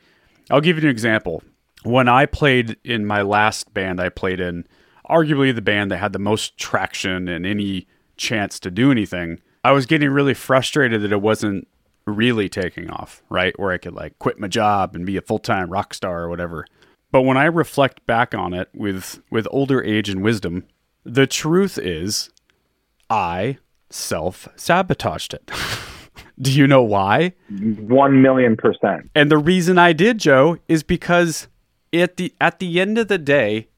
I'll 0.51 0.63
give 0.63 0.79
you 0.79 0.85
an 0.85 0.89
example. 0.89 1.43
When 1.83 2.09
I 2.09 2.25
played 2.25 2.79
in 2.85 3.05
my 3.05 3.21
last 3.21 3.75
band 3.75 4.01
I 4.01 4.09
played 4.09 4.41
in, 4.41 4.67
arguably 5.11 5.55
the 5.55 5.61
band 5.61 5.91
that 5.91 5.99
had 5.99 6.15
the 6.15 6.19
most 6.19 6.57
traction 6.57 7.29
and 7.29 7.45
any 7.45 7.87
chance 8.17 8.59
to 8.61 8.71
do 8.71 8.91
anything, 8.91 9.43
I 9.65 9.73
was 9.73 9.87
getting 9.87 10.11
really 10.11 10.35
frustrated 10.35 11.03
that 11.03 11.11
it 11.11 11.23
wasn't 11.23 11.67
really 12.07 12.51
taking 12.51 12.91
off, 12.91 13.23
right? 13.31 13.59
Where 13.59 13.73
I 13.73 13.79
could 13.79 13.95
like 13.95 14.19
quit 14.19 14.39
my 14.39 14.47
job 14.47 14.95
and 14.95 15.07
be 15.07 15.17
a 15.17 15.23
full-time 15.23 15.71
rock 15.71 15.95
star 15.95 16.23
or 16.23 16.29
whatever. 16.29 16.67
But 17.11 17.23
when 17.23 17.37
I 17.37 17.45
reflect 17.45 18.05
back 18.07 18.35
on 18.35 18.53
it 18.53 18.69
with 18.75 19.23
with 19.31 19.49
older 19.51 19.83
age 19.83 20.09
and 20.09 20.23
wisdom, 20.23 20.65
the 21.05 21.27
truth 21.27 21.79
is 21.79 22.31
I 23.09 23.59
self-sabotaged 23.89 25.35
it. 25.35 25.51
do 26.41 26.53
you 26.53 26.67
know 26.67 26.83
why? 26.83 27.33
One 27.49 28.21
million 28.21 28.57
percent. 28.57 29.11
And 29.15 29.31
the 29.31 29.39
reason 29.39 29.79
I 29.79 29.93
did, 29.93 30.19
Joe, 30.19 30.59
is 30.69 30.83
because 30.83 31.49
at 31.93 32.17
the 32.17 32.35
at 32.41 32.59
the 32.59 32.81
end 32.81 32.99
of 32.99 33.09
the 33.09 33.19
day, 33.19 33.69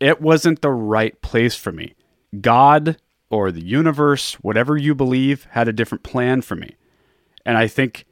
it 0.00 0.20
wasn't 0.20 0.62
the 0.62 0.70
right 0.72 1.20
place 1.22 1.54
for 1.54 1.70
me. 1.70 1.94
God 2.40 2.96
or 3.30 3.50
the 3.50 3.64
universe, 3.64 4.34
whatever 4.34 4.76
you 4.76 4.94
believe, 4.94 5.46
had 5.50 5.68
a 5.68 5.72
different 5.72 6.04
plan 6.04 6.42
for 6.42 6.54
me. 6.54 6.76
And 7.44 7.56
I 7.56 7.66
think 7.66 8.06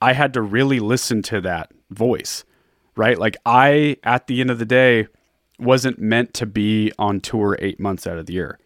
I 0.00 0.12
had 0.12 0.32
to 0.34 0.42
really 0.42 0.80
listen 0.80 1.22
to 1.22 1.40
that 1.42 1.72
voice, 1.90 2.44
right? 2.96 3.18
Like 3.18 3.36
I 3.44 3.96
at 4.02 4.26
the 4.26 4.40
end 4.40 4.50
of 4.50 4.58
the 4.58 4.64
day 4.64 5.08
wasn't 5.58 5.98
meant 5.98 6.34
to 6.34 6.46
be 6.46 6.92
on 6.98 7.20
tour 7.20 7.56
8 7.60 7.80
months 7.80 8.06
out 8.06 8.18
of 8.18 8.26
the 8.26 8.34
year. 8.34 8.58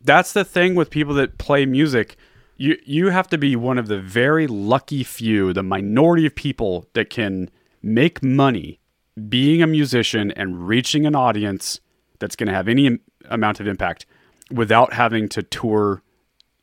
That's 0.00 0.32
the 0.32 0.44
thing 0.44 0.74
with 0.74 0.90
people 0.90 1.14
that 1.14 1.38
play 1.38 1.66
music. 1.66 2.16
You 2.56 2.78
you 2.84 3.10
have 3.10 3.28
to 3.28 3.38
be 3.38 3.56
one 3.56 3.78
of 3.78 3.88
the 3.88 4.00
very 4.00 4.46
lucky 4.46 5.02
few, 5.02 5.52
the 5.52 5.62
minority 5.62 6.26
of 6.26 6.34
people 6.34 6.86
that 6.92 7.10
can 7.10 7.50
make 7.82 8.22
money 8.22 8.78
being 9.28 9.62
a 9.62 9.66
musician 9.66 10.30
and 10.32 10.68
reaching 10.68 11.06
an 11.06 11.14
audience 11.14 11.80
that's 12.18 12.36
going 12.36 12.46
to 12.46 12.52
have 12.52 12.68
any 12.68 12.98
amount 13.30 13.60
of 13.60 13.66
impact 13.66 14.06
without 14.50 14.92
having 14.92 15.28
to 15.30 15.42
tour 15.42 16.02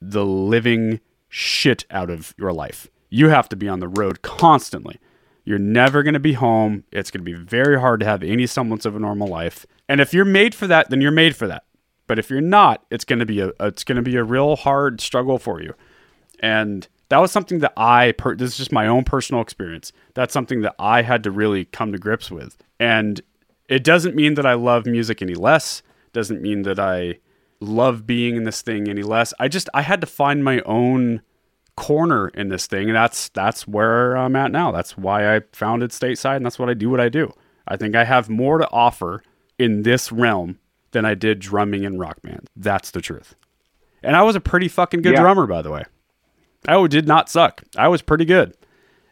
the 0.01 0.25
living 0.25 0.99
shit 1.29 1.85
out 1.89 2.09
of 2.09 2.33
your 2.37 2.53
life. 2.53 2.87
You 3.09 3.29
have 3.29 3.49
to 3.49 3.55
be 3.55 3.67
on 3.67 3.79
the 3.79 3.87
road 3.87 4.21
constantly. 4.21 4.99
You're 5.45 5.59
never 5.59 6.03
going 6.03 6.13
to 6.13 6.19
be 6.19 6.33
home. 6.33 6.83
It's 6.91 7.11
going 7.11 7.23
to 7.23 7.31
be 7.31 7.37
very 7.37 7.79
hard 7.79 7.99
to 7.99 8.05
have 8.05 8.23
any 8.23 8.47
semblance 8.47 8.85
of 8.85 8.95
a 8.95 8.99
normal 8.99 9.27
life. 9.27 9.65
And 9.89 9.99
if 9.99 10.13
you're 10.13 10.25
made 10.25 10.55
for 10.55 10.67
that, 10.67 10.89
then 10.89 11.01
you're 11.01 11.11
made 11.11 11.35
for 11.35 11.47
that. 11.47 11.63
But 12.07 12.19
if 12.19 12.29
you're 12.29 12.41
not, 12.41 12.85
it's 12.89 13.05
going 13.05 13.19
to 13.19 13.25
be 13.25 13.39
a 13.39 13.51
it's 13.59 13.83
going 13.83 13.95
to 13.95 14.01
be 14.01 14.15
a 14.15 14.23
real 14.23 14.55
hard 14.55 15.01
struggle 15.01 15.37
for 15.37 15.61
you. 15.61 15.73
And 16.39 16.87
that 17.09 17.19
was 17.19 17.31
something 17.31 17.59
that 17.59 17.73
I 17.77 18.13
per- 18.13 18.35
this 18.35 18.51
is 18.51 18.57
just 18.57 18.71
my 18.71 18.87
own 18.87 19.03
personal 19.03 19.41
experience. 19.41 19.91
That's 20.13 20.33
something 20.33 20.61
that 20.61 20.75
I 20.79 21.01
had 21.01 21.23
to 21.23 21.31
really 21.31 21.65
come 21.65 21.91
to 21.91 21.97
grips 21.97 22.29
with. 22.29 22.57
And 22.79 23.21
it 23.69 23.83
doesn't 23.83 24.15
mean 24.15 24.35
that 24.35 24.45
I 24.45 24.53
love 24.53 24.85
music 24.85 25.21
any 25.21 25.35
less. 25.35 25.81
Doesn't 26.11 26.41
mean 26.41 26.63
that 26.63 26.79
I 26.79 27.19
love 27.63 28.05
being 28.05 28.35
in 28.35 28.43
this 28.43 28.61
thing 28.61 28.87
any 28.87 29.03
less. 29.03 29.33
I 29.39 29.47
just 29.47 29.69
I 29.73 29.81
had 29.81 30.01
to 30.01 30.07
find 30.07 30.43
my 30.43 30.61
own 30.61 31.21
corner 31.75 32.27
in 32.29 32.49
this 32.49 32.67
thing, 32.67 32.89
and 32.89 32.95
that's 32.95 33.29
that's 33.29 33.67
where 33.67 34.15
I'm 34.15 34.35
at 34.35 34.51
now. 34.51 34.71
That's 34.71 34.97
why 34.97 35.35
I 35.35 35.41
founded 35.51 35.91
Stateside, 35.91 36.37
and 36.37 36.45
that's 36.45 36.59
what 36.59 36.69
I 36.69 36.73
do. 36.73 36.89
What 36.89 36.99
I 36.99 37.09
do. 37.09 37.33
I 37.67 37.77
think 37.77 37.95
I 37.95 38.03
have 38.03 38.29
more 38.29 38.57
to 38.57 38.69
offer 38.71 39.23
in 39.57 39.83
this 39.83 40.11
realm 40.11 40.59
than 40.91 41.05
I 41.05 41.15
did 41.15 41.39
drumming 41.39 41.83
in 41.83 41.97
rock 41.97 42.21
band. 42.21 42.49
That's 42.55 42.91
the 42.91 43.01
truth. 43.01 43.35
And 44.03 44.15
I 44.15 44.21
was 44.23 44.35
a 44.35 44.41
pretty 44.41 44.67
fucking 44.67 45.01
good 45.01 45.13
Yeah. 45.13 45.21
drummer, 45.21 45.47
by 45.47 45.61
the 45.61 45.71
way. 45.71 45.83
I 46.67 46.85
did 46.87 47.07
not 47.07 47.29
suck. 47.29 47.63
I 47.77 47.87
was 47.87 48.01
pretty 48.01 48.25
good, 48.25 48.55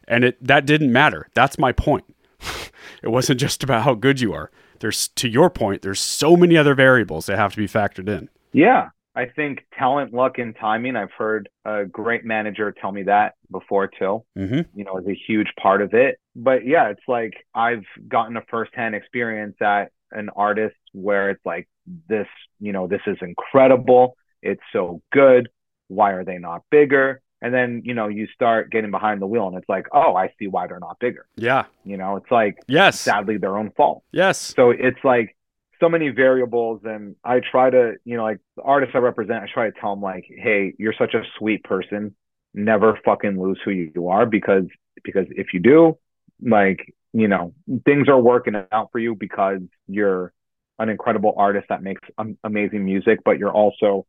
and 0.08 0.24
it 0.24 0.44
that 0.46 0.66
didn't 0.66 0.92
matter. 0.92 1.28
That's 1.34 1.58
my 1.58 1.72
point. 1.72 2.04
it 3.04 3.10
wasn't 3.10 3.40
just 3.40 3.64
about 3.64 3.84
how 3.84 3.94
good 3.94 4.20
you 4.22 4.34
are. 4.34 4.52
There's 4.80 5.10
to 5.10 5.28
your 5.30 5.50
point. 5.50 5.82
There's 5.82 6.00
so 6.00 6.36
many 6.36 6.58
other 6.58 6.74
variables 6.76 7.26
that 7.28 7.38
have 7.38 7.52
to 7.52 7.58
be 7.58 7.68
factored 7.68 8.10
in. 8.10 8.30
Yeah. 8.54 8.90
I 9.14 9.26
think 9.26 9.66
talent, 9.78 10.14
luck, 10.14 10.38
and 10.38 10.56
timing. 10.56 10.96
I've 10.96 11.12
heard 11.12 11.50
a 11.66 11.84
great 11.86 12.24
manager 12.24 12.72
tell 12.72 12.92
me 12.94 13.04
that 13.04 13.34
before 13.52 13.88
too. 13.88 14.24
Mm-hmm. 14.38 14.62
You 14.74 14.86
know, 14.86 14.98
is 14.98 15.08
a 15.08 15.14
huge 15.28 15.52
part 15.62 15.82
of 15.82 15.94
it. 15.94 16.18
But 16.36 16.66
yeah, 16.66 16.90
it's 16.90 17.04
like 17.10 17.34
I've 17.54 17.84
gotten 18.08 18.38
a 18.38 18.42
firsthand 18.50 18.96
experience 18.96 19.58
at 19.62 19.92
an 20.12 20.30
artist 20.36 20.78
where 20.94 21.30
it's 21.30 21.46
like 21.46 21.68
this. 22.08 22.28
You 22.62 22.72
know, 22.72 22.88
this 22.88 23.02
is 23.06 23.18
incredible. 23.22 24.16
It's 24.42 24.62
so 24.72 25.02
good. 25.12 25.50
Why 25.90 26.12
are 26.12 26.24
they 26.24 26.38
not 26.38 26.62
bigger? 26.72 27.22
And 27.42 27.54
then 27.54 27.82
you 27.84 27.94
know 27.94 28.08
you 28.08 28.28
start 28.34 28.72
getting 28.72 28.92
behind 28.92 29.22
the 29.22 29.28
wheel, 29.28 29.48
and 29.48 29.58
it's 29.58 29.68
like, 29.68 29.88
oh, 29.92 30.16
I 30.16 30.32
see 30.40 30.48
why 30.48 30.68
they're 30.68 30.80
not 30.80 31.00
bigger. 31.00 31.26
Yeah. 31.36 31.66
You 31.84 31.98
know, 31.98 32.16
it's 32.16 32.32
like 32.32 32.60
Yes. 32.68 32.98
sadly 33.00 33.38
their 33.38 33.58
own 33.58 33.72
fault. 33.72 34.04
Yes. 34.14 34.54
So 34.56 34.70
it's 34.70 35.04
like 35.04 35.36
so 35.82 35.90
many 35.90 36.10
variables, 36.10 36.82
and 36.86 37.16
I 37.26 37.42
try 37.42 37.70
to, 37.70 37.94
you 38.06 38.16
know, 38.16 38.24
like 38.24 38.40
the 38.56 38.62
artists 38.62 38.96
I 38.96 39.00
represent, 39.00 39.44
I 39.44 39.48
try 39.52 39.70
to 39.70 39.78
tell 39.80 39.94
them 39.94 40.02
like, 40.02 40.26
hey, 40.30 40.74
you're 40.78 40.94
such 40.98 41.14
a 41.14 41.24
sweet 41.38 41.64
person. 41.64 42.16
Never 42.54 42.98
fucking 43.04 43.42
lose 43.42 43.60
who 43.66 43.72
you 43.72 44.10
are 44.10 44.26
because 44.26 44.66
because 45.04 45.26
if 45.32 45.48
you 45.54 45.60
do, 45.60 45.98
like, 46.42 46.94
you 47.14 47.28
know, 47.28 47.54
things 47.86 48.08
are 48.08 48.20
working 48.20 48.56
out 48.72 48.90
for 48.92 49.00
you 49.00 49.16
because 49.16 49.62
you're 49.88 50.34
an 50.80 50.90
incredible 50.90 51.34
artist 51.38 51.68
that 51.70 51.82
makes 51.82 52.02
um, 52.18 52.38
amazing 52.44 52.86
music, 52.86 53.20
but 53.24 53.38
you're 53.40 53.54
also 53.54 54.06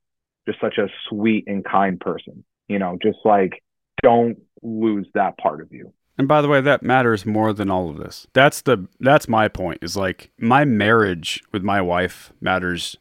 just 0.47 0.61
such 0.61 0.79
a 0.79 0.89
sweet 1.09 1.45
and 1.47 1.65
kind 1.65 1.99
person. 2.01 2.45
You 2.69 2.79
know, 2.79 2.99
just 3.03 3.19
like 3.25 3.63
don't 4.03 4.39
lose 4.63 5.07
that 5.15 5.39
part 5.39 5.61
of 5.61 5.73
you. 5.73 5.93
And 6.19 6.29
by 6.29 6.43
the 6.43 6.49
way, 6.49 6.61
that 6.61 6.83
matters 6.83 7.25
more 7.25 7.53
than 7.53 7.71
all 7.71 7.89
of 7.89 7.97
this. 7.97 8.27
That's 8.33 8.63
the 8.63 8.87
that's 9.01 9.29
my 9.29 9.49
point. 9.49 9.79
Is 9.83 9.97
like 9.97 10.31
my 10.39 10.65
marriage 10.65 11.43
with 11.53 11.63
my 11.63 11.81
wife 11.81 12.33
matters 12.41 12.97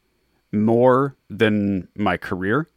more 0.52 1.16
than 1.30 1.88
my 1.96 2.18
career. 2.18 2.70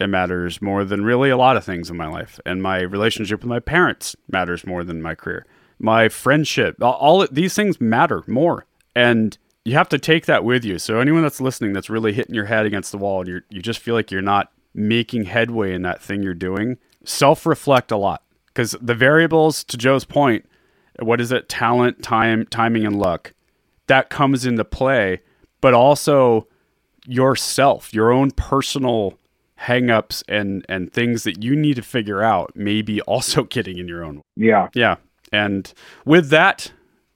It 0.00 0.06
matters 0.06 0.62
more 0.62 0.84
than 0.84 1.04
really 1.04 1.30
a 1.30 1.36
lot 1.36 1.56
of 1.56 1.64
things 1.64 1.90
in 1.90 1.96
my 1.96 2.06
life. 2.06 2.38
And 2.46 2.62
my 2.62 2.82
relationship 2.82 3.40
with 3.40 3.48
my 3.48 3.58
parents 3.58 4.14
matters 4.30 4.64
more 4.64 4.84
than 4.84 5.02
my 5.02 5.16
career. 5.16 5.44
My 5.80 6.08
friendship, 6.08 6.76
all, 6.80 7.26
these 7.30 7.54
things 7.54 7.80
matter 7.80 8.22
more. 8.26 8.64
And 8.94 9.36
you 9.64 9.74
have 9.74 9.88
to 9.90 9.98
take 9.98 10.26
that 10.26 10.44
with 10.44 10.64
you. 10.64 10.78
So 10.78 11.00
anyone 11.00 11.22
that's 11.22 11.40
listening 11.40 11.72
that's 11.72 11.90
really 11.90 12.12
hitting 12.12 12.34
your 12.34 12.44
head 12.44 12.64
against 12.64 12.92
the 12.92 12.98
wall 12.98 13.20
and 13.20 13.28
you 13.28 13.40
you 13.50 13.60
just 13.60 13.80
feel 13.80 13.94
like 13.94 14.10
you're 14.12 14.22
not 14.22 14.52
making 14.72 15.24
headway 15.24 15.74
in 15.74 15.82
that 15.82 16.00
thing 16.00 16.22
you're 16.22 16.34
doing, 16.34 16.78
self-reflect 17.04 17.90
a 17.90 17.96
lot 17.96 18.22
because 18.58 18.74
the 18.82 18.94
variables 18.94 19.62
to 19.62 19.76
Joe's 19.76 20.04
point, 20.04 20.44
what 20.98 21.20
is 21.20 21.30
it? 21.30 21.48
Talent, 21.48 22.02
time, 22.02 22.44
timing, 22.46 22.84
and 22.84 22.98
luck. 22.98 23.32
That 23.86 24.10
comes 24.10 24.44
into 24.44 24.64
play, 24.64 25.20
but 25.60 25.74
also 25.74 26.48
yourself, 27.06 27.94
your 27.94 28.10
own 28.10 28.32
personal 28.32 29.16
hangups 29.60 30.24
and 30.26 30.66
and 30.68 30.92
things 30.92 31.22
that 31.22 31.40
you 31.40 31.54
need 31.54 31.76
to 31.76 31.82
figure 31.82 32.20
out. 32.20 32.50
Maybe 32.56 33.00
also 33.02 33.44
getting 33.48 33.78
in 33.78 33.86
your 33.86 34.02
own. 34.02 34.22
Yeah. 34.34 34.70
Yeah, 34.74 34.96
and 35.30 35.72
with 36.04 36.30
that, 36.30 36.72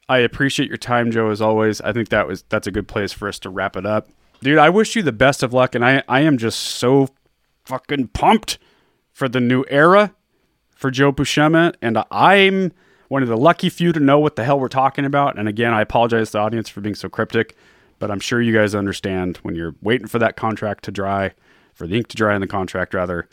I 0.08 0.18
appreciate 0.18 0.68
your 0.68 0.78
time, 0.78 1.10
Joe. 1.10 1.30
As 1.30 1.40
always, 1.40 1.80
I 1.80 1.92
think 1.92 2.10
that 2.10 2.28
was 2.28 2.44
that's 2.50 2.68
a 2.68 2.72
good 2.72 2.86
place 2.86 3.12
for 3.12 3.26
us 3.26 3.40
to 3.40 3.50
wrap 3.50 3.76
it 3.76 3.84
up, 3.84 4.08
dude. 4.44 4.58
I 4.58 4.70
wish 4.70 4.94
you 4.94 5.02
the 5.02 5.10
best 5.10 5.42
of 5.42 5.52
luck, 5.52 5.74
and 5.74 5.84
I 5.84 6.04
I 6.06 6.20
am 6.20 6.38
just 6.38 6.60
so 6.60 7.08
fucking 7.64 8.08
pumped 8.14 8.58
for 9.10 9.28
the 9.28 9.40
new 9.40 9.64
era 9.68 10.14
for 10.82 10.90
Joe 10.90 11.12
Buscema, 11.12 11.74
and 11.80 12.02
I'm 12.10 12.72
one 13.06 13.22
of 13.22 13.28
the 13.28 13.36
lucky 13.36 13.70
few 13.70 13.92
to 13.92 14.00
know 14.00 14.18
what 14.18 14.34
the 14.34 14.42
hell 14.42 14.58
we're 14.58 14.66
talking 14.66 15.04
about. 15.04 15.38
And 15.38 15.48
again, 15.48 15.72
I 15.72 15.80
apologize 15.80 16.30
to 16.30 16.32
the 16.32 16.38
audience 16.40 16.68
for 16.68 16.80
being 16.80 16.96
so 16.96 17.08
cryptic, 17.08 17.56
but 18.00 18.10
I'm 18.10 18.18
sure 18.18 18.42
you 18.42 18.52
guys 18.52 18.74
understand 18.74 19.36
when 19.38 19.54
you're 19.54 19.76
waiting 19.80 20.08
for 20.08 20.18
that 20.18 20.34
contract 20.36 20.82
to 20.84 20.90
dry, 20.90 21.34
for 21.72 21.86
the 21.86 21.96
ink 21.96 22.08
to 22.08 22.16
dry 22.16 22.34
in 22.34 22.40
the 22.40 22.48
contract 22.48 22.94
rather, 22.94 23.28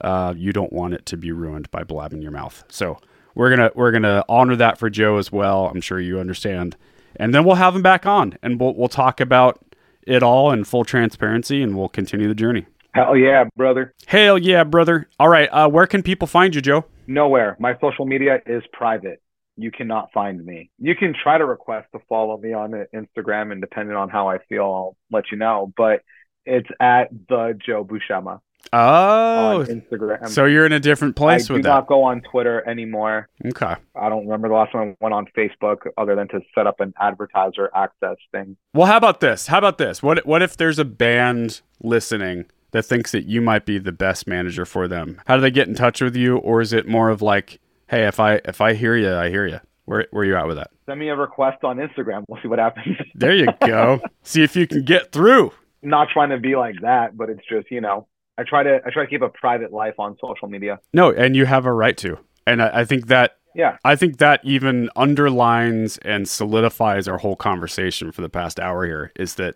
uh, 0.00 0.32
you 0.34 0.54
don't 0.54 0.72
want 0.72 0.94
it 0.94 1.04
to 1.06 1.18
be 1.18 1.32
ruined 1.32 1.70
by 1.70 1.84
blabbing 1.84 2.22
your 2.22 2.32
mouth. 2.32 2.64
So 2.70 2.98
we're 3.34 3.50
gonna 3.50 3.70
we're 3.74 3.92
gonna 3.92 4.24
honor 4.26 4.56
that 4.56 4.78
for 4.78 4.88
Joe 4.88 5.18
as 5.18 5.30
well. 5.30 5.66
I'm 5.66 5.82
sure 5.82 6.00
you 6.00 6.18
understand, 6.18 6.76
and 7.16 7.34
then 7.34 7.44
we'll 7.44 7.56
have 7.56 7.76
him 7.76 7.82
back 7.82 8.06
on, 8.06 8.38
and 8.42 8.58
we'll 8.58 8.74
we'll 8.74 8.88
talk 8.88 9.20
about 9.20 9.62
it 10.06 10.22
all 10.22 10.50
in 10.50 10.64
full 10.64 10.84
transparency, 10.84 11.62
and 11.62 11.76
we'll 11.76 11.90
continue 11.90 12.26
the 12.26 12.34
journey. 12.34 12.64
Hell 12.96 13.16
yeah, 13.16 13.44
brother. 13.56 13.94
Hell 14.06 14.38
yeah, 14.38 14.64
brother! 14.64 15.08
All 15.20 15.28
right, 15.28 15.48
uh, 15.52 15.68
where 15.68 15.86
can 15.86 16.02
people 16.02 16.26
find 16.26 16.54
you, 16.54 16.60
Joe? 16.60 16.84
Nowhere. 17.06 17.56
My 17.60 17.76
social 17.80 18.06
media 18.06 18.38
is 18.46 18.62
private. 18.72 19.22
You 19.58 19.70
cannot 19.70 20.12
find 20.12 20.44
me. 20.44 20.70
You 20.78 20.94
can 20.94 21.14
try 21.22 21.38
to 21.38 21.44
request 21.44 21.88
to 21.92 22.00
follow 22.08 22.36
me 22.38 22.52
on 22.52 22.72
Instagram, 22.94 23.52
and 23.52 23.60
depending 23.60 23.96
on 23.96 24.08
how 24.08 24.28
I 24.28 24.38
feel, 24.48 24.62
I'll 24.64 24.96
let 25.10 25.24
you 25.30 25.38
know. 25.38 25.72
But 25.76 26.02
it's 26.44 26.68
at 26.80 27.08
the 27.28 27.58
Joe 27.64 27.84
Buscema 27.84 28.40
Oh, 28.72 29.60
on 29.60 29.66
Instagram. 29.66 30.28
so 30.28 30.44
you're 30.44 30.66
in 30.66 30.72
a 30.72 30.80
different 30.80 31.16
place 31.16 31.34
I 31.34 31.36
place 31.38 31.46
do 31.48 31.52
with 31.54 31.64
not 31.64 31.86
go 31.86 32.02
on 32.02 32.20
Twitter 32.22 32.68
anymore. 32.68 33.28
Okay. 33.46 33.74
I 33.94 34.08
don't 34.08 34.24
remember 34.24 34.48
the 34.48 34.54
last 34.54 34.72
time 34.72 34.96
I 35.00 35.04
went 35.04 35.14
on 35.14 35.26
Facebook 35.36 35.86
other 35.96 36.16
than 36.16 36.28
to 36.28 36.40
set 36.54 36.66
up 36.66 36.80
an 36.80 36.92
advertiser 37.00 37.70
access 37.74 38.16
thing. 38.32 38.56
Well, 38.74 38.86
how 38.86 38.96
about 38.96 39.20
this? 39.20 39.46
How 39.46 39.58
about 39.58 39.78
this? 39.78 40.02
What 40.02 40.26
what 40.26 40.42
if 40.42 40.56
there's 40.56 40.78
a 40.78 40.84
band 40.84 41.60
listening 41.82 42.46
that 42.72 42.84
thinks 42.84 43.12
that 43.12 43.24
you 43.26 43.40
might 43.40 43.64
be 43.66 43.78
the 43.78 43.92
best 43.92 44.26
manager 44.26 44.64
for 44.66 44.88
them? 44.88 45.20
How 45.26 45.36
do 45.36 45.42
they 45.42 45.50
get 45.50 45.68
in 45.68 45.74
touch 45.74 46.00
with 46.00 46.16
you, 46.16 46.36
or 46.38 46.60
is 46.60 46.72
it 46.72 46.86
more 46.88 47.08
of 47.10 47.22
like, 47.22 47.60
hey, 47.88 48.06
if 48.06 48.18
I 48.20 48.34
if 48.44 48.60
I 48.60 48.74
hear 48.74 48.96
you, 48.96 49.14
I 49.14 49.28
hear 49.30 49.46
you. 49.46 49.60
Where 49.84 50.06
where 50.10 50.24
you 50.24 50.36
at 50.36 50.46
with 50.46 50.56
that? 50.56 50.70
Send 50.86 50.98
me 50.98 51.08
a 51.08 51.16
request 51.16 51.62
on 51.64 51.76
Instagram. 51.76 52.24
We'll 52.28 52.40
see 52.42 52.48
what 52.48 52.58
happens. 52.58 52.96
There 53.14 53.34
you 53.34 53.46
go. 53.64 54.00
See 54.22 54.42
if 54.42 54.54
you 54.56 54.66
can 54.66 54.82
get 54.84 55.10
through. 55.12 55.52
not 55.82 56.08
trying 56.12 56.30
to 56.30 56.38
be 56.38 56.54
like 56.56 56.74
that, 56.82 57.16
but 57.16 57.30
it's 57.30 57.46
just 57.48 57.70
you 57.70 57.80
know 57.80 58.06
I 58.36 58.42
try 58.42 58.62
to 58.62 58.80
I 58.84 58.90
try 58.90 59.04
to 59.04 59.08
keep 59.10 59.22
a 59.22 59.28
private 59.28 59.72
life 59.72 59.94
on 59.98 60.16
social 60.20 60.48
media. 60.48 60.80
No, 60.92 61.12
and 61.12 61.34
you 61.36 61.46
have 61.46 61.64
a 61.66 61.72
right 61.72 61.96
to. 61.98 62.18
And 62.46 62.60
I, 62.62 62.80
I 62.80 62.84
think 62.84 63.06
that 63.06 63.38
Yeah, 63.54 63.78
I 63.84 63.96
think 63.96 64.18
that 64.18 64.40
even 64.44 64.90
underlines 64.96 65.98
and 65.98 66.28
solidifies 66.28 67.08
our 67.08 67.18
whole 67.18 67.36
conversation 67.36 68.12
for 68.12 68.22
the 68.22 68.28
past 68.28 68.60
hour 68.60 68.84
here 68.84 69.12
is 69.16 69.36
that 69.36 69.54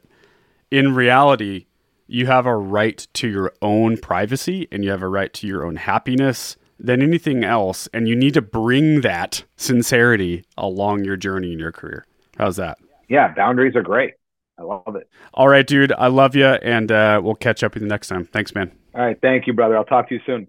in 0.70 0.94
reality, 0.94 1.66
you 2.10 2.26
have 2.26 2.44
a 2.44 2.56
right 2.56 3.06
to 3.14 3.28
your 3.28 3.52
own 3.62 3.96
privacy 3.96 4.66
and 4.72 4.84
you 4.84 4.90
have 4.90 5.02
a 5.02 5.08
right 5.08 5.32
to 5.32 5.46
your 5.46 5.64
own 5.64 5.76
happiness 5.76 6.56
than 6.78 7.02
anything 7.02 7.44
else. 7.44 7.88
And 7.94 8.08
you 8.08 8.16
need 8.16 8.34
to 8.34 8.42
bring 8.42 9.02
that 9.02 9.44
sincerity 9.56 10.44
along 10.58 11.04
your 11.04 11.16
journey 11.16 11.52
in 11.52 11.60
your 11.60 11.70
career. 11.70 12.04
How's 12.36 12.56
that? 12.56 12.78
yeah. 13.08 13.32
Boundaries 13.32 13.76
are 13.76 13.82
great. 13.82 14.14
I 14.58 14.62
love 14.62 14.96
it. 14.96 15.08
All 15.32 15.48
right, 15.48 15.66
dude. 15.66 15.92
I 15.92 16.08
love 16.08 16.34
you. 16.34 16.46
And 16.46 16.90
uh, 16.90 17.20
we'll 17.22 17.36
catch 17.36 17.62
up 17.62 17.74
with 17.74 17.82
you 17.82 17.88
next 17.88 18.08
time. 18.08 18.24
Thanks, 18.24 18.54
man. 18.54 18.72
All 18.94 19.02
right, 19.02 19.18
thank 19.22 19.46
you, 19.46 19.52
brother. 19.52 19.76
I'll 19.76 19.84
talk 19.84 20.08
to 20.08 20.14
you 20.16 20.20
soon. 20.26 20.48